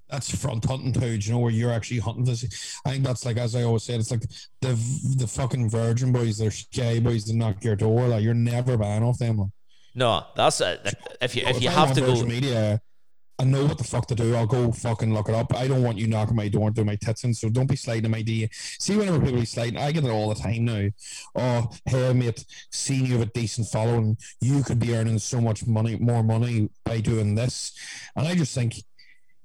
that's 0.09 0.33
front 0.35 0.63
hunting 0.63 0.93
too. 0.93 1.17
Do 1.17 1.27
you 1.27 1.33
know 1.33 1.39
where 1.39 1.51
you're 1.51 1.73
actually 1.73 1.99
hunting 1.99 2.23
this? 2.23 2.79
I 2.85 2.91
think 2.91 3.03
that's 3.03 3.25
like 3.25 3.37
as 3.37 3.53
I 3.53 3.63
always 3.63 3.83
said, 3.83 3.99
it's 3.99 4.11
like 4.11 4.23
the 4.61 4.73
the 5.17 5.27
fucking 5.27 5.69
virgin 5.69 6.13
boys, 6.13 6.37
they're 6.37 6.51
shy 6.51 6.99
boys 7.01 7.25
that 7.25 7.35
knock 7.35 7.63
your 7.63 7.75
door. 7.75 8.07
Like 8.07 8.23
you're 8.23 8.33
never 8.33 8.77
buying 8.77 9.03
off 9.03 9.17
them. 9.17 9.37
Like. 9.37 9.49
No, 9.95 10.25
that's 10.35 10.61
a, 10.61 10.79
if 11.21 11.35
you 11.35 11.43
if 11.45 11.61
you 11.61 11.69
have 11.69 11.93
to 11.95 12.01
go. 12.01 12.23
Media, 12.23 12.81
I 13.39 13.45
know 13.45 13.65
what 13.65 13.77
the 13.77 13.85
fuck 13.85 14.05
to 14.07 14.15
do. 14.15 14.35
I'll 14.35 14.45
go 14.45 14.69
fucking 14.69 15.13
look 15.13 15.29
it 15.29 15.35
up. 15.35 15.55
I 15.55 15.69
don't 15.69 15.81
want 15.81 15.97
you 15.97 16.07
knocking 16.07 16.35
my 16.35 16.49
door 16.49 16.67
and 16.67 16.75
doing 16.75 16.87
my 16.87 16.97
tits 16.97 17.23
in, 17.23 17.33
so 17.33 17.49
don't 17.49 17.69
be 17.69 17.77
sliding 17.77 18.11
my 18.11 18.21
D. 18.21 18.49
See, 18.51 18.97
whenever 18.97 19.17
people 19.19 19.39
be 19.39 19.45
sliding, 19.45 19.77
I 19.77 19.93
get 19.93 20.03
it 20.03 20.09
all 20.09 20.27
the 20.27 20.35
time 20.35 20.65
now. 20.65 20.89
Oh, 21.35 21.69
hey 21.85 22.11
mate, 22.11 22.43
seeing 22.69 23.05
you 23.05 23.13
have 23.13 23.27
a 23.27 23.31
decent 23.31 23.67
following, 23.67 24.17
you 24.41 24.61
could 24.63 24.79
be 24.79 24.93
earning 24.93 25.19
so 25.19 25.39
much 25.39 25.65
money, 25.65 25.95
more 25.95 26.21
money 26.21 26.69
by 26.83 26.99
doing 26.99 27.33
this, 27.35 27.71
and 28.15 28.27
I 28.27 28.35
just 28.35 28.53
think. 28.53 28.83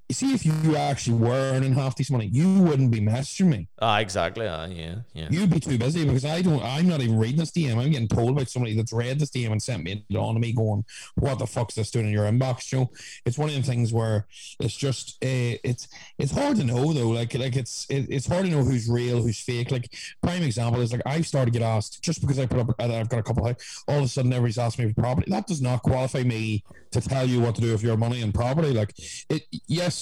You 0.07 0.13
see, 0.13 0.33
if 0.35 0.45
you 0.45 0.75
actually 0.75 1.17
were 1.17 1.31
earning 1.31 1.73
half 1.73 1.95
this 1.95 2.11
money, 2.11 2.27
you 2.27 2.61
wouldn't 2.61 2.91
be 2.91 3.01
messaging 3.01 3.47
me. 3.47 3.67
Ah, 3.81 3.99
exactly. 3.99 4.47
Uh, 4.47 4.67
yeah, 4.67 4.95
yeah. 5.13 5.27
You'd 5.31 5.49
be 5.49 5.59
too 5.59 5.79
busy 5.79 6.05
because 6.05 6.23
I 6.23 6.43
don't. 6.43 6.61
I'm 6.61 6.87
not 6.87 7.01
even 7.01 7.17
reading 7.17 7.39
this 7.39 7.49
DM. 7.49 7.79
I'm 7.79 7.89
getting 7.89 8.07
told 8.07 8.35
by 8.35 8.43
somebody 8.43 8.75
that's 8.75 8.93
read 8.93 9.19
this 9.19 9.31
DM 9.31 9.51
and 9.51 9.61
sent 9.61 9.83
me 9.83 10.05
it 10.07 10.15
on 10.15 10.35
to 10.35 10.39
me, 10.39 10.51
going, 10.53 10.85
"What 11.15 11.39
the 11.39 11.47
fuck's 11.47 11.73
this 11.73 11.89
doing 11.89 12.05
in 12.05 12.11
your 12.11 12.25
inbox?" 12.25 12.67
Joe, 12.67 12.91
it's 13.25 13.39
one 13.39 13.49
of 13.49 13.55
the 13.55 13.63
things 13.63 13.93
where 13.93 14.27
it's 14.59 14.75
just 14.75 15.15
uh, 15.23 15.57
it's 15.63 15.87
it's 16.19 16.31
hard 16.31 16.57
to 16.57 16.63
know 16.63 16.93
though. 16.93 17.09
Like 17.09 17.33
like 17.33 17.55
it's 17.55 17.87
it, 17.89 18.05
it's 18.07 18.27
hard 18.27 18.45
to 18.45 18.51
know 18.51 18.63
who's 18.63 18.87
real, 18.87 19.23
who's 19.23 19.39
fake. 19.39 19.71
Like 19.71 19.91
prime 20.21 20.43
example 20.43 20.81
is 20.81 20.91
like 20.91 21.01
I've 21.07 21.25
started 21.25 21.51
to 21.51 21.59
get 21.59 21.65
asked 21.65 22.03
just 22.03 22.21
because 22.21 22.37
I 22.37 22.45
put 22.45 22.59
up 22.59 22.77
that 22.77 22.91
I've 22.91 23.09
got 23.09 23.21
a 23.21 23.23
couple 23.23 23.47
of 23.47 23.57
all 23.87 23.97
of 23.97 24.03
a 24.03 24.07
sudden 24.07 24.31
everybody's 24.31 24.59
asking 24.59 24.85
me 24.85 24.93
for 24.93 25.01
property. 25.01 25.31
That 25.31 25.47
does 25.47 25.63
not 25.63 25.81
qualify 25.81 26.21
me 26.21 26.63
to 26.91 27.01
tell 27.01 27.25
you 27.25 27.41
what 27.41 27.55
to 27.55 27.61
do 27.61 27.71
with 27.71 27.81
your 27.81 27.97
money 27.97 28.21
and 28.21 28.31
property. 28.31 28.71
Like 28.71 28.93
it, 29.29 29.41
yes. 29.67 29.94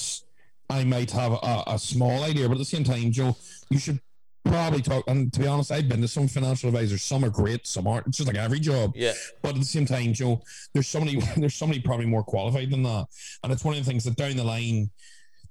I 0.70 0.84
might 0.84 1.12
have 1.12 1.34
a, 1.34 1.64
a 1.68 1.80
small 1.80 2.24
idea, 2.24 2.48
but 2.48 2.54
at 2.56 2.60
the 2.60 2.66
same 2.66 2.84
time, 2.84 3.12
Joe, 3.12 3.36
you 3.70 3.80
should 3.80 4.00
probably 4.46 4.82
talk. 4.82 5.04
And 5.08 5.32
to 5.34 5.40
be 5.40 5.48
honest, 5.48 5.72
I've 5.72 5.88
been 5.88 6.02
to 6.02 6.08
some 6.08 6.28
financial 6.28 6.70
advisors. 6.70 7.04
Some 7.04 7.24
are 7.24 7.30
great, 7.30 7.68
some 7.68 7.88
aren't. 7.88 8.08
It's 8.08 8.18
just 8.18 8.28
like 8.28 8.38
every 8.38 8.60
job. 8.60 8.94
Yeah. 8.96 9.14
But 9.42 9.50
at 9.50 9.60
the 9.60 9.66
same 9.66 9.86
time, 9.86 10.14
Joe, 10.14 10.42
there's 10.74 10.88
somebody 10.88 11.20
there's 11.38 11.56
somebody 11.56 11.82
probably 11.82 12.06
more 12.06 12.24
qualified 12.24 12.72
than 12.72 12.84
that. 12.84 13.08
And 13.44 13.52
it's 13.52 13.64
one 13.64 13.76
of 13.76 13.84
the 13.84 13.90
things 13.90 14.04
that 14.06 14.16
down 14.16 14.36
the 14.36 14.44
line, 14.44 14.90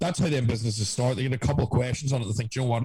that's 0.01 0.19
how 0.19 0.29
them 0.29 0.47
businesses 0.47 0.89
start. 0.89 1.17
They 1.17 1.23
get 1.23 1.33
a 1.33 1.39
couple 1.39 1.65
of 1.65 1.71
questions 1.71 2.13
on 2.13 2.23
it. 2.23 2.27
They 2.27 2.33
think, 2.33 2.55
you 2.55 2.63
know 2.63 2.69
what, 2.69 2.85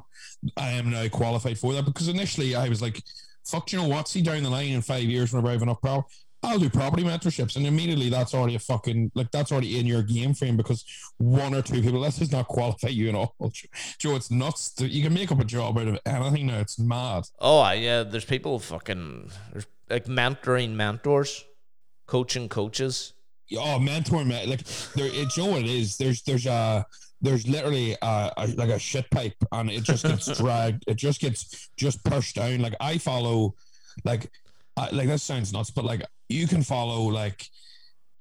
I 0.56 0.72
am 0.72 0.89
now 0.89 1.08
qualified 1.08 1.58
for 1.58 1.74
that. 1.74 1.86
Because 1.86 2.08
initially 2.08 2.56
I 2.56 2.70
was 2.70 2.82
like, 2.82 3.02
fuck, 3.46 3.72
you 3.72 3.80
know 3.80 3.88
what? 3.88 4.08
See 4.08 4.22
down 4.22 4.43
the 4.43 4.50
line 4.50 4.70
in 4.70 4.82
five 4.82 5.04
years 5.04 5.34
when 5.34 5.46
I 5.46 5.52
have 5.52 5.62
enough 5.62 5.82
power, 5.82 6.04
I'll 6.43 6.60
do 6.60 6.69
property 6.69 7.04
mentorships, 7.04 7.56
and 7.56 7.65
immediately 7.65 8.10
that's 8.10 8.34
already 8.34 8.56
a 8.56 8.60
fucking 8.60 9.12
like 9.15 9.32
that's 9.32 9.52
already 9.52 9.80
in 9.80 9.86
your 9.86 10.04
game 10.04 10.34
frame 10.34 10.56
because 10.56 10.86
one 11.17 11.56
or 11.56 11.62
two 11.62 11.82
people. 11.82 12.02
That 12.02 12.15
does 12.15 12.32
not 12.32 12.47
qualify 12.47 12.89
you 12.89 13.10
at 13.10 13.15
all, 13.15 13.36
Joe. 14.00 14.15
It's 14.15 14.30
nuts. 14.30 14.73
You 14.80 15.04
can 15.04 15.13
make 15.13 15.32
up 15.32 15.39
a 15.39 15.45
job 15.45 15.78
out 15.78 15.88
of 15.88 16.00
anything 16.06 16.47
now. 16.47 16.60
It's 16.60 16.78
mad. 16.80 17.23
Oh 17.39 17.69
yeah, 17.71 18.04
there's 18.04 18.26
people 18.26 18.60
fucking 18.60 19.32
there's 19.52 19.65
like 19.89 20.06
mentoring 20.06 20.73
mentors, 20.73 21.43
coaching 22.06 22.50
coaches. 22.50 23.13
Oh, 23.58 23.80
mentor, 23.80 24.26
man. 24.26 24.50
Like 24.50 24.63
there, 24.95 25.10
it's 25.12 25.38
you 25.38 25.43
know 25.43 25.52
what 25.52 25.62
it 25.62 25.69
is. 25.69 25.97
There's 25.97 26.21
there's 26.21 26.45
a 26.45 26.86
there's 27.21 27.47
literally 27.47 27.95
a, 28.02 28.32
a 28.38 28.47
like 28.56 28.69
a 28.69 28.80
shit 28.80 29.10
pipe, 29.10 29.36
and 29.52 29.71
it 29.71 29.84
just 29.84 30.04
gets 30.06 30.38
dragged. 30.38 30.84
It 30.88 30.97
just 30.97 31.19
gets 31.19 31.69
just 31.78 32.04
pushed 32.04 32.36
down. 32.36 32.60
Like 32.60 32.76
I 32.80 32.97
follow, 32.97 33.56
like 34.06 34.30
I, 34.78 34.90
like 34.92 35.08
that 35.08 35.20
sounds 35.20 35.52
nuts, 35.52 35.72
but 35.72 35.86
like 35.86 36.04
you 36.30 36.48
can 36.48 36.62
follow 36.63 37.04
like 37.04 37.46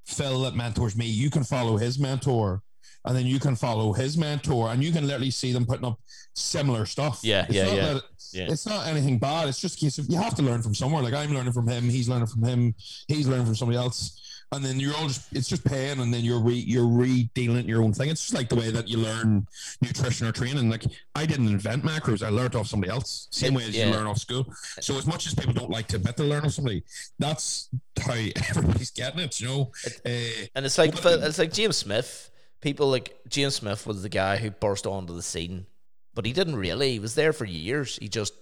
Phil 0.06 0.42
that 0.42 0.54
mentors 0.54 0.96
me. 0.96 1.06
You 1.06 1.30
can 1.30 1.44
follow 1.44 1.76
his 1.76 1.98
mentor, 1.98 2.62
and 3.04 3.16
then 3.16 3.26
you 3.26 3.38
can 3.38 3.56
follow 3.56 3.92
his 3.92 4.16
mentor, 4.16 4.70
and 4.70 4.82
you 4.82 4.92
can 4.92 5.06
literally 5.06 5.30
see 5.30 5.52
them 5.52 5.66
putting 5.66 5.84
up 5.84 6.00
similar 6.34 6.86
stuff. 6.86 7.20
Yeah, 7.22 7.44
It's 7.44 7.54
yeah, 7.54 7.64
not 7.64 7.74
yeah. 7.74 7.98
Yeah. 8.32 8.52
It's 8.52 8.66
not 8.66 8.86
anything 8.86 9.18
bad. 9.18 9.48
It's 9.48 9.60
just 9.60 9.76
a 9.76 9.80
case 9.80 9.98
of 9.98 10.06
you 10.08 10.18
have 10.18 10.34
to 10.34 10.42
learn 10.42 10.62
from 10.62 10.74
somewhere. 10.74 11.02
Like 11.02 11.14
I'm 11.14 11.32
learning 11.32 11.52
from 11.52 11.68
him, 11.68 11.84
he's 11.88 12.08
learning 12.08 12.26
from 12.26 12.44
him, 12.44 12.74
he's 13.08 13.28
learning 13.28 13.46
from 13.46 13.54
somebody 13.54 13.78
else, 13.78 14.35
and 14.52 14.64
then 14.64 14.78
you're 14.78 14.94
all 14.96 15.08
just 15.08 15.32
it's 15.32 15.48
just 15.48 15.64
paying, 15.64 16.00
and 16.00 16.12
then 16.14 16.24
you're 16.24 16.40
re 16.40 16.54
you're 16.54 16.86
re 16.86 17.28
dealing 17.34 17.66
your 17.68 17.82
own 17.82 17.92
thing. 17.92 18.08
It's 18.10 18.20
just 18.22 18.34
like 18.34 18.48
the 18.48 18.54
way 18.56 18.70
that 18.70 18.88
you 18.88 18.98
learn 18.98 19.46
nutrition 19.82 20.26
or 20.26 20.32
training. 20.32 20.70
Like 20.70 20.84
I 21.14 21.26
didn't 21.26 21.48
invent 21.48 21.82
macros; 21.84 22.24
I 22.24 22.28
learned 22.30 22.54
off 22.54 22.68
somebody 22.68 22.90
else. 22.92 23.28
Same 23.30 23.54
way 23.54 23.64
as 23.64 23.76
Yeah. 23.76 23.86
you 23.86 23.92
learn 23.92 24.06
off 24.06 24.18
school. 24.18 24.46
So 24.80 24.96
as 24.96 25.06
much 25.06 25.26
as 25.26 25.34
people 25.34 25.52
don't 25.52 25.70
like 25.70 25.88
to 25.88 25.96
admit 25.96 26.16
they 26.16 26.24
learn 26.24 26.44
off 26.44 26.52
somebody, 26.52 26.84
that's 27.18 27.68
how 28.00 28.12
everybody's 28.50 28.90
getting 28.92 29.20
it. 29.20 29.40
You 29.40 29.48
know, 29.48 29.72
uh, 30.04 30.10
And 30.54 30.64
it's 30.64 30.78
like 30.78 30.96
Phil- 30.96 31.22
it's 31.22 31.38
like 31.38 31.52
James 31.52 31.76
Smith. 31.76 32.30
People 32.60 32.88
like 32.88 33.16
James 33.28 33.56
Smith 33.56 33.86
was 33.86 34.02
the 34.02 34.08
guy 34.08 34.36
who 34.38 34.50
burst 34.50 34.86
onto 34.86 35.14
the 35.14 35.22
scene, 35.22 35.66
but 36.14 36.24
he 36.24 36.32
didn't 36.32 36.56
really. 36.56 36.92
He 36.92 36.98
was 36.98 37.14
there 37.14 37.32
for 37.32 37.44
years. 37.44 37.96
He 38.00 38.08
just 38.08 38.32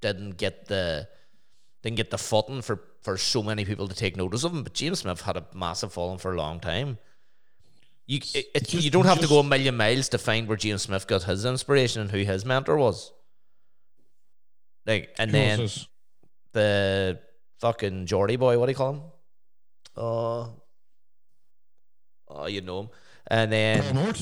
didn't 0.00 0.36
get 0.36 0.66
the 0.68 1.08
didn't 1.88 1.96
get 1.96 2.10
the 2.10 2.18
footing 2.18 2.62
for 2.62 2.82
for 3.02 3.16
so 3.16 3.42
many 3.42 3.64
people 3.64 3.88
to 3.88 3.94
take 3.94 4.16
notice 4.16 4.44
of 4.44 4.52
him. 4.52 4.62
But 4.62 4.74
James 4.74 5.00
Smith 5.00 5.22
had 5.22 5.36
a 5.36 5.46
massive 5.54 5.92
following 5.92 6.18
for 6.18 6.34
a 6.34 6.36
long 6.36 6.60
time. 6.60 6.98
You 8.06 8.18
it, 8.34 8.46
it, 8.54 8.68
Just- 8.68 8.84
you 8.84 8.90
don't 8.90 9.06
have 9.06 9.20
to 9.20 9.28
go 9.28 9.40
a 9.40 9.44
million 9.44 9.76
miles 9.76 10.08
to 10.10 10.18
find 10.18 10.48
where 10.48 10.56
James 10.56 10.82
Smith 10.82 11.06
got 11.06 11.24
his 11.24 11.44
inspiration 11.44 12.02
and 12.02 12.10
who 12.10 12.18
his 12.18 12.44
mentor 12.44 12.76
was. 12.76 13.12
Like 14.86 15.14
and 15.18 15.30
then 15.30 15.68
the 16.52 17.20
fucking 17.60 18.06
Geordie 18.06 18.36
boy, 18.36 18.58
what 18.58 18.66
do 18.66 18.72
you 18.72 18.76
call 18.76 18.92
him? 18.92 19.02
Oh, 19.96 20.52
oh, 22.28 22.46
you 22.46 22.60
know 22.62 22.80
him. 22.80 22.88
And 23.26 23.52
then, 23.52 24.14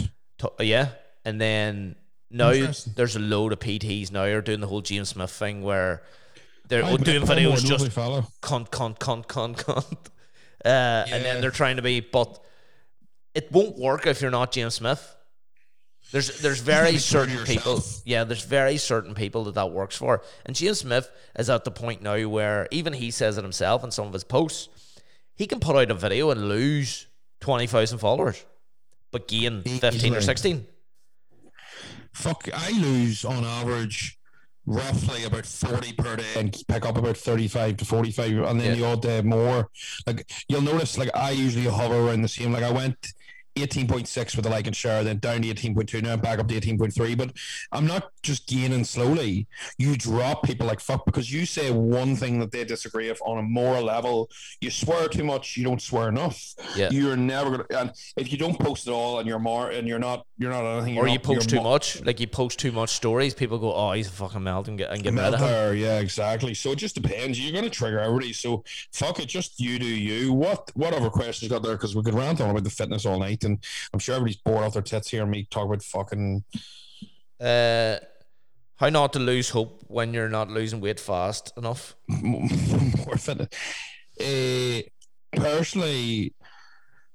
yeah, 0.59 0.89
and 1.25 1.41
then 1.41 1.95
now 2.31 2.51
there's 2.97 3.15
a 3.15 3.21
load 3.21 3.53
of 3.53 3.61
PTs 3.61 4.11
now 4.11 4.25
are 4.25 4.41
doing 4.41 4.61
the 4.61 4.67
whole 4.67 4.81
James 4.81 5.11
Smith 5.11 5.31
thing 5.31 5.63
where 5.63 6.03
they're 6.69 6.85
Aye, 6.85 6.93
but 6.97 7.05
doing 7.05 7.27
Paul 7.27 7.37
videos 7.37 7.57
just 7.61 7.71
lovely 7.71 7.91
fellow. 7.91 8.27
cunt, 8.43 8.71
cunt, 8.71 8.99
cunt, 8.99 9.27
cunt, 9.27 9.57
cunt. 9.57 9.97
Uh, 10.65 11.05
And 11.13 11.25
then 11.25 11.41
they're 11.41 11.53
trying 11.53 11.77
to 11.77 11.83
be, 11.83 12.01
but 12.01 12.41
it 13.35 13.53
won't 13.53 13.79
work 13.79 14.07
if 14.07 14.21
you're 14.21 14.33
not 14.33 14.51
James 14.51 14.75
Smith. 14.75 15.15
There's 16.11 16.41
there's 16.41 16.59
very 16.61 16.93
be 16.93 16.99
true 16.99 16.99
to 16.99 17.01
certain 17.03 17.45
people, 17.45 17.83
yeah. 18.05 18.25
There's 18.25 18.45
very 18.45 18.77
certain 18.77 19.15
people 19.15 19.45
that 19.45 19.55
that 19.55 19.71
works 19.71 19.97
for, 19.97 20.23
and 20.45 20.57
James 20.57 20.81
Smith 20.81 21.09
is 21.39 21.51
at 21.51 21.63
the 21.65 21.71
point 21.71 22.03
now 22.03 22.29
where 22.29 22.67
even 22.73 22.93
he 22.95 23.11
says 23.13 23.39
it 23.39 23.43
himself 23.43 23.85
in 23.85 23.91
some 23.93 24.07
of 24.09 24.13
his 24.13 24.25
posts. 24.25 24.69
He 25.37 25.47
can 25.47 25.61
put 25.61 25.77
out 25.77 25.91
a 25.91 25.95
video 25.95 26.31
and 26.31 26.49
lose 26.49 27.07
twenty 27.41 27.67
thousand 27.67 27.99
followers, 27.99 28.45
but 29.13 29.29
gain 29.29 29.63
fifteen 29.63 30.15
or 30.17 30.21
sixteen. 30.21 30.67
fuck, 32.13 32.49
I 32.53 32.71
lose 32.73 33.25
on 33.25 33.45
average 33.45 34.19
roughly 34.67 35.25
about 35.25 35.47
40 35.47 35.93
per 35.93 36.17
day 36.17 36.25
and 36.37 36.57
pick 36.69 36.85
up 36.85 36.97
about 36.97 37.17
35 37.17 37.77
to 37.79 37.85
45 37.85 38.31
and 38.39 38.61
then 38.61 38.71
Yeah. 38.71 38.75
the 38.75 38.85
odd 38.87 39.03
day 39.03 39.23
more. 39.23 39.71
Like 40.07 40.29
you'll 40.49 40.61
notice, 40.63 40.99
like 40.99 41.11
I 41.15 41.31
usually 41.31 41.67
hover 41.67 41.95
around 42.09 42.23
the 42.23 42.29
same. 42.29 42.53
Like 42.53 42.65
I 42.65 42.71
went 42.73 42.97
18.6 43.57 44.37
with 44.37 44.45
the 44.45 44.51
like 44.51 44.67
and 44.67 44.77
share, 44.77 45.03
then 45.03 45.19
down 45.19 45.43
to 45.43 45.49
18.2, 45.49 46.03
now 46.03 46.17
back 46.17 46.39
up 46.39 46.49
to 46.49 46.55
18.3. 46.61 47.17
But 47.17 47.33
I'm 47.73 47.87
not 47.87 48.11
just 48.23 48.47
gaining 48.47 48.85
slowly. 48.85 49.47
You 49.79 49.97
drop 49.97 50.43
people 50.45 50.67
like 50.67 50.81
fuck 50.81 51.05
because 51.07 51.33
you 51.33 51.47
say 51.47 51.71
one 51.71 52.17
thing 52.17 52.39
that 52.41 52.53
they 52.53 52.65
disagree 52.65 53.09
with 53.09 53.21
on 53.25 53.39
a 53.39 53.43
moral 53.43 53.85
level. 53.85 54.31
You 54.61 54.71
swear 54.71 55.09
too 55.09 55.25
much, 55.25 55.57
you 55.57 55.65
don't 55.65 55.81
swear 55.81 56.09
enough. 56.09 56.55
Yeah. 56.77 56.91
You're 56.91 57.17
never 57.17 57.51
gonna 57.51 57.65
and 57.71 57.93
if 58.17 58.31
you 58.31 58.39
don't 58.39 58.59
post 58.59 58.87
at 58.89 58.93
all 58.93 59.19
and 59.19 59.29
you're 59.29 59.39
more 59.39 59.71
and 59.71 59.89
you're 59.89 59.99
not 59.99 60.27
you're 60.39 60.51
not 60.51 60.65
anything 60.65 60.99
Or 60.99 61.03
you're 61.03 61.09
you 61.09 61.15
not- 61.15 61.23
post 61.23 61.51
you're 61.51 61.61
too 61.61 61.65
mo- 61.65 61.71
much, 61.71 62.03
like 62.05 62.21
you 62.21 62.27
post 62.27 62.59
too 62.59 62.73
much 62.73 62.91
stories, 62.91 63.33
people 63.35 63.59
go, 63.59 63.73
"Oh, 63.75 63.93
he's 63.93 64.09
a 64.09 64.13
fucking 64.13 64.43
melt," 64.43 64.69
and 64.69 64.77
get 64.77 64.91
and 64.91 65.03
get 65.03 65.11
rid 65.15 65.17
Melt 65.17 65.35
of 65.35 65.41
him. 65.73 65.79
yeah, 65.79 65.99
exactly. 65.99 66.53
So 66.55 66.73
it 66.73 66.77
just 66.77 66.95
depends. 66.95 67.41
You're 67.41 67.53
going 67.53 67.65
to 67.65 67.71
trigger 67.71 67.99
everybody. 68.01 68.33
So 68.33 68.65
fuck 68.93 69.19
it, 69.21 69.27
just 69.27 69.59
you 69.59 69.79
do 69.79 69.87
you. 69.87 70.33
What 70.33 70.71
what 70.75 70.93
other 70.93 71.09
questions 71.11 71.51
got 71.51 71.63
there? 71.63 71.73
Because 71.73 71.97
we 71.97 72.03
could 72.03 72.15
rant 72.15 72.41
on 72.41 72.51
about 72.51 72.65
the 72.65 72.71
fitness 72.71 73.07
all 73.07 73.19
night, 73.19 73.45
and 73.47 73.59
I'm 73.93 73.99
sure 73.99 74.17
everybody's 74.17 74.37
bored 74.37 74.65
off 74.65 74.75
their 74.75 74.83
tits 74.83 75.09
hearing 75.09 75.31
me 75.31 75.47
talk 75.51 75.65
about 75.65 75.83
fucking. 75.83 76.45
Uh, 77.41 77.97
how 78.77 78.91
not 78.91 79.15
to 79.15 79.19
lose 79.19 79.49
hope 79.49 79.83
when 79.89 80.13
you're 80.13 80.29
not 80.29 80.51
losing 80.51 80.81
weight 80.83 81.01
fast 81.01 81.53
enough? 81.57 81.97
more 82.09 83.17
fitness. 83.17 83.49
Uh, 84.21 84.83
personally, 85.35 86.35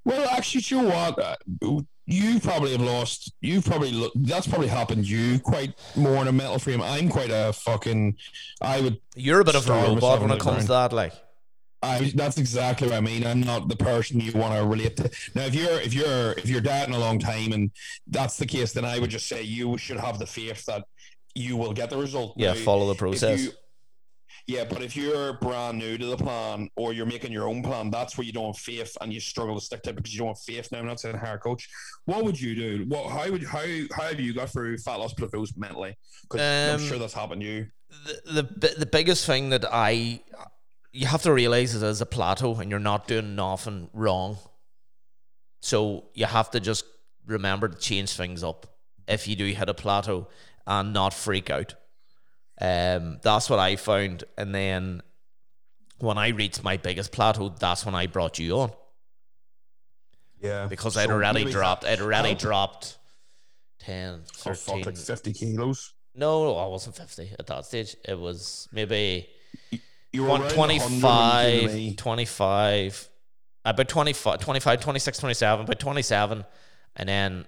well, 0.06 0.28
actually, 0.30 0.62
do 0.62 0.76
you 0.76 0.82
know 0.82 0.88
what? 0.90 1.20
Uh, 1.20 1.82
You 2.08 2.40
probably 2.40 2.72
have 2.72 2.82
lost. 2.82 3.32
You 3.42 3.62
probably 3.62 3.92
lo- 3.92 4.10
that's 4.16 4.48
probably 4.48 4.68
happened. 4.68 5.08
You 5.08 5.40
quite 5.40 5.76
more 5.96 6.22
in 6.22 6.28
a 6.28 6.32
mental 6.32 6.58
frame. 6.60 6.82
I'm 6.82 7.10
quite 7.10 7.30
a 7.32 7.54
fucking. 7.54 8.18
I 8.60 8.82
would 8.82 9.00
You're 9.16 9.40
a 9.40 9.46
bit 9.46 9.56
of 9.56 9.70
a 9.70 9.74
robot 9.74 10.22
when 10.22 10.32
it 10.32 10.40
comes 10.40 10.64
to 10.64 10.70
that. 10.70 10.94
Like, 10.94 11.14
I 11.84 12.12
that's 12.16 12.38
exactly 12.38 12.88
what 12.88 12.98
I 12.98 13.02
mean. 13.02 13.26
I'm 13.26 13.42
not 13.42 13.68
the 13.68 13.76
person 13.76 14.20
you 14.20 14.32
want 14.34 14.54
to 14.56 14.66
relate 14.66 14.98
to. 14.98 15.10
Now, 15.36 15.44
if 15.46 15.56
you're 15.56 15.80
if 15.82 15.94
you're 15.94 16.34
if 16.34 16.48
you're 16.48 16.62
dating 16.62 16.94
a 16.94 17.00
long 17.00 17.18
time 17.20 17.54
and 17.54 17.72
that's 18.08 18.38
the 18.38 18.46
case, 18.46 18.72
then 18.74 18.86
I 18.86 19.00
would 19.00 19.10
just 19.10 19.28
say 19.28 19.42
you 19.42 19.78
should 19.78 19.98
have 20.00 20.20
the 20.20 20.28
faith 20.28 20.64
that 20.66 20.84
you 21.34 21.58
will 21.58 21.74
get 21.74 21.90
the 21.90 21.98
result. 21.98 22.34
yeah, 22.38 22.54
Now, 22.54 22.60
follow 22.60 22.88
the 22.88 22.96
process. 22.96 23.42
you- 23.42 23.52
yeah, 24.48 24.64
but 24.66 24.82
if 24.82 24.98
you're 24.98 25.34
brand 25.34 25.78
new 25.78 25.98
to 26.00 26.06
the 26.08 26.18
plan 26.18 26.68
or 26.76 26.94
you're 26.94 27.06
making 27.06 27.32
your 27.32 27.48
own 27.48 27.62
plan, 27.62 27.92
that's 27.92 28.18
where 28.18 28.26
you 28.26 28.34
don't 28.34 28.48
have 28.48 28.58
faith 28.58 28.98
and 29.00 29.14
you 29.14 29.20
struggle 29.20 29.56
to 29.58 29.62
stick 29.64 29.84
to 29.84 29.92
it 29.92 29.96
because 29.96 30.14
you 30.14 30.20
don't 30.20 30.30
have 30.30 30.40
faith. 30.40 30.72
Now, 30.72 30.80
I'm 30.80 30.88
not 30.88 31.00
saying 31.00 31.16
hire 31.18 31.36
a 31.36 31.40
coach. 31.40 31.70
What 32.06 32.24
would 32.26 32.40
you 32.42 32.56
do? 32.56 32.86
What 32.88 33.10
how 33.12 33.30
would 33.32 33.44
how 33.46 33.64
how 33.96 34.04
have 34.08 34.20
you 34.20 34.34
got 34.34 34.50
through 34.50 34.78
fat 34.80 34.96
loss 34.96 35.14
plateaus 35.14 35.54
mentally? 35.56 35.96
Because 36.24 36.42
I'm 36.42 36.82
Um, 36.82 36.88
sure 36.88 36.98
that's 36.98 37.14
happened 37.14 37.42
to 37.42 37.48
you. 37.48 37.68
the, 38.26 38.44
the 38.58 38.76
the 38.80 38.86
biggest 38.88 39.26
thing 39.26 39.50
that 39.52 39.64
I 39.72 40.22
you 40.94 41.06
have 41.08 41.22
to 41.24 41.34
realize 41.34 41.74
is 41.74 41.82
there's 41.82 42.02
a 42.02 42.06
plateau 42.06 42.56
and 42.56 42.70
you're 42.70 42.80
not 42.80 43.08
doing 43.08 43.36
nothing 43.36 43.90
wrong. 43.94 44.38
So 45.62 46.06
you 46.14 46.26
have 46.26 46.52
to 46.52 46.60
just 46.60 46.86
remember 47.26 47.68
to 47.70 47.78
change 47.78 48.12
things 48.14 48.44
up 48.44 48.68
if 49.08 49.28
you 49.28 49.36
do 49.36 49.46
hit 49.46 49.70
a 49.70 49.74
plateau 49.74 50.28
and 50.68 50.92
not 50.94 51.14
freak 51.14 51.50
out. 51.50 51.76
Um, 52.60 53.20
that's 53.24 53.50
what 53.50 53.60
I 53.60 53.76
found. 53.76 54.24
And 54.38 54.54
then 54.54 55.02
when 56.00 56.18
I 56.18 56.30
reached 56.30 56.64
my 56.64 56.78
biggest 56.78 57.12
plateau, 57.12 57.50
that's 57.50 57.86
when 57.86 57.96
I 57.96 58.08
brought 58.08 58.40
you 58.40 58.58
on 58.60 58.72
Yeah, 60.40 60.68
because 60.68 60.98
I'd 60.98 61.10
already 61.12 61.46
dropped. 61.46 61.86
I'd 61.86 62.02
already 62.02 62.36
dropped 62.36 62.98
10, 63.80 64.22
Oh 64.46 64.54
13. 64.54 64.56
fuck, 64.56 64.86
like 64.88 64.98
fifty 64.98 65.34
kilos. 65.34 65.94
no, 66.14 66.56
I 66.58 66.68
wasn't 66.68 66.96
50 66.98 67.36
at 67.40 67.48
that 67.48 67.66
stage. 67.66 67.96
It 68.08 68.20
was 68.20 68.68
maybe 68.72 69.28
You 70.14 70.24
were 70.24 70.30
One- 70.30 70.42
around 70.42 70.58
100 70.58 70.60
when 70.60 70.70
you 70.76 70.80
came 70.80 70.90
to 70.90 71.00
25, 71.02 71.74
me. 71.74 71.96
25, 71.96 73.10
uh, 73.66 73.70
about 73.70 73.88
25, 73.88 74.40
25, 74.40 74.80
26, 74.82 75.18
27, 75.20 75.66
about 75.66 75.80
27, 75.80 76.46
and 76.98 77.10
then 77.10 77.46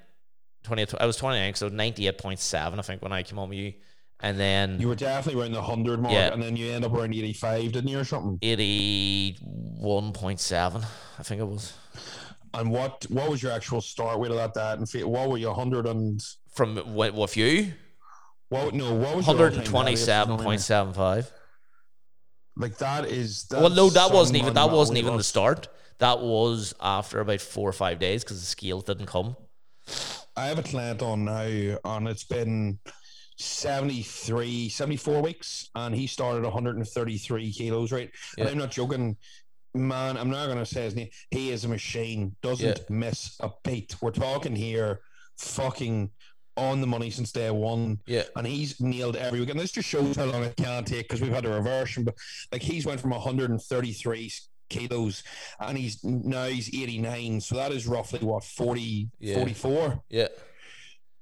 20, 0.64 0.86
I 1.00 1.06
was 1.06 1.18
29, 1.18 1.54
so 1.56 1.70
98.7, 1.70 2.80
I 2.80 2.82
think, 2.82 3.02
when 3.02 3.12
I 3.12 3.24
came 3.24 3.38
home 3.38 3.52
you. 3.54 3.74
And 4.22 4.40
then 4.40 4.80
You 4.80 4.88
were 4.88 4.96
definitely 4.96 5.42
around 5.42 5.52
the 5.52 5.62
hundred 5.62 6.00
mark, 6.00 6.14
Yeah. 6.14 6.32
and 6.32 6.42
then 6.42 6.56
you 6.56 6.72
end 6.72 6.86
up 6.86 6.94
around 6.94 7.14
eighty-five, 7.14 7.74
didn't 7.74 7.90
you, 7.90 8.00
or 8.00 8.06
something? 8.06 8.38
81.7, 8.42 10.86
I 11.20 11.24
think 11.24 11.42
it 11.42 11.46
was. 11.46 11.74
And 12.54 12.72
what 12.72 13.06
what 13.10 13.30
was 13.30 13.44
your 13.44 13.52
actual 13.52 13.82
start 13.82 14.18
weight 14.20 14.32
of 14.32 14.38
that 14.38 14.54
diet? 14.54 14.80
And 14.80 14.88
what 15.12 15.28
were 15.30 15.38
you 15.38 15.52
hundred 15.52 15.86
and 15.88 16.24
From 16.54 16.78
what 16.94 17.14
with 17.14 17.36
you, 17.36 17.74
what? 18.48 18.74
No, 18.74 18.94
what 18.94 19.18
was 19.18 19.28
your 19.28 19.36
all-time 19.36 19.62
diet 19.64 19.90
weight? 19.90 19.98
127.75. 19.98 21.32
Like 22.56 22.78
that 22.78 23.06
is. 23.06 23.48
Well, 23.52 23.70
no, 23.70 23.90
that 23.90 24.12
wasn't 24.12 24.38
even 24.40 24.54
that 24.54 24.70
wasn't 24.72 24.98
even 25.00 25.18
the 25.18 25.24
start. 25.24 25.68
That 26.00 26.20
was 26.20 26.74
after 26.82 27.20
about 27.20 27.42
four 27.42 27.68
or 27.70 27.74
five 27.74 28.00
days 28.00 28.24
because 28.24 28.40
the 28.40 28.46
scales 28.46 28.84
didn't 28.84 29.06
come. 29.08 29.36
I 30.36 30.46
have 30.48 30.60
a 30.60 30.64
client 30.64 31.02
on 31.02 31.26
now, 31.26 31.78
and 31.86 32.08
it's 32.08 32.24
been 32.24 32.80
73, 33.38 34.70
74 34.70 35.22
weeks, 35.22 35.70
and 35.76 35.94
he 35.96 36.08
started 36.08 36.44
133 36.44 37.52
kilos, 37.52 37.92
right? 37.92 38.10
Yeah. 38.38 38.44
And 38.44 38.52
I'm 38.52 38.58
not 38.58 38.72
joking. 38.72 39.18
man, 39.76 40.18
I'm 40.18 40.30
not 40.30 40.48
gonna 40.48 40.68
say 40.68 40.84
his 40.84 40.96
name. 40.96 41.10
He 41.32 41.50
is 41.50 41.66
a 41.66 41.68
machine. 41.68 42.36
Doesn't 42.44 42.78
Yeah. 42.78 42.84
miss 42.90 43.36
a 43.40 43.50
beat. 43.64 43.96
We're 44.04 44.12
talking 44.12 44.56
here, 44.56 45.02
fucking 45.40 46.12
on 46.58 46.82
the 46.82 46.88
money 46.88 47.10
since 47.10 47.32
day 47.32 47.50
one. 47.52 48.00
Yeah. 48.06 48.24
and 48.36 48.46
he's 48.46 48.80
nailed 48.80 49.16
every 49.16 49.40
week. 49.40 49.50
And 49.50 49.60
this 49.60 49.72
just 49.72 49.88
shows 49.90 50.16
how 50.16 50.26
long 50.26 50.44
it 50.44 50.56
can 50.56 50.84
take 50.84 51.08
because 51.08 51.22
we've 51.22 51.34
had 51.34 51.46
a 51.46 51.50
reversion. 51.50 52.04
But 52.04 52.16
like 52.52 52.62
he's 52.62 52.86
went 52.86 53.00
from 53.02 53.12
133 53.12 54.32
kilos 54.70 55.24
and 55.60 55.78
he's 55.78 56.04
now 56.04 56.46
he's 56.46 56.68
89. 56.70 57.42
So 57.42 57.56
that 57.56 57.72
is 57.72 57.88
roughly 57.88 58.20
what 58.20 58.44
40, 58.44 59.10
Yeah. 59.20 59.36
44. 59.36 60.02
Yeah. 60.10 60.28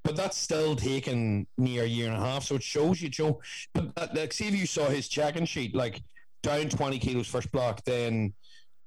But 0.03 0.15
that's 0.15 0.37
still 0.37 0.75
taken 0.75 1.45
near 1.57 1.83
a 1.83 1.87
year 1.87 2.07
and 2.11 2.17
a 2.17 2.25
half. 2.25 2.43
So 2.43 2.55
it 2.55 2.63
shows 2.63 3.01
you, 3.01 3.09
Joe. 3.09 3.39
But 3.73 3.91
uh, 3.97 4.07
like, 4.15 4.33
see 4.33 4.47
if 4.47 4.55
you 4.55 4.65
saw 4.65 4.87
his 4.89 5.07
checking 5.07 5.45
sheet, 5.45 5.75
like 5.75 6.01
down 6.41 6.69
20 6.69 6.97
kilos 6.97 7.27
first 7.27 7.51
block, 7.51 7.83
then 7.85 8.33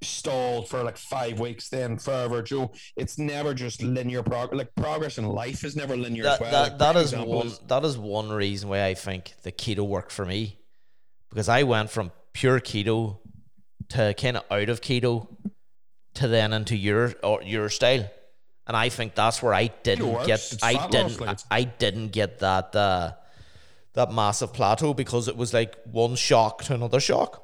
stalled 0.03 0.69
for 0.69 0.83
like 0.83 0.97
five 0.97 1.41
weeks, 1.41 1.69
then 1.69 1.99
forever, 1.99 2.43
Joe. 2.43 2.73
It's 2.97 3.19
never 3.19 3.55
just 3.55 3.83
linear 3.83 4.23
progress. 4.23 4.59
Like 4.59 4.75
progress 4.75 5.19
in 5.19 5.27
life 5.27 5.65
is 5.65 5.77
never 5.77 5.97
linear 5.97 6.27
as 6.27 6.39
That, 6.39 6.41
well. 6.41 6.51
that, 6.51 6.71
Like, 6.71 6.79
that 6.79 6.97
is 6.97 7.15
one 7.15 7.53
that 7.69 7.85
is 7.85 7.97
one 7.99 8.31
reason 8.31 8.69
why 8.69 8.85
I 8.85 8.95
think 8.95 9.35
the 9.43 9.53
keto 9.53 9.87
worked 9.87 10.13
for 10.13 10.25
me. 10.25 10.59
Because 11.31 11.49
I 11.49 11.63
went 11.65 11.91
from 11.91 12.13
pure 12.33 12.61
keto 12.61 13.19
to 13.91 14.15
kind 14.15 14.37
of 14.37 14.45
out 14.51 14.69
of 14.69 14.81
keto 14.81 15.29
to 16.15 16.29
then 16.29 16.53
into 16.53 16.77
your 16.77 17.13
or 17.23 17.43
your 17.43 17.69
style. 17.69 18.09
And 18.67 18.77
I 18.77 18.89
think 18.89 19.15
that's 19.15 19.43
where 19.43 19.53
I 19.53 19.67
didn't 19.83 20.11
works. 20.11 20.27
get 20.27 20.59
I 20.63 20.89
didn't 20.89 21.21
I, 21.23 21.37
I 21.51 21.65
didn't 21.65 22.09
get 22.13 22.39
that 22.39 22.75
uh, 22.75 23.13
that 23.95 24.13
massive 24.13 24.53
plateau 24.55 24.95
because 24.95 25.29
it 25.29 25.37
was 25.37 25.53
like 25.53 25.77
one 25.85 26.15
shock 26.17 26.63
to 26.65 26.75
another 26.75 27.01
shock. 27.01 27.44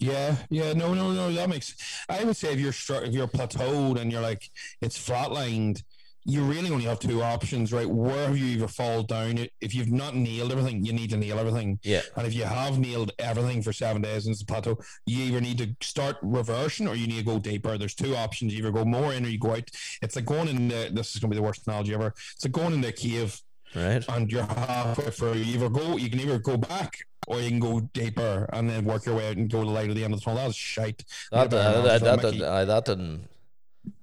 Yeah, 0.00 0.36
yeah, 0.48 0.72
no, 0.72 0.94
no, 0.94 1.12
no. 1.12 1.30
That 1.32 1.48
makes. 1.48 1.74
I 2.08 2.24
would 2.24 2.36
say 2.36 2.52
if 2.52 2.58
you're 2.58 2.72
str- 2.72 3.04
if 3.04 3.12
you're 3.12 3.28
plateaued 3.28 4.00
and 4.00 4.10
you're 4.10 4.22
like 4.22 4.50
it's 4.80 4.98
flatlined, 4.98 5.82
you 6.24 6.42
really 6.42 6.70
only 6.70 6.84
have 6.86 6.98
two 6.98 7.22
options, 7.22 7.70
right? 7.72 7.88
Where 7.88 8.26
have 8.26 8.36
you 8.36 8.46
either 8.46 8.66
fall 8.68 9.02
down? 9.02 9.46
If 9.60 9.74
you've 9.74 9.92
not 9.92 10.16
nailed 10.16 10.52
everything, 10.52 10.84
you 10.84 10.94
need 10.94 11.10
to 11.10 11.18
nail 11.18 11.38
everything. 11.38 11.78
Yeah. 11.82 12.00
And 12.16 12.26
if 12.26 12.34
you 12.34 12.44
have 12.44 12.78
nailed 12.78 13.12
everything 13.18 13.62
for 13.62 13.72
seven 13.74 14.00
days 14.02 14.24
and 14.26 14.32
it's 14.32 14.42
a 14.42 14.46
plateau, 14.46 14.78
you 15.04 15.24
either 15.24 15.40
need 15.42 15.58
to 15.58 15.74
start 15.86 16.16
reversing 16.22 16.88
or 16.88 16.94
you 16.94 17.06
need 17.06 17.18
to 17.18 17.24
go 17.24 17.38
deeper. 17.38 17.76
There's 17.76 17.94
two 17.94 18.16
options: 18.16 18.52
you 18.54 18.60
either 18.60 18.72
go 18.72 18.86
more 18.86 19.12
in 19.12 19.26
or 19.26 19.28
you 19.28 19.38
go 19.38 19.52
out. 19.52 19.68
It's 20.00 20.16
like 20.16 20.24
going 20.24 20.48
in. 20.48 20.68
The, 20.68 20.90
this 20.92 21.14
is 21.14 21.20
going 21.20 21.30
to 21.30 21.34
be 21.34 21.40
the 21.40 21.46
worst 21.46 21.66
analogy 21.66 21.92
ever. 21.92 22.14
It's 22.34 22.44
like 22.44 22.52
going 22.52 22.72
in 22.72 22.80
the 22.80 22.92
cave 22.92 23.38
Right. 23.74 24.04
and 24.08 24.32
you're 24.32 24.42
halfway 24.44 25.10
through. 25.10 25.34
You 25.34 25.54
either 25.54 25.68
go, 25.68 25.96
you 25.96 26.10
can 26.10 26.18
either 26.20 26.38
go 26.38 26.56
back 26.56 26.98
or 27.30 27.40
you 27.40 27.48
can 27.48 27.60
go 27.60 27.78
deeper 27.94 28.48
and 28.52 28.68
then 28.68 28.84
work 28.84 29.06
your 29.06 29.14
way 29.14 29.28
out 29.28 29.36
and 29.36 29.48
go 29.48 29.60
to 29.60 29.66
the 29.66 29.70
light 29.70 29.88
at 29.88 29.94
the 29.94 30.02
end 30.04 30.12
of 30.12 30.18
the 30.20 30.24
tunnel. 30.24 30.42
That's 30.42 30.56
shite. 30.56 31.04
That, 31.30 31.52
Yeah, 31.52 31.70
that, 31.72 31.82
that, 31.84 32.02
that, 32.02 32.20
didn't, 32.22 32.42
uh, 32.42 32.64
that 32.64 32.84
didn't 32.84 33.28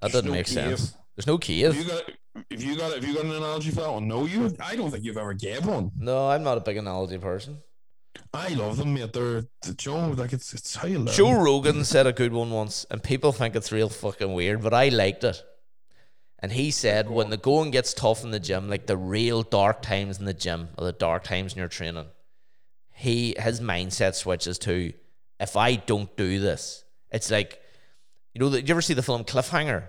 There's 0.00 0.12
didn't 0.12 0.26
no 0.26 0.32
make 0.32 0.46
cave. 0.46 0.54
sense. 0.78 0.96
There's 1.14 1.26
no 1.26 1.34
If 1.34 1.40
cave. 1.42 1.76
you 1.76 1.84
got, 1.84 2.02
if 2.50 2.62
you 2.64 2.76
got, 2.76 2.96
if 2.96 3.06
you 3.06 3.14
got 3.14 3.24
an 3.26 3.32
analogy 3.32 3.70
for 3.70 3.82
that 3.82 3.92
one, 3.92 4.08
no, 4.08 4.24
you. 4.24 4.56
I 4.60 4.76
don't 4.76 4.90
think 4.90 5.04
you've 5.04 5.18
ever 5.18 5.34
gave 5.34 5.66
one. 5.66 5.90
No, 5.98 6.30
I'm 6.30 6.42
not 6.42 6.56
a 6.56 6.60
big 6.62 6.78
analogy 6.78 7.18
person. 7.18 7.58
I 8.32 8.48
love 8.54 8.78
them, 8.78 8.94
mate. 8.94 9.12
They're, 9.12 9.42
the 9.62 9.74
Joe, 9.76 10.08
like 10.16 10.32
it's 10.32 10.54
it's 10.54 10.74
how 10.76 10.88
you. 10.88 11.04
Joe 11.04 11.32
Rogan 11.32 11.84
said 11.84 12.06
a 12.06 12.12
good 12.12 12.32
one 12.32 12.50
once, 12.50 12.86
and 12.90 13.02
people 13.02 13.32
think 13.32 13.54
it's 13.54 13.70
real 13.72 13.88
fucking 13.90 14.32
weird, 14.32 14.62
but 14.62 14.72
I 14.72 14.88
liked 14.88 15.24
it. 15.24 15.42
And 16.40 16.52
he 16.52 16.70
said 16.70 17.10
when 17.10 17.30
the 17.30 17.36
going 17.36 17.72
gets 17.72 17.92
tough 17.92 18.24
in 18.24 18.30
the 18.30 18.40
gym, 18.40 18.70
like 18.70 18.86
the 18.86 18.96
real 18.96 19.42
dark 19.42 19.82
times 19.82 20.18
in 20.18 20.24
the 20.24 20.34
gym 20.34 20.68
or 20.78 20.84
the 20.86 20.92
dark 20.92 21.24
times 21.24 21.52
in 21.52 21.58
your 21.58 21.68
training, 21.68 22.06
he 22.98 23.36
his 23.38 23.60
mindset 23.60 24.14
switches 24.14 24.58
to 24.60 24.92
if 25.38 25.56
I 25.56 25.76
don't 25.76 26.14
do 26.16 26.40
this, 26.40 26.84
it's 27.10 27.30
like 27.30 27.60
you 28.34 28.40
know. 28.40 28.50
Did 28.50 28.68
you 28.68 28.72
ever 28.74 28.82
see 28.82 28.94
the 28.94 29.04
film 29.04 29.24
Cliffhanger, 29.24 29.84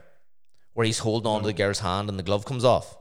where 0.74 0.86
he's 0.86 1.00
holding 1.00 1.28
on 1.28 1.42
to 1.42 1.48
the 1.48 1.54
girl's 1.54 1.80
hand 1.80 2.08
and 2.10 2.20
the 2.20 2.24
glove 2.24 2.46
comes 2.46 2.64
off? 2.64 2.96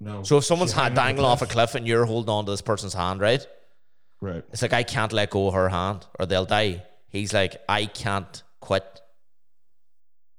No. 0.00 0.22
So 0.22 0.38
if 0.38 0.44
someone's 0.44 0.72
hanging 0.72 0.94
dangling 0.94 1.26
off 1.26 1.42
a 1.42 1.44
cliff. 1.44 1.70
cliff 1.70 1.74
and 1.74 1.86
you're 1.86 2.06
holding 2.06 2.30
on 2.30 2.46
to 2.46 2.50
this 2.50 2.62
person's 2.62 2.94
hand, 2.94 3.20
right? 3.20 3.46
right. 4.20 4.42
It's 4.50 4.62
like 4.62 4.72
I 4.72 4.82
can't 4.82 5.12
let 5.12 5.30
go 5.30 5.48
of 5.48 5.54
her 5.54 5.68
hand 5.68 6.06
or 6.18 6.26
they'll 6.26 6.46
die. 6.46 6.82
He's 7.08 7.34
like, 7.34 7.62
I 7.68 7.86
can't 7.86 8.42
quit. 8.60 9.00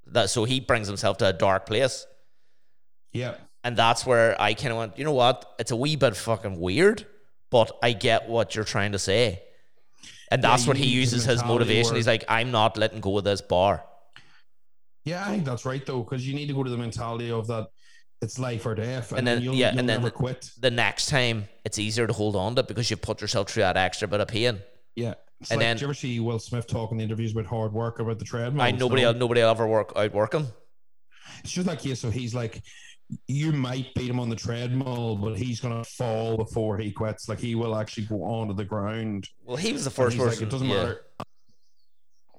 That 0.08 0.30
so 0.30 0.46
he 0.46 0.60
brings 0.60 0.88
himself 0.88 1.18
to 1.20 1.28
a 1.28 1.34
dark 1.34 1.66
place. 1.68 2.08
Yeah. 3.14 3.36
And 3.64 3.78
that's 3.78 4.06
where 4.06 4.40
I 4.42 4.54
kind 4.54 4.72
of 4.72 4.78
went, 4.78 4.98
you 4.98 5.06
know 5.06 5.14
what? 5.14 5.56
It's 5.60 5.72
a 5.72 5.76
wee 5.76 5.96
bit 5.96 6.16
fucking 6.16 6.60
weird, 6.60 7.06
but 7.50 7.72
I 7.82 7.94
get 7.94 8.28
what 8.30 8.56
you're 8.56 8.66
trying 8.66 8.92
to 8.94 9.00
say. 9.00 9.42
And 10.32 10.44
that's 10.44 10.66
you 10.66 10.70
what 10.70 10.78
he 10.78 10.88
uses 10.88 11.24
his 11.26 11.44
motivation. 11.44 11.92
where- 11.92 11.96
He's 11.98 12.08
like, 12.08 12.26
I'm 12.28 12.52
not 12.52 12.78
letting 12.78 13.00
go 13.00 13.18
of 13.18 13.24
this 13.24 13.42
bar. 13.42 13.84
Yeah, 15.06 15.26
I 15.26 15.30
think 15.32 15.46
that's 15.46 15.66
right 15.66 15.86
though, 15.86 16.04
because 16.04 16.28
you 16.28 16.34
need 16.36 16.48
to 16.48 16.54
go 16.54 16.64
to 16.64 16.70
the 16.70 16.78
mentality 16.78 17.32
of 17.32 17.48
that. 17.48 17.68
It's 18.20 18.40
life 18.40 18.66
or 18.66 18.74
death, 18.74 19.12
and, 19.12 19.20
And 19.20 19.28
then, 19.28 19.36
then- 19.36 19.44
you'll, 19.44 19.54
yeah, 19.56 19.70
you'll 19.70 19.80
and 19.82 19.88
then 19.90 19.98
never 20.02 20.10
the- 20.10 20.16
quit. 20.16 20.50
The 20.60 20.72
next 20.72 21.06
time, 21.06 21.48
it's 21.64 21.78
easier 21.78 22.08
to 22.08 22.14
hold 22.14 22.36
on 22.36 22.56
to 22.56 22.62
it 22.62 22.68
because 22.68 22.90
you 22.90 22.98
put 22.98 23.22
yourself 23.22 23.50
through 23.52 23.62
that 23.62 23.78
extra 23.78 24.08
bit 24.08 24.20
of 24.22 24.28
pain. 24.28 24.60
Yeah. 24.96 25.14
It's 25.40 25.52
and 25.52 25.60
like, 25.60 25.66
then- 25.68 25.76
did 25.76 25.82
you 25.82 25.88
ever 25.88 25.94
see 25.94 26.20
Will 26.20 26.40
Smith 26.40 26.66
talking 26.66 26.96
in 26.96 26.98
the 26.98 27.04
interviews 27.04 27.32
about 27.34 27.46
hard 27.46 27.74
work 27.74 28.00
about 28.00 28.18
the 28.18 28.26
treadmill? 28.26 28.64
I 28.64 28.72
nobody 28.72 29.04
stuff? 29.04 29.18
nobody 29.18 29.42
will 29.42 29.52
ever 29.52 29.68
work 29.68 29.94
outwork 29.96 30.34
him. 30.34 30.48
It's 31.44 31.52
just 31.52 31.68
that 31.68 31.80
case. 31.80 32.00
So 32.00 32.10
he's 32.10 32.34
like, 32.34 32.62
you 33.28 33.52
might 33.54 33.94
beat 33.96 34.10
him 34.10 34.20
on 34.20 34.30
the 34.30 34.36
treadmill, 34.36 35.16
but 35.16 35.38
he's 35.38 35.60
gonna 35.62 35.84
fall 35.84 36.36
before 36.38 36.78
he 36.78 36.92
quits. 36.92 37.30
Like 37.30 37.40
he 37.40 37.56
will 37.56 37.76
actually 37.78 38.06
go 38.06 38.24
onto 38.24 38.54
the 38.54 38.66
ground. 38.66 39.28
Well, 39.46 39.58
he 39.58 39.72
was 39.74 39.84
the 39.86 39.90
first 39.90 40.16
he's 40.16 40.22
like, 40.22 40.30
person. 40.32 40.48
it 40.48 40.52
doesn't 40.52 40.68
yeah. 40.68 40.76
matter. 40.76 41.02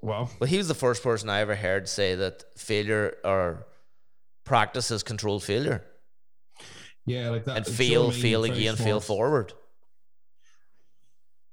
Well, 0.01 0.31
Well, 0.41 0.49
he 0.49 0.59
was 0.59 0.69
the 0.69 0.75
first 0.75 1.03
person 1.03 1.29
I 1.29 1.41
ever 1.41 1.57
heard 1.57 1.89
say 1.89 2.15
that 2.15 2.45
failure 2.57 3.17
or 3.25 3.67
practice 4.45 4.91
is 4.91 5.03
controlled 5.03 5.43
failure. 5.43 5.85
yeah, 7.07 7.31
like 7.31 7.45
that. 7.47 7.57
And 7.57 7.65
do 7.65 7.71
you 7.73 7.77
know 7.77 7.77
fail, 7.77 8.01
what 8.05 8.11
I 8.11 8.13
mean? 8.13 8.23
fail 8.23 8.45
again, 8.45 8.77
fail 8.77 9.01
forward. 9.01 9.53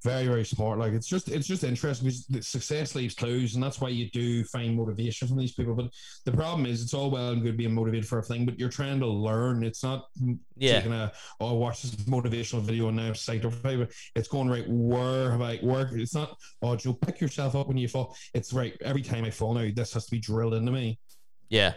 Very, 0.05 0.27
very 0.27 0.45
smart. 0.45 0.77
Like 0.77 0.93
it's 0.93 1.07
just, 1.07 1.29
it's 1.29 1.47
just 1.47 1.63
interesting 1.63 2.05
because 2.05 2.27
the 2.27 2.41
success 2.43 2.93
leaves 2.93 3.15
clues, 3.15 3.55
and 3.55 3.63
that's 3.63 3.81
why 3.81 3.89
you 3.89 4.07
do 4.11 4.43
find 4.43 4.75
motivation 4.77 5.27
from 5.27 5.37
these 5.37 5.53
people. 5.53 5.73
But 5.73 5.87
the 6.25 6.31
problem 6.31 6.67
is, 6.67 6.83
it's 6.83 6.93
all 6.93 7.09
well 7.09 7.31
and 7.31 7.41
good 7.41 7.57
being 7.57 7.73
motivated 7.73 8.07
for 8.07 8.19
a 8.19 8.21
thing, 8.21 8.45
but 8.45 8.59
you're 8.59 8.69
trying 8.69 8.99
to 8.99 9.07
learn. 9.07 9.63
It's 9.63 9.81
not 9.83 10.05
Yeah. 10.57 10.75
taking 10.77 10.93
a 10.93 11.11
oh 11.39 11.55
watch 11.55 11.81
this 11.81 11.95
motivational 12.05 12.61
video 12.61 12.89
and 12.89 12.97
now 12.97 13.11
psyched 13.13 13.45
over 13.45 13.55
five. 13.55 13.79
It's 14.15 14.27
going 14.27 14.47
right. 14.47 14.65
Where 14.67 15.31
have 15.31 15.41
I 15.41 15.59
work? 15.63 15.89
It's 15.93 16.13
not 16.13 16.37
oh 16.61 16.75
Joe, 16.75 16.93
pick 16.93 17.19
yourself 17.19 17.55
up 17.55 17.67
when 17.67 17.77
you 17.77 17.87
fall. 17.87 18.15
It's 18.35 18.53
right. 18.53 18.77
Every 18.81 19.01
time 19.01 19.25
I 19.25 19.31
fall 19.31 19.55
now, 19.55 19.67
this 19.75 19.93
has 19.93 20.05
to 20.05 20.11
be 20.11 20.19
drilled 20.19 20.53
into 20.53 20.71
me. 20.71 20.99
Yeah. 21.49 21.73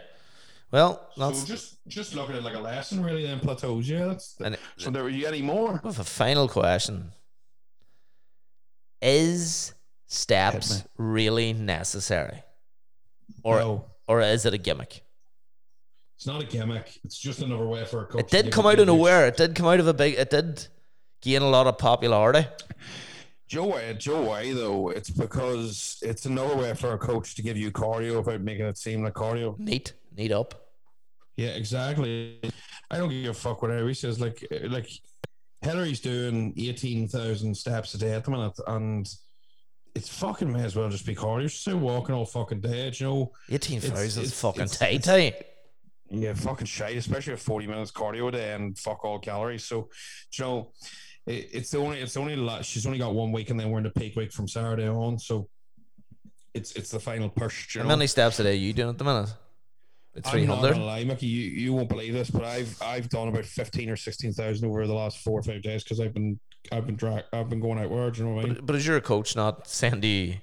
Well, 0.71 1.09
that's 1.17 1.39
so 1.39 1.47
just 1.47 1.79
just 1.87 2.13
look 2.13 2.29
at 2.29 2.35
it 2.35 2.43
like 2.43 2.55
a 2.55 2.59
lesson, 2.59 3.03
really. 3.03 3.23
Then 3.25 3.39
plateaus. 3.39 3.89
Yeah, 3.89 4.05
that's. 4.05 4.35
and 4.39 4.55
so 4.77 4.91
there 4.91 5.09
you 5.09 5.25
any 5.25 5.41
more? 5.41 5.81
with 5.83 5.97
a 5.97 6.03
final 6.03 6.47
question. 6.47 7.11
Is 9.01 9.73
steps 10.07 10.83
really 10.97 11.53
necessary? 11.53 12.43
Or 13.43 13.59
no, 13.59 13.85
or 14.07 14.21
is 14.21 14.45
it 14.45 14.53
a 14.53 14.57
gimmick? 14.57 15.03
it's 16.17 16.27
not 16.27 16.43
a 16.43 16.45
gimmick. 16.45 16.99
It's 17.05 17.17
just 17.17 17.41
another 17.41 17.65
way 17.65 17.85
for 17.85 18.03
a 18.03 18.05
coach. 18.05 18.19
It 18.21 18.29
did 18.29 18.45
give 18.45 18.53
come 18.53 18.65
out 18.65 18.73
of 18.73 18.79
good 18.79 18.87
nowhere. 18.87 19.27
It 19.27 19.37
did 19.37 19.55
come 19.55 19.67
out 19.67 19.79
of 19.79 19.87
a 19.87 19.93
big 19.93 20.15
it 20.15 20.29
did 20.29 20.67
gain 21.21 21.41
a 21.41 21.49
lot 21.49 21.67
of 21.67 21.77
popularity. 21.77 22.45
Joe, 23.47 23.65
why- 23.65 23.93
Joe, 23.93 24.21
why 24.23 24.53
though? 24.53 24.89
It's 24.89 25.09
because 25.09 25.97
it's 26.01 26.25
another 26.25 26.55
way 26.57 26.73
for 26.73 26.93
a 26.93 26.97
coach 26.97 27.35
to 27.35 27.41
give 27.41 27.57
you 27.57 27.71
cardio 27.71 28.17
without 28.17 28.41
making 28.41 28.65
it 28.65 28.77
seem 28.77 29.03
like 29.03 29.13
cardio. 29.13 29.57
Neat. 29.57 29.93
Neat 30.15 30.31
up. 30.33 30.67
Yeah, 31.37 31.49
exactly. 31.49 32.39
I 32.91 32.97
don't 32.97 33.09
give 33.09 33.31
a 33.31 33.33
fuck 33.33 33.61
what 33.61 33.71
Harry 33.71 33.95
says. 33.95 34.19
Like, 34.19 34.45
like 34.67 34.89
Hillary's 35.61 35.99
doing 35.99 36.53
eighteen 36.57 37.07
thousand 37.07 37.55
steps 37.55 37.93
a 37.93 37.97
day 37.97 38.13
at 38.13 38.23
the 38.23 38.31
minute, 38.31 38.57
and 38.67 39.07
it's 39.95 40.07
fucking 40.09 40.51
may 40.51 40.63
as 40.63 40.75
well 40.75 40.89
just 40.89 41.05
be 41.05 41.15
cardio. 41.15 41.43
She's 41.49 41.61
still 41.61 41.77
walking 41.79 42.15
all 42.15 42.25
fucking 42.25 42.61
day, 42.61 42.91
you 42.95 43.05
know. 43.05 43.31
Eighteen 43.49 43.81
thousand 43.81 44.03
is 44.05 44.17
it's- 44.17 44.39
fucking 44.41 44.63
it's- 44.63 44.77
tight, 44.77 45.03
tight. 45.03 45.33
Eh? 45.33 45.43
Yeah, 46.11 46.33
fucking 46.33 46.65
shite, 46.65 46.97
especially 46.97 47.33
with 47.33 47.41
forty 47.41 47.67
minutes 47.67 47.91
cardio 47.91 48.29
a 48.29 48.31
day 48.31 48.53
and 48.53 48.77
fuck 48.77 49.03
all 49.05 49.19
calories. 49.19 49.65
So, 49.65 49.89
you 50.37 50.43
know, 50.43 50.71
it, 51.27 51.49
it's 51.53 51.69
the 51.71 51.77
only 51.77 51.99
it's 51.99 52.17
only 52.17 52.35
lot. 52.35 52.65
She's 52.65 52.85
only 52.87 52.97
got 52.97 53.13
one 53.13 53.31
week, 53.31 53.49
and 53.51 53.59
then 53.59 53.69
we're 53.69 53.77
in 53.79 53.83
the 53.83 53.91
peak 53.91 54.15
week 54.15 54.31
from 54.31 54.47
Saturday 54.47 54.87
on. 54.87 55.19
So, 55.19 55.49
it's 56.55 56.71
it's 56.71 56.89
the 56.89 56.99
final 56.99 57.29
push. 57.29 57.75
You 57.75 57.81
How 57.81 57.87
know? 57.89 57.95
many 57.95 58.07
steps 58.07 58.39
a 58.39 58.43
day 58.43 58.51
are 58.53 58.55
you 58.55 58.73
doing 58.73 58.89
at 58.89 58.97
the 58.97 59.03
minute? 59.03 59.29
Three 60.25 60.41
I'm 60.43 60.47
not 60.47 60.61
gonna 60.61 60.83
lie, 60.83 61.03
Mickey. 61.03 61.27
You, 61.27 61.49
you 61.49 61.73
won't 61.73 61.89
believe 61.89 62.13
this, 62.13 62.29
but 62.29 62.43
I've 62.43 62.81
I've 62.81 63.09
done 63.09 63.27
about 63.27 63.45
fifteen 63.45 63.89
or 63.89 63.95
sixteen 63.95 64.33
thousand 64.33 64.67
over 64.67 64.85
the 64.85 64.93
last 64.93 65.19
four 65.19 65.39
or 65.39 65.43
five 65.43 65.61
days 65.61 65.83
because 65.83 65.99
I've 65.99 66.13
been 66.13 66.39
I've 66.71 66.85
been 66.85 66.95
dra- 66.95 67.23
I've 67.33 67.49
been 67.49 67.59
going 67.59 67.79
outwards. 67.79 68.19
You 68.19 68.25
know 68.25 68.33
what 68.33 68.45
I 68.45 68.47
mean? 68.47 68.53
But, 68.55 68.65
but 68.65 68.75
as 68.75 68.85
you're 68.85 68.97
a 68.97 69.01
coach, 69.01 69.35
not 69.35 69.67
Sandy. 69.67 70.41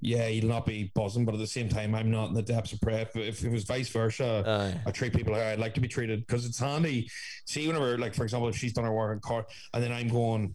Yeah, 0.00 0.28
he'll 0.28 0.46
not 0.48 0.64
be 0.64 0.92
buzzing, 0.94 1.24
but 1.24 1.34
at 1.34 1.40
the 1.40 1.46
same 1.48 1.68
time, 1.68 1.92
I'm 1.92 2.08
not 2.08 2.28
in 2.28 2.34
the 2.34 2.42
depths 2.42 2.72
of 2.72 2.80
prep. 2.80 3.16
If 3.16 3.42
it 3.42 3.50
was 3.50 3.64
vice 3.64 3.88
versa, 3.88 4.44
I 4.86 4.90
treat 4.92 5.12
people 5.12 5.34
how 5.34 5.40
I'd 5.40 5.58
like 5.58 5.74
to 5.74 5.80
be 5.80 5.88
treated 5.88 6.24
because 6.24 6.46
it's 6.46 6.60
handy. 6.60 7.10
See, 7.46 7.66
whenever, 7.66 7.98
like, 7.98 8.14
for 8.14 8.22
example, 8.22 8.48
if 8.48 8.56
she's 8.56 8.72
done 8.72 8.84
her 8.84 8.92
work 8.92 9.12
in 9.12 9.20
car 9.20 9.44
and 9.74 9.82
then 9.82 9.90
I'm 9.90 10.06
going, 10.06 10.54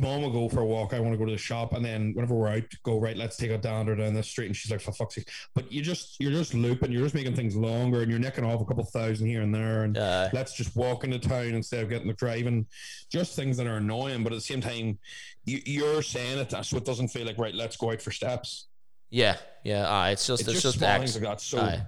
mom 0.00 0.22
will 0.22 0.30
go 0.30 0.48
for 0.48 0.60
a 0.60 0.64
walk. 0.64 0.94
I 0.94 1.00
want 1.00 1.12
to 1.12 1.18
go 1.18 1.24
to 1.24 1.32
the 1.32 1.38
shop, 1.38 1.72
and 1.72 1.84
then 1.84 2.12
whenever 2.14 2.34
we're 2.34 2.48
out, 2.48 2.64
go 2.82 2.98
right. 2.98 3.16
Let's 3.16 3.36
take 3.36 3.50
a 3.50 3.58
dander 3.58 3.94
down 3.96 4.14
the 4.14 4.22
street, 4.22 4.46
and 4.46 4.56
she's 4.56 4.70
like, 4.70 4.80
"For 4.80 4.92
fuck's 4.92 5.16
sake!" 5.16 5.28
But 5.54 5.70
you 5.70 5.82
just 5.82 6.16
you're 6.20 6.32
just 6.32 6.54
looping. 6.54 6.92
You're 6.92 7.02
just 7.02 7.14
making 7.14 7.36
things 7.36 7.56
longer, 7.56 8.02
and 8.02 8.10
you're 8.10 8.20
nicking 8.20 8.44
off 8.44 8.60
a 8.60 8.64
couple 8.64 8.84
thousand 8.84 9.26
here 9.26 9.42
and 9.42 9.54
there. 9.54 9.84
And 9.84 9.98
Uh, 9.98 10.28
let's 10.32 10.54
just 10.54 10.74
walk 10.76 11.04
into 11.04 11.18
town 11.18 11.54
instead 11.54 11.82
of 11.82 11.90
getting 11.90 12.08
the 12.08 12.14
driving. 12.14 12.66
Just 13.10 13.36
things 13.36 13.56
that 13.56 13.66
are 13.66 13.76
annoying, 13.76 14.22
but 14.22 14.32
at 14.32 14.36
the 14.36 14.40
same 14.40 14.60
time, 14.60 14.98
you, 15.44 15.60
you're 15.64 16.02
saying 16.02 16.38
it 16.38 16.54
so 16.64 16.76
it 16.76 16.84
doesn't 16.84 17.08
feel 17.08 17.26
like 17.26 17.38
right. 17.38 17.54
Let's 17.54 17.76
go 17.76 17.90
out 17.90 18.02
for 18.02 18.10
steps. 18.10 18.68
yeah, 19.10 19.36
yeah. 19.64 19.88
Aye, 19.88 20.10
it's 20.10 20.26
just 20.26 20.42
It's, 20.42 20.48
it's, 20.48 20.62
just, 20.62 20.62
just, 20.62 20.78
small 20.78 20.98
things 20.98 21.20
that. 21.20 21.40
So 21.40 21.60
Aye. 21.60 21.86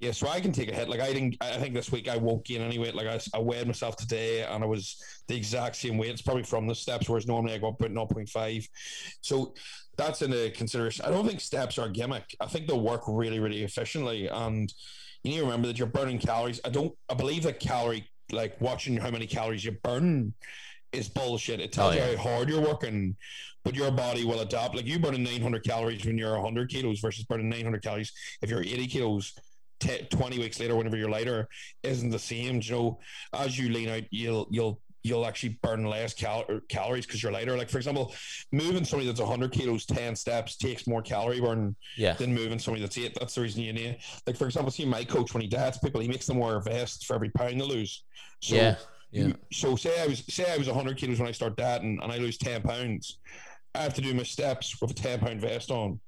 Yeah, 0.00 0.12
so 0.12 0.28
I 0.28 0.40
can 0.40 0.52
take 0.52 0.70
a 0.70 0.74
hit. 0.74 0.88
Like 0.88 1.00
I 1.00 1.12
didn't. 1.12 1.36
I 1.40 1.56
think 1.58 1.74
this 1.74 1.90
week 1.90 2.08
I 2.08 2.16
woke 2.16 2.50
in 2.50 2.60
anyway. 2.62 2.90
Like 2.92 3.06
I, 3.06 3.18
I 3.34 3.40
weighed 3.40 3.66
myself 3.66 3.96
today, 3.96 4.42
and 4.42 4.62
I 4.62 4.66
was 4.66 4.96
the 5.28 5.36
exact 5.36 5.76
same 5.76 5.96
weight. 5.96 6.10
It's 6.10 6.22
probably 6.22 6.42
from 6.42 6.66
the 6.66 6.74
steps, 6.74 7.08
whereas 7.08 7.26
normally 7.26 7.54
I 7.54 7.58
go 7.58 7.68
up 7.68 7.78
point 8.10 8.28
five. 8.28 8.66
So 9.22 9.54
that's 9.96 10.20
in 10.20 10.32
a 10.34 10.50
consideration. 10.50 11.04
I 11.06 11.10
don't 11.10 11.26
think 11.26 11.40
steps 11.40 11.78
are 11.78 11.86
a 11.86 11.90
gimmick. 11.92 12.36
I 12.40 12.46
think 12.46 12.66
they'll 12.66 12.80
work 12.80 13.02
really, 13.08 13.38
really 13.40 13.62
efficiently, 13.64 14.28
and 14.28 14.70
you 15.22 15.30
need 15.30 15.38
to 15.38 15.44
remember 15.44 15.68
that 15.68 15.78
you're 15.78 15.88
burning 15.88 16.18
calories. 16.18 16.60
I 16.64 16.68
don't. 16.68 16.92
I 17.08 17.14
believe 17.14 17.42
that 17.44 17.58
calorie, 17.58 18.06
like 18.32 18.60
watching 18.60 18.96
how 18.98 19.10
many 19.10 19.26
calories 19.26 19.64
you 19.64 19.72
burn, 19.82 20.34
is 20.92 21.08
bullshit. 21.08 21.60
It 21.60 21.72
tells 21.72 21.94
Oh, 21.94 21.96
yeah. 21.98 22.10
you 22.10 22.16
how 22.18 22.22
hard 22.34 22.48
you're 22.50 22.60
working, 22.60 23.16
but 23.64 23.74
your 23.74 23.90
body 23.90 24.24
will 24.26 24.40
adapt. 24.40 24.74
Like 24.76 24.84
you 24.86 24.98
burning 24.98 25.22
900 25.22 25.64
calories 25.64 26.04
when 26.04 26.18
you're 26.18 26.34
100 26.34 26.68
kilos 26.68 27.00
versus 27.00 27.24
burning 27.24 27.48
900 27.48 27.82
calories 27.82 28.12
if 28.42 28.50
you're 28.50 28.60
80 28.62 28.86
kilos. 28.88 29.32
T- 29.80 30.06
20 30.10 30.38
weeks 30.38 30.58
later, 30.58 30.74
whenever 30.74 30.96
you're 30.96 31.10
lighter, 31.10 31.48
isn't 31.82 32.10
the 32.10 32.18
same. 32.18 32.60
You 32.62 32.72
know, 32.72 32.98
as 33.34 33.58
you 33.58 33.68
lean 33.68 33.88
out, 33.90 34.02
you'll 34.10 34.46
you'll 34.50 34.80
you'll 35.02 35.26
actually 35.26 35.58
burn 35.62 35.84
less 35.84 36.14
cal- 36.14 36.46
calories 36.68 37.06
because 37.06 37.22
you're 37.22 37.30
lighter. 37.30 37.56
Like 37.56 37.68
for 37.70 37.76
example, 37.76 38.12
moving 38.52 38.84
somebody 38.84 39.06
that's 39.06 39.20
100 39.20 39.52
kilos 39.52 39.86
10 39.86 40.16
steps 40.16 40.56
takes 40.56 40.86
more 40.88 41.00
calorie 41.02 41.40
burn 41.40 41.76
Yeah. 41.96 42.14
than 42.14 42.34
moving 42.34 42.58
somebody 42.58 42.82
that's 42.82 42.98
eight. 42.98 43.16
That's 43.20 43.34
the 43.36 43.42
reason 43.42 43.62
you 43.62 43.72
need. 43.72 43.98
Like 44.26 44.36
for 44.36 44.46
example, 44.46 44.72
see 44.72 44.84
my 44.84 45.04
coach 45.04 45.32
when 45.32 45.42
he 45.42 45.46
dads 45.48 45.78
people, 45.78 46.00
he 46.00 46.08
makes 46.08 46.26
them 46.26 46.38
wear 46.38 46.56
a 46.56 46.62
vest 46.62 47.06
for 47.06 47.14
every 47.14 47.30
pound 47.30 47.60
they 47.60 47.64
lose. 47.64 48.02
So 48.40 48.56
yeah. 48.56 48.76
Yeah. 49.12 49.32
so 49.52 49.76
say 49.76 50.02
I 50.02 50.06
was 50.08 50.24
say 50.28 50.50
I 50.52 50.56
was 50.56 50.66
100 50.66 50.96
kilos 50.96 51.20
when 51.20 51.28
I 51.28 51.32
start 51.32 51.56
dating 51.56 52.00
and 52.02 52.10
I 52.10 52.16
lose 52.18 52.36
10 52.38 52.62
pounds. 52.62 53.18
I 53.74 53.82
have 53.82 53.94
to 53.94 54.00
do 54.00 54.12
my 54.14 54.24
steps 54.24 54.80
with 54.80 54.90
a 54.90 54.94
10 54.94 55.20
pound 55.20 55.40
vest 55.40 55.70
on. 55.70 56.00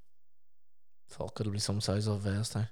Fuck, 1.09 1.39
it'll 1.41 1.53
be 1.53 1.59
some 1.61 1.81
size 1.81 2.07
of 2.09 2.21
vest. 2.23 2.57
Eh? 2.57 2.65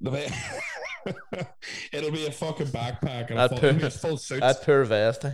It'll 1.92 2.10
be 2.10 2.26
a 2.26 2.30
fucking 2.30 2.66
backpack 2.66 3.30
and 3.30 3.38
a 3.38 3.48
full, 3.48 3.58
put- 3.58 3.64
it'll 3.68 3.80
be 3.80 3.86
a 3.86 3.90
full 3.90 4.16
suit. 4.16 4.40
That 4.40 4.62
poor 4.62 4.84
vest. 4.84 5.24
Eh? 5.24 5.32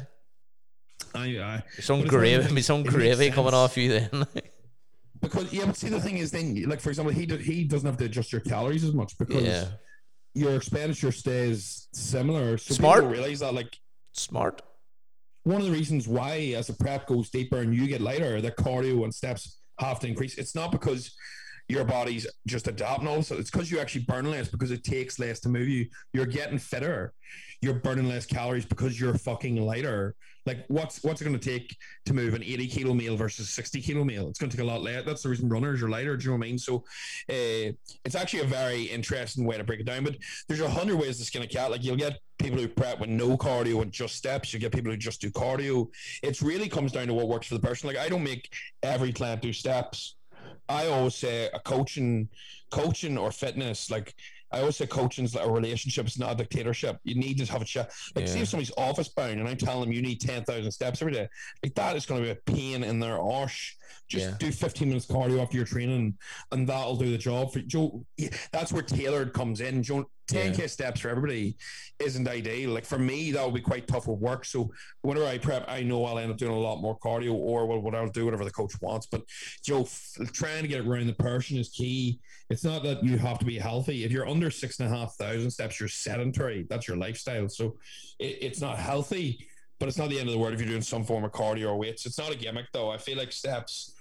Aye, 1.15 1.39
aye. 1.41 1.63
Some 1.63 1.67
But 1.67 1.75
it's 1.79 1.89
one 1.89 2.01
of 2.01 2.09
gravy, 2.09 2.63
some 2.63 2.83
gravy 2.83 3.31
coming 3.31 3.55
off 3.55 3.77
you 3.77 3.91
then. 3.91 4.27
Because 5.21 5.53
yeah, 5.55 5.65
but 5.65 5.77
see 5.77 5.89
the 5.89 6.01
thing 6.01 6.19
is, 6.19 6.31
then 6.31 6.65
like 6.69 6.81
for 6.81 6.91
example, 6.91 7.11
he 7.11 7.25
do, 7.25 7.37
he 7.37 7.65
doesn't 7.65 7.87
have 7.87 7.97
to 7.97 8.05
adjust 8.05 8.31
your 8.31 8.43
calories 8.43 8.85
as 8.85 8.93
much 8.93 9.17
because 9.17 9.43
yeah. 9.43 9.65
your 10.35 10.57
expenditure 10.57 11.13
stays 11.13 11.89
similar. 11.95 12.59
So 12.59 12.75
Smart. 12.75 13.05
realize 13.05 13.41
that 13.41 13.55
like 13.55 13.75
Smart. 14.13 14.61
one 15.45 15.63
of 15.63 15.67
the 15.67 15.73
reasons 15.73 16.07
why 16.07 16.53
as 16.55 16.67
the 16.67 16.75
prep 16.75 17.07
goes 17.07 17.31
deeper 17.31 17.61
and 17.61 17.75
you 17.75 17.87
get 17.87 18.03
lighter, 18.03 18.43
the 18.43 18.51
cardio 18.51 19.05
and 19.05 19.15
steps 19.15 19.61
have 19.79 19.99
to 20.01 20.09
increase. 20.09 20.37
It's 20.37 20.55
not 20.55 20.71
because 20.71 21.17
your 21.69 21.85
body's 21.85 22.27
just 22.47 22.69
adapting 22.69 23.09
also. 23.09 23.39
It's 23.39 23.51
because 23.51 23.71
you 23.71 23.81
actually 23.81 24.05
burn 24.05 24.31
less 24.31 24.49
because 24.49 24.71
it 24.71 24.85
takes 24.85 25.19
less 25.19 25.41
to 25.41 25.49
move 25.49 25.69
you. 25.69 25.87
You're 26.13 26.27
getting 26.27 26.59
fitter. 26.59 27.15
You're 27.63 27.75
burning 27.75 28.09
less 28.09 28.27
calories 28.27 28.67
because 28.67 29.01
you're 29.01 29.17
fucking 29.17 29.57
lighter. 29.57 30.15
Like 30.47 30.67
what's 30.69 31.03
what's 31.03 31.23
it 31.23 31.25
going 31.25 31.39
to 31.39 31.51
take 31.51 31.75
to 32.05 32.13
move 32.13 32.35
an 32.35 32.43
80 32.43 32.67
kilo 32.67 32.93
meal 32.93 33.17
versus 33.17 33.49
60 33.49 33.81
kilo 33.81 34.05
meal? 34.05 34.29
It's 34.29 34.39
going 34.39 34.51
to 34.51 34.57
take 34.57 34.65
a 34.65 34.69
lot 34.69 34.83
less. 34.83 35.05
That's 35.07 35.23
the 35.23 35.31
reason 35.31 35.49
runners 35.49 35.83
are 35.83 35.89
lighter. 35.89 36.17
Do 36.17 36.25
you 36.25 36.31
know 36.31 36.37
what 36.37 36.45
I 36.45 36.49
mean? 36.49 36.59
So 36.59 36.85
uh, 37.31 37.73
it's 38.05 38.15
actually 38.15 38.41
a 38.41 38.47
very 38.47 38.83
interesting 38.83 39.47
way 39.47 39.57
to 39.57 39.65
break 39.65 39.81
it 39.81 39.87
down. 39.87 40.05
But 40.05 40.17
there's 40.47 40.61
a 40.61 40.69
hundred 40.69 40.97
ways 40.97 41.17
to 41.19 41.25
skin 41.25 41.43
a 41.43 41.47
cat. 41.47 41.71
Like 41.71 41.83
you'll 41.83 41.97
get 41.97 42.19
people 42.39 42.59
who 42.59 42.69
prep 42.69 43.01
with 43.01 43.09
no 43.09 43.39
cardio 43.39 43.81
and 43.81 43.91
just 43.91 44.17
steps. 44.17 44.53
You 44.53 44.61
get 44.61 44.73
people 44.73 44.91
who 44.91 44.99
just 44.99 45.23
do 45.23 45.31
cardio. 45.31 45.89
It 46.23 46.43
really 46.43 46.69
comes 46.69 46.93
down 46.93 47.07
to 47.07 47.15
what 47.15 47.29
works 47.29 47.47
for 47.47 47.55
the 47.55 47.67
person. 47.67 47.89
Like 47.89 47.97
I 47.97 48.11
don't 48.11 48.25
make 48.25 48.53
every 48.83 49.15
client 49.15 49.41
do 49.41 49.53
steps. 49.55 50.17
I 50.69 50.87
always 50.87 51.15
say 51.15 51.51
a 51.53 51.61
coaching, 51.61 52.29
coaching 52.71 53.19
or 53.19 53.31
fitness. 53.31 53.91
Like 53.91 54.15
I 54.51 54.61
always 54.61 54.77
say, 54.77 54.87
coaching's 54.87 55.35
like 55.35 55.47
a 55.47 55.51
relationship. 55.51 56.07
It's 56.07 56.19
not 56.19 56.33
a 56.33 56.37
dictatorship. 56.37 56.99
You 57.03 57.17
need 57.17 57.39
to 57.39 57.53
have 57.53 57.63
a 57.63 57.65
chat. 57.65 57.91
Like, 58.15 58.29
see 58.29 58.41
if 58.41 58.49
somebody's 58.49 58.73
office 58.79 59.09
bound 59.09 59.41
and 59.41 59.49
I'm 59.49 59.57
telling 59.57 59.81
them 59.85 59.93
you 59.93 60.01
need 60.03 60.21
ten 60.21 60.45
thousand 60.45 60.71
steps 60.71 61.03
every 61.03 61.13
day. 61.13 61.29
Like 61.63 61.75
that 61.75 61.97
is 61.97 62.07
going 62.07 62.23
to 62.23 62.25
be 62.25 62.31
a 62.31 62.53
pain 62.55 62.85
in 62.85 63.01
their 63.01 63.21
arse. 63.21 63.77
Just 64.09 64.27
Yeah. 64.31 64.37
do 64.39 64.53
fifteen 64.53 64.89
minutes 64.89 65.07
cardio 65.07 65.43
after 65.43 65.57
your 65.57 65.67
training, 65.67 66.17
and 66.53 66.69
that'll 66.69 66.97
do 66.97 67.11
the 67.11 67.19
job 67.19 67.53
for 67.53 67.61
you. 67.61 67.67
Joe, 67.67 68.05
that's 68.53 68.73
where 68.73 68.83
tailored 68.83 69.33
comes 69.33 69.61
in. 69.61 69.83
Joe, 69.83 70.09
ten 70.27 70.55
k 70.55 70.67
steps 70.67 71.01
for 71.01 71.09
everybody 71.09 71.57
isn't 71.99 72.27
ideal. 72.27 72.71
Like 72.71 72.85
for 72.85 72.99
me, 72.99 73.31
that 73.33 73.45
would 73.45 73.55
be 73.55 73.61
quite 73.61 73.87
tough 73.87 74.07
with 74.07 74.19
work. 74.19 74.45
So 74.45 74.71
whenever 75.03 75.27
I 75.27 75.39
prep, 75.39 75.65
I 75.69 75.83
know 75.83 76.05
I'll 76.05 76.19
end 76.19 76.31
up 76.31 76.39
doing 76.39 76.53
a 76.53 76.59
lot 76.59 76.81
more 76.81 76.99
cardio, 76.99 77.35
or 77.35 77.67
what, 77.67 77.95
I'll 77.95 78.09
do, 78.09 78.25
whatever 78.25 78.45
the 78.45 78.51
coach 78.51 78.73
wants. 78.81 79.07
But 79.07 79.23
Joe, 79.65 79.87
trying 80.33 80.63
to 80.63 80.69
get 80.69 80.81
it 80.81 80.87
around 80.87 81.07
the 81.07 81.15
person 81.15 81.59
is 81.59 81.69
key. 81.69 82.21
It's 82.51 82.65
not 82.65 82.83
that 82.85 83.03
you 83.03 83.17
have 83.19 83.39
to 83.39 83.45
be 83.45 83.59
healthy. 83.59 84.05
If 84.05 84.13
you're 84.13 84.29
under 84.29 84.51
six 84.51 84.81
and 84.81 84.93
a 84.93 84.97
half 84.97 85.15
thousand 85.15 85.51
steps, 85.51 85.81
you're 85.81 85.89
sedentary. 85.89 86.67
That's 86.69 86.89
your 86.89 86.97
lifestyle. 86.97 87.49
So 87.49 87.77
it, 88.19 88.39
it's 88.41 88.61
not 88.61 88.79
healthy, 88.79 89.47
but 89.81 89.89
it's 89.89 89.99
not 89.99 90.11
the 90.11 90.19
end 90.19 90.29
of 90.29 90.35
the 90.35 90.39
world 90.39 90.55
if 90.55 90.61
you're 90.61 90.69
doing 90.69 90.83
some 90.83 91.05
form 91.05 91.25
of 91.25 91.33
cardio 91.33 91.69
or 91.69 91.79
weights. 91.79 92.07
It's 92.07 92.19
not 92.19 92.33
a 92.33 92.37
gimmick 92.37 92.67
though. 92.73 92.91
I 92.91 92.99
feel 92.99 93.19
like 93.19 93.33
steps 93.33 93.94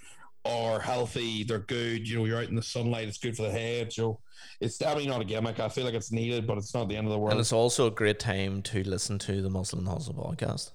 are 0.46 0.80
healthy. 0.80 1.44
They're 1.44 1.60
good. 1.60 2.08
You 2.08 2.18
know, 2.20 2.26
you're 2.26 2.39
out 2.39 2.50
in 2.50 2.56
the 2.56 2.64
sunlight. 2.64 3.08
It's 3.08 3.18
good 3.18 3.36
for 3.36 3.44
the 3.44 3.52
head. 3.52 3.94
So 3.94 4.20
it's 4.60 4.78
definitely 4.78 5.10
not 5.10 5.22
a 5.22 5.26
gimmick. 5.26 5.60
I 5.60 5.70
feel 5.70 5.86
like 5.86 5.94
it's 5.94 6.12
needed, 6.12 6.46
but 6.46 6.58
it's 6.58 6.74
not 6.74 6.89
the 6.89 6.98
end 6.98 7.08
of 7.08 7.14
the 7.14 7.20
world. 7.20 7.32
And 7.32 7.39
it's 7.39 7.54
also 7.54 7.88
a 7.88 7.91
great 7.91 8.20
time 8.20 8.62
to 8.64 8.84
listen 8.84 9.20
to 9.20 9.41
the 9.41 9.50
Muslim 9.50 9.86
Hustle 9.86 10.14
podcast. 10.14 10.72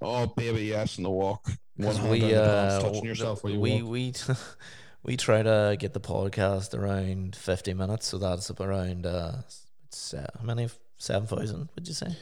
Oh, 0.00 0.26
baby, 0.26 0.66
yes, 0.66 0.98
in 0.98 1.04
the 1.04 1.10
walk. 1.10 1.48
Because 1.76 2.00
we, 2.00 2.20
down 2.20 2.30
the 2.30 2.36
pants, 2.36 2.74
uh, 2.74 2.80
touching 2.82 3.04
yourself 3.04 3.44
while 3.44 3.58
we, 3.58 3.82
we, 3.82 4.14
we 5.02 5.16
try 5.16 5.42
to 5.42 5.76
get 5.78 5.94
the 5.94 6.00
podcast 6.00 6.78
around 6.78 7.34
50 7.36 7.74
minutes. 7.74 8.06
So 8.06 8.18
that's 8.18 8.50
up 8.50 8.60
around, 8.60 9.06
uh, 9.06 9.38
it's, 9.86 10.12
uh, 10.12 10.26
how 10.38 10.44
many? 10.44 10.68
7,000, 10.98 11.68
would 11.74 11.88
you 11.88 11.94
say? 11.94 12.14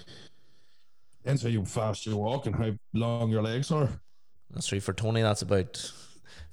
Depends 1.23 1.43
how 1.43 1.49
you 1.49 1.64
fast 1.64 2.07
you 2.07 2.16
walk 2.16 2.47
and 2.47 2.57
how 2.57 2.71
long 2.95 3.31
your 3.31 3.43
legs 3.43 3.71
are. 3.71 3.89
That's 4.51 4.66
true. 4.66 4.81
For 4.81 4.95
Tony, 4.95 5.21
that's 5.21 5.43
about 5.43 5.93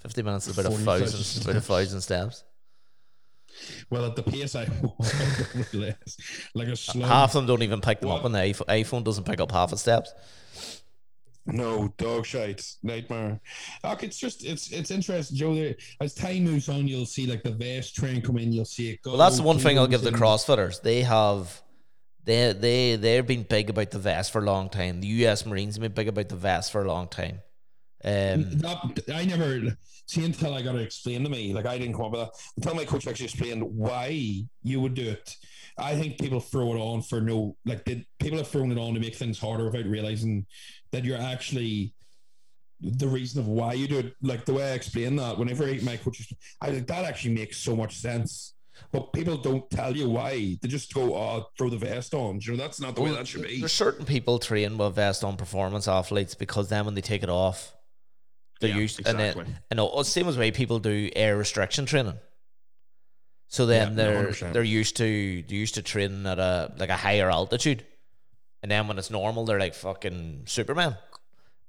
50 0.08 0.24
minutes, 0.24 0.48
is 0.48 0.58
about 0.58 0.72
a 0.72 0.76
40,000 0.76 1.06
thousand, 1.06 1.42
about 1.44 1.56
a 1.56 1.62
steps. 1.62 1.68
thousand 1.68 2.02
steps. 2.02 2.44
Well, 3.90 4.06
at 4.06 4.16
the 4.16 4.24
pace 4.24 4.56
I 4.56 4.66
like 6.54 6.68
a 6.68 6.72
uh, 6.74 6.76
slow. 6.76 7.06
Half 7.06 7.30
of 7.30 7.34
them 7.34 7.46
don't 7.48 7.64
even 7.64 7.82
pick 7.82 8.00
them 8.02 8.12
up 8.12 8.24
and 8.24 8.34
the 8.34 8.40
iPhone. 8.40 9.04
doesn't 9.04 9.26
pick 9.26 9.40
up 9.40 9.52
half 9.52 9.72
the 9.72 9.78
steps. 9.78 10.14
No, 11.50 11.94
dog 11.98 12.26
shite, 12.26 12.62
nightmare. 12.84 13.40
Look, 13.84 14.04
it's 14.04 14.18
just 14.18 14.46
it's 14.46 14.72
it's 14.72 14.92
interesting, 14.92 15.38
Joe. 15.38 15.74
As 16.02 16.14
time 16.14 16.44
moves 16.44 16.68
on, 16.68 16.88
you'll 16.88 17.06
see 17.06 17.26
like 17.26 17.42
the 17.44 17.52
vest 17.52 17.96
trend 17.96 18.26
come 18.26 18.38
in. 18.38 18.52
You'll 18.52 18.66
see 18.66 18.92
it 18.92 19.02
go. 19.02 19.12
Well, 19.12 19.20
that's 19.20 19.38
the 19.38 19.44
one 19.44 19.58
thing 19.58 19.80
I'll 19.80 19.88
give 19.88 20.02
the 20.02 20.12
CrossFitters. 20.12 20.82
They 20.82 21.04
have, 21.04 21.62
they 22.26 22.52
they 22.52 22.96
they've 22.98 23.26
been 23.26 23.44
big 23.44 23.70
about 23.70 23.92
the 23.92 24.00
vest 24.00 24.34
for 24.34 24.40
a 24.42 24.46
long 24.46 24.70
time. 24.70 25.00
The 25.00 25.08
U.S. 25.08 25.46
Marines 25.46 25.76
have 25.76 25.82
been 25.82 25.94
big 25.94 26.10
about 26.10 26.28
the 26.28 26.36
vest 26.36 26.72
for 26.72 26.84
a 26.84 26.88
long 26.88 27.08
time. 27.08 27.40
Um, 28.08 28.50
That, 28.60 29.04
I 29.14 29.26
never 29.26 29.78
see 30.06 30.24
until 30.24 30.54
I 30.54 30.62
got 30.62 30.74
to 30.74 30.80
explain 30.80 31.24
to 31.24 31.30
me. 31.30 31.54
Like 31.54 31.66
I 31.66 31.78
didn't 31.78 31.96
come 31.96 32.06
up 32.06 32.12
with 32.12 32.22
that 32.22 32.32
until 32.56 32.76
my 32.76 32.86
coach 32.86 33.06
actually 33.08 33.26
explained 33.26 33.64
why 33.64 34.46
you 34.64 34.80
would 34.80 34.94
do 34.94 35.10
it. 35.10 35.36
I 35.78 35.96
think 35.96 36.18
people 36.18 36.40
throw 36.40 36.74
it 36.74 36.80
on 36.80 37.02
for 37.02 37.20
no 37.22 37.56
like 37.66 37.84
they, 37.84 38.06
people 38.20 38.38
have 38.38 38.48
thrown 38.48 38.72
it 38.72 38.78
on 38.78 38.94
to 38.94 39.00
make 39.00 39.16
things 39.16 39.40
harder 39.40 39.66
without 39.66 39.86
realizing 39.86 40.46
that 40.92 41.04
you're 41.04 41.22
actually 41.22 41.94
the 42.80 43.08
reason 43.08 43.42
of 43.42 43.48
why 43.48 43.74
you 43.74 43.88
do 43.88 44.00
it. 44.00 44.14
Like 44.22 44.46
the 44.46 44.54
way 44.54 44.72
I 44.72 44.76
explain 44.76 45.16
that, 45.18 45.38
whenever 45.38 45.66
my 45.84 45.98
coaches, 45.98 46.32
I 46.62 46.72
think 46.72 46.88
that 46.88 47.06
actually 47.06 47.36
makes 47.36 47.58
so 47.58 47.76
much 47.76 47.98
sense. 47.98 48.54
But 48.92 49.12
people 49.12 49.38
don't 49.38 49.68
tell 49.72 49.96
you 49.98 50.08
why. 50.08 50.58
They 50.62 50.68
just 50.68 50.94
go, 50.94 51.16
"Oh, 51.16 51.48
throw 51.58 51.70
the 51.70 51.78
vest 51.78 52.14
on." 52.14 52.40
You 52.42 52.52
know, 52.52 52.58
that's 52.58 52.80
not 52.80 52.96
the 52.96 53.02
way 53.02 53.12
that 53.12 53.28
should 53.28 53.42
be. 53.42 53.60
There's 53.60 53.74
certain 53.74 54.06
people 54.06 54.38
train 54.40 54.78
with 54.78 54.96
vest 54.96 55.24
on 55.24 55.36
performance 55.36 55.88
athletes 55.88 56.36
because 56.36 56.70
then 56.70 56.86
when 56.86 56.94
they 56.94 57.02
take 57.02 57.24
it 57.24 57.30
off, 57.30 57.76
they're 58.60 58.70
Yeah, 58.72 58.78
used 58.78 59.00
exactly. 59.00 59.42
and 59.42 59.48
then 59.48 59.60
and 59.72 59.80
the 59.80 60.04
same 60.04 60.28
as 60.28 60.38
way 60.38 60.52
people 60.52 60.80
do 60.80 61.10
air 61.16 61.38
restriction 61.38 61.86
training. 61.86 62.18
So 63.50 63.66
then 63.66 63.90
Yeah, 63.90 63.94
they're 63.96 64.28
100%. 64.28 64.54
they're 64.54 64.64
used 64.64 64.98
to 64.98 65.44
they're 65.48 65.58
used 65.58 65.76
to 65.76 65.82
training 65.82 66.26
at 66.26 66.40
a 66.40 66.74
like 66.78 66.90
a 66.90 66.96
higher 66.98 67.30
altitude, 67.32 67.86
and 68.62 68.72
then 68.72 68.88
when 68.88 68.98
it's 68.98 69.10
normal, 69.10 69.46
they're 69.46 69.60
like 69.60 69.74
fucking 69.74 70.44
Superman. 70.46 70.98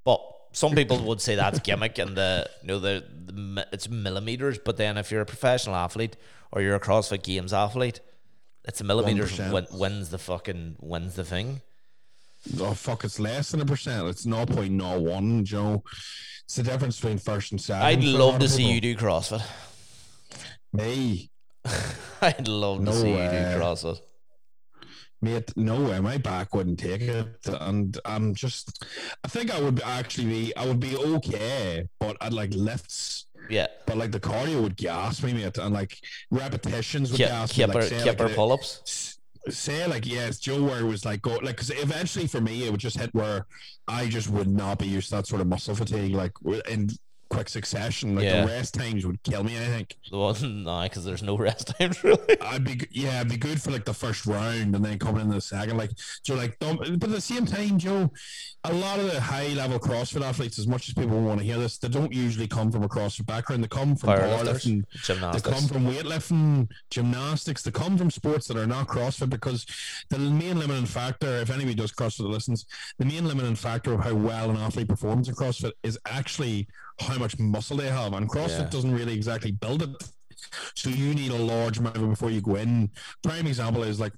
But 0.03 0.21
some 0.51 0.73
people 0.75 0.97
would 1.07 1.21
say 1.21 1.35
that's 1.35 1.59
gimmick 1.59 1.97
and 1.99 2.17
the 2.17 2.49
you 2.61 2.67
know 2.67 2.79
the, 2.79 3.03
the 3.25 3.67
it's 3.71 3.87
millimeters. 3.89 4.57
But 4.59 4.77
then 4.77 4.97
if 4.97 5.11
you're 5.11 5.21
a 5.21 5.25
professional 5.25 5.75
athlete 5.75 6.17
or 6.51 6.61
you're 6.61 6.75
a 6.75 6.79
CrossFit 6.79 7.23
Games 7.23 7.53
athlete, 7.53 8.01
it's 8.65 8.79
the 8.79 8.83
millimeters 8.85 9.37
win, 9.39 9.67
wins 9.71 10.09
the 10.09 10.17
fucking 10.17 10.77
wins 10.81 11.15
the 11.15 11.23
thing. 11.23 11.61
Oh 12.59 12.73
fuck! 12.73 13.03
It's 13.03 13.19
less 13.19 13.51
than 13.51 13.61
a 13.61 13.65
percent. 13.65 14.07
It's 14.07 14.25
0.01. 14.25 15.43
Joe, 15.43 15.83
it's 16.45 16.55
the 16.55 16.63
difference 16.63 16.99
between 16.99 17.17
first 17.17 17.51
and 17.51 17.59
second. 17.61 17.83
I'd 17.85 18.03
love 18.03 18.39
to 18.39 18.47
see 18.49 18.63
people. 18.63 18.73
you 18.75 18.81
do 18.81 18.95
CrossFit. 18.95 19.43
Me, 20.73 21.29
I'd 22.21 22.47
love 22.47 22.81
No 22.81 22.91
to 22.91 22.97
see 22.97 23.09
you 23.09 23.15
do 23.17 23.21
CrossFit. 23.59 23.99
mate. 25.21 25.51
No 25.57 25.81
way. 25.81 25.99
My 25.99 26.17
back 26.17 26.55
wouldn't 26.55 26.79
take 26.79 27.01
it, 27.01 27.27
and 27.45 27.97
I'm 28.05 28.33
just. 28.33 28.85
I 29.23 29.27
think 29.27 29.53
I 29.53 29.61
would 29.61 29.81
actually 29.81 30.27
be. 30.27 30.55
I 30.55 30.65
would 30.65 30.79
be 30.79 30.95
okay, 30.95 31.87
but 31.99 32.15
I'd 32.21 32.33
like 32.33 32.53
lifts. 32.53 33.25
Yeah. 33.49 33.67
But 33.85 33.97
like 33.97 34.11
the 34.11 34.19
cardio 34.19 34.61
would 34.61 34.77
gas 34.77 35.23
me, 35.23 35.33
mate, 35.33 35.57
and 35.57 35.73
like 35.73 35.97
repetitions 36.31 37.11
would 37.11 37.17
Keep, 37.17 37.27
gas 37.27 37.57
me. 37.57 37.65
keep, 37.65 37.73
Like, 37.73 37.83
say, 37.83 37.97
keep 37.97 38.19
like, 38.19 38.29
her 38.29 38.29
pull 38.29 38.51
ups. 38.53 39.18
Say 39.51 39.85
like 39.87 40.05
yes, 40.05 40.39
Joe 40.39 40.63
where 40.63 40.85
was 40.85 41.05
like 41.05 41.21
go 41.21 41.31
like 41.35 41.55
because 41.55 41.71
eventually 41.71 42.27
for 42.27 42.41
me 42.41 42.65
it 42.65 42.71
would 42.71 42.79
just 42.79 42.99
hit 42.99 43.13
where 43.13 43.45
I 43.87 44.07
just 44.07 44.29
would 44.29 44.47
not 44.47 44.79
be 44.79 44.87
used 44.87 45.09
to 45.09 45.15
that 45.17 45.27
sort 45.27 45.41
of 45.41 45.47
muscle 45.47 45.75
fatigue 45.75 46.13
like 46.13 46.33
in 46.69 46.89
quick 47.29 47.47
succession. 47.49 48.15
Like 48.15 48.25
Yeah. 48.25 48.41
the 48.41 48.47
rest 48.47 48.73
times 48.73 49.05
would 49.05 49.21
kill 49.23 49.43
me. 49.43 49.55
I 49.57 49.65
think 49.65 49.95
one, 50.09 50.63
no, 50.63 50.83
because 50.83 51.05
there's 51.05 51.23
no 51.23 51.37
rest 51.37 51.73
times 51.77 52.03
really. 52.03 52.41
I'd 52.41 52.63
be 52.63 52.81
yeah, 52.91 53.19
I'd 53.19 53.29
be 53.29 53.37
good 53.37 53.61
for 53.61 53.71
like 53.71 53.85
the 53.85 53.93
first 53.93 54.25
round 54.25 54.75
and 54.75 54.83
then 54.83 54.99
coming 54.99 55.21
in 55.21 55.29
the 55.29 55.39
second. 55.41 55.77
Like 55.77 55.91
Joe, 56.23 56.35
like 56.35 56.57
don't, 56.59 56.77
but 56.99 57.09
at 57.09 57.15
the 57.15 57.21
same 57.21 57.45
time, 57.45 57.77
Joe, 57.77 58.11
a 58.63 58.73
lot 58.73 58.99
of 58.99 59.11
the 59.11 59.21
high 59.21 59.49
level 59.49 59.79
CrossFit 59.79 60.21
athletes, 60.23 60.59
as 60.59 60.67
much 60.67 60.89
as 60.89 60.93
people 60.93 61.21
want 61.21 61.39
to 61.39 61.45
hear 61.45 61.57
this, 61.57 61.77
they 61.77 61.87
don't 61.87 62.11
usually 62.13 62.47
come 62.47 62.71
from 62.71 62.83
a 62.83 62.89
CrossFit 62.89 63.25
background. 63.25 63.63
They 63.63 63.67
come 63.67 63.95
from 63.95 64.09
powerlifting. 64.43 64.83
They 65.33 65.39
come 65.51 65.63
from 65.67 65.85
weightlifting, 65.85 66.67
gymnastics. 66.89 67.63
They 67.63 67.71
come 67.71 67.97
from 67.97 68.11
sports 68.11 68.47
that 68.47 68.57
are 68.57 68.67
not 68.67 68.87
CrossFit 68.87 69.29
because 69.29 69.65
the 70.09 70.19
main 70.19 70.59
limiting 70.59 70.85
factor, 70.85 71.37
if 71.37 71.49
anybody 71.49 71.75
does 71.75 71.91
CrossFit 71.91 72.17
that 72.17 72.23
listens, 72.29 72.65
the 72.97 73.05
main 73.05 73.25
limiting 73.27 73.55
factor 73.55 73.93
of 73.93 74.01
how 74.03 74.13
well 74.13 74.49
an 74.49 74.57
athlete 74.57 74.87
performs 74.89 75.29
in 75.29 75.35
CrossFit 75.35 75.71
is 75.83 75.97
actually 76.07 76.67
how 76.99 77.17
much 77.17 77.37
muscle 77.39 77.77
they 77.77 77.89
have. 77.89 78.13
And 78.13 78.29
CrossFit 78.29 78.59
Yeah. 78.59 78.69
doesn't 78.69 78.93
really 78.93 79.13
exactly 79.13 79.51
build 79.51 79.81
it. 79.83 79.89
So 80.75 80.89
you 80.89 81.13
need 81.13 81.31
a 81.31 81.37
large 81.37 81.77
amount 81.77 81.97
of 81.97 82.03
it 82.03 82.07
before 82.09 82.31
you 82.31 82.41
go 82.41 82.55
in. 82.55 82.89
Prime 83.23 83.45
example 83.47 83.83
is 83.83 83.99
like 83.99 84.13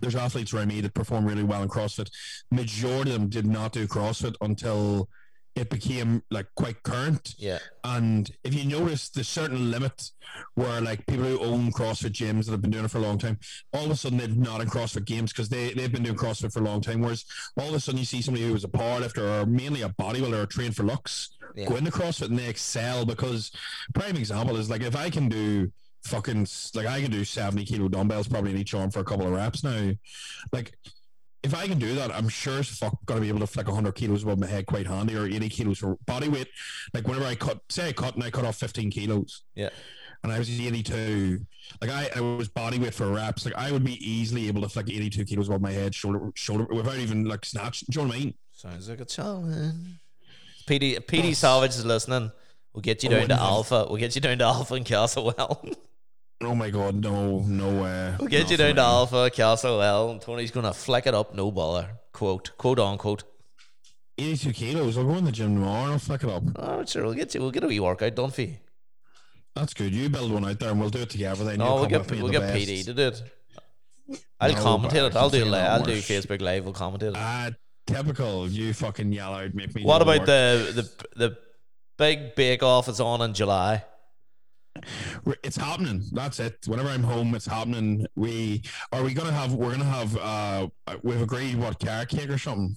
there's 0.00 0.16
athletes 0.16 0.54
around 0.54 0.68
me 0.68 0.80
that 0.80 0.94
perform 0.94 1.24
really 1.24 1.42
well 1.42 1.62
in 1.62 1.68
CrossFit. 1.68 2.10
Majority 2.50 3.12
of 3.14 3.20
them 3.20 3.28
did 3.28 3.46
not 3.46 3.72
do 3.72 3.86
CrossFit 3.86 4.34
until 4.40 5.08
it 5.56 5.68
became 5.68 6.22
like 6.30 6.46
quite 6.54 6.82
current. 6.84 7.34
Yeah. 7.36 7.58
And 7.84 8.30
if 8.44 8.54
you 8.54 8.64
notice, 8.64 9.08
there's 9.10 9.28
certain 9.28 9.70
limit 9.70 10.10
where 10.54 10.80
like 10.80 11.04
people 11.06 11.24
who 11.24 11.40
own 11.40 11.72
CrossFit 11.72 12.12
gyms 12.12 12.44
that 12.46 12.52
have 12.52 12.62
been 12.62 12.70
doing 12.70 12.84
it 12.84 12.90
for 12.90 12.98
a 12.98 13.02
long 13.02 13.18
time, 13.18 13.38
all 13.72 13.84
of 13.84 13.90
a 13.90 13.96
sudden 13.96 14.18
they're 14.18 14.28
not 14.28 14.60
in 14.60 14.68
CrossFit 14.68 15.04
games 15.04 15.32
because 15.32 15.48
they, 15.48 15.72
they've 15.72 15.90
been 15.92 16.04
doing 16.04 16.16
CrossFit 16.16 16.52
for 16.52 16.60
a 16.60 16.64
long 16.64 16.80
time. 16.80 17.00
Whereas 17.00 17.24
all 17.58 17.68
of 17.68 17.74
a 17.74 17.80
sudden 17.80 17.98
you 17.98 18.04
see 18.06 18.22
somebody 18.22 18.46
who 18.46 18.52
was 18.52 18.64
a 18.64 18.68
powerlifter 18.68 19.42
or 19.42 19.46
mainly 19.46 19.82
a 19.82 19.88
bodybuilder 19.88 20.42
or 20.42 20.46
trained 20.46 20.76
for 20.76 20.84
looks 20.84 21.30
Yeah. 21.56 21.66
go 21.68 21.76
into 21.76 21.90
CrossFit 21.90 22.28
and 22.28 22.38
they 22.38 22.48
excel 22.48 23.04
because 23.04 23.50
prime 23.92 24.16
example 24.16 24.56
is 24.56 24.70
like 24.70 24.82
if 24.82 24.94
I 24.94 25.10
can 25.10 25.28
do 25.28 25.70
fucking 26.04 26.46
like 26.74 26.86
I 26.86 27.02
can 27.02 27.10
do 27.10 27.24
70 27.24 27.64
kilo 27.66 27.88
dumbbells 27.88 28.28
probably 28.28 28.52
in 28.52 28.56
each 28.58 28.72
arm 28.72 28.90
for 28.90 29.00
a 29.00 29.04
couple 29.04 29.26
of 29.26 29.32
reps 29.32 29.62
now. 29.64 29.90
Like 30.52 30.72
if 31.42 31.54
I 31.54 31.66
can 31.66 31.78
do 31.78 31.94
that, 31.94 32.10
I'm 32.14 32.28
sure 32.28 32.58
as 32.58 32.68
fuck 32.68 32.96
gonna 33.06 33.20
be 33.20 33.28
able 33.28 33.40
to 33.40 33.46
flick 33.46 33.66
100 33.66 33.92
kilos 33.94 34.22
above 34.22 34.38
my 34.38 34.46
head 34.46 34.66
quite 34.66 34.86
handy 34.86 35.16
or 35.16 35.26
80 35.26 35.48
kilos 35.48 35.78
for 35.78 35.96
body 36.06 36.28
weight. 36.28 36.48
Like 36.94 37.06
whenever 37.06 37.24
I 37.26 37.34
cut, 37.34 37.60
say 37.68 37.88
I 37.88 37.92
cut 37.92 38.14
and 38.14 38.24
I 38.24 38.30
cut 38.30 38.44
off 38.44 38.56
15 38.56 38.90
kilos 38.90 39.42
Yeah. 39.54 39.70
and 40.22 40.32
I 40.32 40.38
was 40.38 40.50
82, 40.50 41.40
like 41.80 41.90
I, 41.90 42.10
I 42.14 42.20
was 42.20 42.48
body 42.48 42.78
weight 42.78 42.94
for 42.94 43.08
reps, 43.10 43.44
like 43.44 43.54
I 43.54 43.72
would 43.72 43.84
be 43.84 43.94
easily 44.06 44.48
able 44.48 44.62
to 44.62 44.68
flick 44.68 44.90
82 44.90 45.24
kilos 45.24 45.48
above 45.48 45.60
my 45.62 45.72
head, 45.72 45.94
shoulder, 45.94 46.30
shoulder, 46.34 46.66
without 46.72 46.96
even 46.96 47.24
like 47.24 47.44
snatch. 47.46 47.80
Do 47.80 48.00
you 48.00 48.06
know 48.06 48.08
what 48.08 48.16
I 48.16 48.20
mean? 48.20 48.34
Sounds 48.52 48.88
like 48.90 49.00
a 49.00 49.04
challenge. 49.06 49.74
PD 50.66 50.98
PD 51.00 51.34
Salvage 51.34 51.70
is 51.70 51.84
listening. 51.86 52.30
We'll 52.74 52.82
get 52.82 53.02
you 53.02 53.10
I 53.10 53.14
down 53.20 53.28
to 53.30 53.34
Alpha. 53.34 53.86
We'll 53.88 53.96
get 53.98 54.14
you 54.14 54.20
down 54.20 54.38
to 54.38 54.44
Alpha 54.44 54.74
and 54.74 54.84
Castlewell. 54.86 55.74
Oh 56.42 56.54
my 56.54 56.70
god, 56.70 56.94
no, 56.94 57.40
no 57.40 57.82
way. 57.82 58.14
we'll 58.18 58.28
get 58.28 58.50
you 58.50 58.56
down 58.56 58.76
to. 58.76 58.80
Alpha, 58.80 59.30
Castlewell, 59.30 60.10
and 60.12 60.20
Tony's 60.20 60.50
gonna 60.50 60.72
flick 60.72 61.06
it 61.06 61.14
up, 61.14 61.34
no 61.34 61.50
bother. 61.50 61.90
Quote, 62.12 62.56
quote 62.56 62.78
unquote. 62.78 63.24
82 64.18 64.52
kilos. 64.52 64.98
I'll 64.98 65.04
go 65.04 65.16
in 65.16 65.24
the 65.24 65.32
gym 65.32 65.54
tomorrow 65.54 65.84
and 65.84 65.92
I'll 65.92 65.98
flick 65.98 66.22
it 66.24 66.30
up. 66.30 66.42
Oh, 66.56 66.84
sure, 66.84 67.04
we'll 67.04 67.14
get 67.14 67.34
you. 67.34 67.40
We'll 67.40 67.50
get 67.50 67.64
a 67.64 67.66
wee 67.66 67.80
workout 67.80 68.14
done 68.14 68.30
for 68.30 68.42
you. 68.42 68.56
That's 69.54 69.74
good. 69.74 69.92
You 69.94 70.08
build 70.08 70.32
one 70.32 70.44
out 70.46 70.58
there 70.60 70.70
and 70.70 70.80
we'll 70.80 70.90
do 70.90 71.00
it 71.00 71.10
together. 71.10 71.44
Then 71.44 71.58
No, 71.58 71.76
we'll 71.76 71.86
get 71.86 72.00
with 72.00 72.12
me 72.12 72.22
we'll 72.22 72.32
get 72.32 72.40
best. 72.40 72.56
PD 72.68 72.84
to 72.84 72.94
do 72.94 73.08
it. 73.08 73.22
I'll 74.40 74.52
No, 74.52 74.58
commentate 74.58 75.06
it. 75.10 75.16
I'll 75.16 75.30
do 75.30 75.38
see 75.42 75.44
li- 75.44 75.58
I'll 75.58 75.82
do. 75.82 75.92
Facebook 75.98 76.40
Live. 76.40 76.64
We'll 76.64 76.74
commentate 76.74 77.02
it. 77.10 77.14
Ah, 77.16 77.50
typical. 77.86 78.48
You 78.48 78.72
fucking 78.74 79.12
yell 79.12 79.34
out, 79.34 79.54
make 79.54 79.74
me. 79.74 79.84
what 79.84 80.02
about 80.02 80.18
work. 80.20 80.26
the 80.26 80.72
the 81.16 81.26
the 81.28 81.38
big 81.98 82.34
bake 82.34 82.62
off 82.62 82.88
is 82.88 83.00
on 83.00 83.20
in 83.22 83.34
July? 83.34 83.84
It's 85.42 85.56
happening. 85.56 86.02
That's 86.12 86.38
it. 86.40 86.58
Whenever 86.66 86.88
I'm 86.88 87.02
home, 87.02 87.34
it's 87.34 87.46
happening. 87.46 88.06
We 88.16 88.62
are 88.92 89.02
we 89.02 89.12
gonna 89.14 89.32
have. 89.32 89.52
We're 89.52 89.72
gonna 89.72 89.84
have. 89.84 90.16
uh 90.16 90.68
We've 91.02 91.20
agreed 91.20 91.56
what 91.56 91.78
carrot 91.78 92.08
cake 92.08 92.30
or 92.30 92.38
something. 92.38 92.76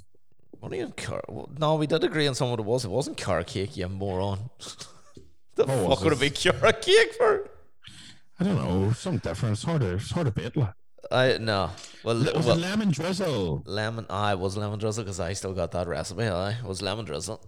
What 0.59 0.71
you 0.73 0.93
car? 0.95 1.21
No, 1.59 1.75
we 1.75 1.87
did 1.87 2.03
agree 2.03 2.27
on 2.27 2.35
some 2.35 2.49
what 2.49 2.59
it 2.59 2.65
was. 2.65 2.85
It 2.85 2.91
wasn't 2.91 3.17
carrot 3.17 3.47
cake, 3.47 3.77
you 3.77 3.87
moron. 3.89 4.49
the 5.55 5.65
What 5.65 5.97
fuck 5.97 6.03
would 6.05 6.13
it? 6.13 6.19
be 6.19 6.29
carrot 6.29 6.81
cake 6.81 7.13
for? 7.13 7.49
I 8.39 8.43
don't 8.45 8.55
know. 8.55 8.91
Some 8.93 9.17
different. 9.17 9.61
Hard 9.61 9.81
to. 9.81 9.93
It's 9.95 10.11
hard 10.11 10.33
to. 10.35 10.51
Like. 10.55 10.69
I 11.11 11.37
no. 11.37 11.69
Well, 12.03 12.25
it 12.27 12.35
Was 12.35 12.45
well 12.45 12.55
lemon 12.55 12.91
drizzle? 12.91 13.63
lemon. 13.65 14.05
I 14.09 14.35
was 14.35 14.57
lemon 14.57 14.79
drizzle 14.79 15.03
because 15.03 15.19
I 15.19 15.33
still 15.33 15.53
got 15.53 15.71
that 15.71 15.87
recipe. 15.87 16.23
I 16.23 16.57
was 16.65 16.81
lemon 16.81 17.05
drizzle. 17.05 17.41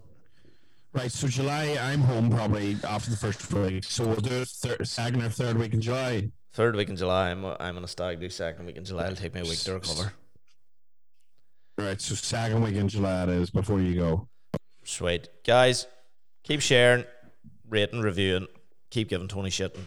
Right. 0.95 1.11
So 1.11 1.27
July, 1.27 1.77
I'm 1.81 1.99
home 1.99 2.29
probably 2.29 2.77
after 2.87 3.09
the 3.09 3.17
first 3.17 3.51
week. 3.53 3.83
So 3.83 4.05
we'll 4.05 4.15
do 4.15 4.45
thir- 4.45 4.83
second 4.85 5.23
or 5.23 5.29
third 5.29 5.57
week 5.57 5.73
in 5.73 5.81
July. 5.81 6.31
Third 6.53 6.73
week 6.77 6.87
in 6.87 6.95
July, 6.95 7.31
I'm 7.31 7.43
I'm 7.59 7.75
on 7.75 7.83
a 7.83 7.87
stag 7.87 8.21
do. 8.21 8.29
Second 8.29 8.65
week 8.65 8.77
in 8.77 8.85
July, 8.85 9.07
it'll 9.07 9.17
take 9.17 9.33
me 9.33 9.41
a 9.41 9.43
week 9.43 9.59
to 9.59 9.73
recover. 9.73 10.13
Right. 11.77 11.99
So 11.99 12.15
second 12.15 12.63
week 12.63 12.75
in 12.75 12.87
July 12.87 13.23
it 13.23 13.29
is 13.29 13.49
before 13.49 13.81
you 13.81 13.95
go. 13.95 14.29
Sweet 14.85 15.27
guys, 15.45 15.85
keep 16.45 16.61
sharing, 16.61 17.03
rating, 17.67 17.99
reviewing, 17.99 18.47
keep 18.89 19.09
giving 19.09 19.27
Tony 19.27 19.49
shit 19.49 19.77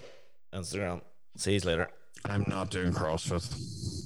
on 0.52 0.60
Instagram. 0.60 1.00
See 1.38 1.54
you 1.54 1.60
later. 1.60 1.88
I'm 2.26 2.44
not 2.48 2.70
doing 2.70 2.92
CrossFit. 2.92 3.98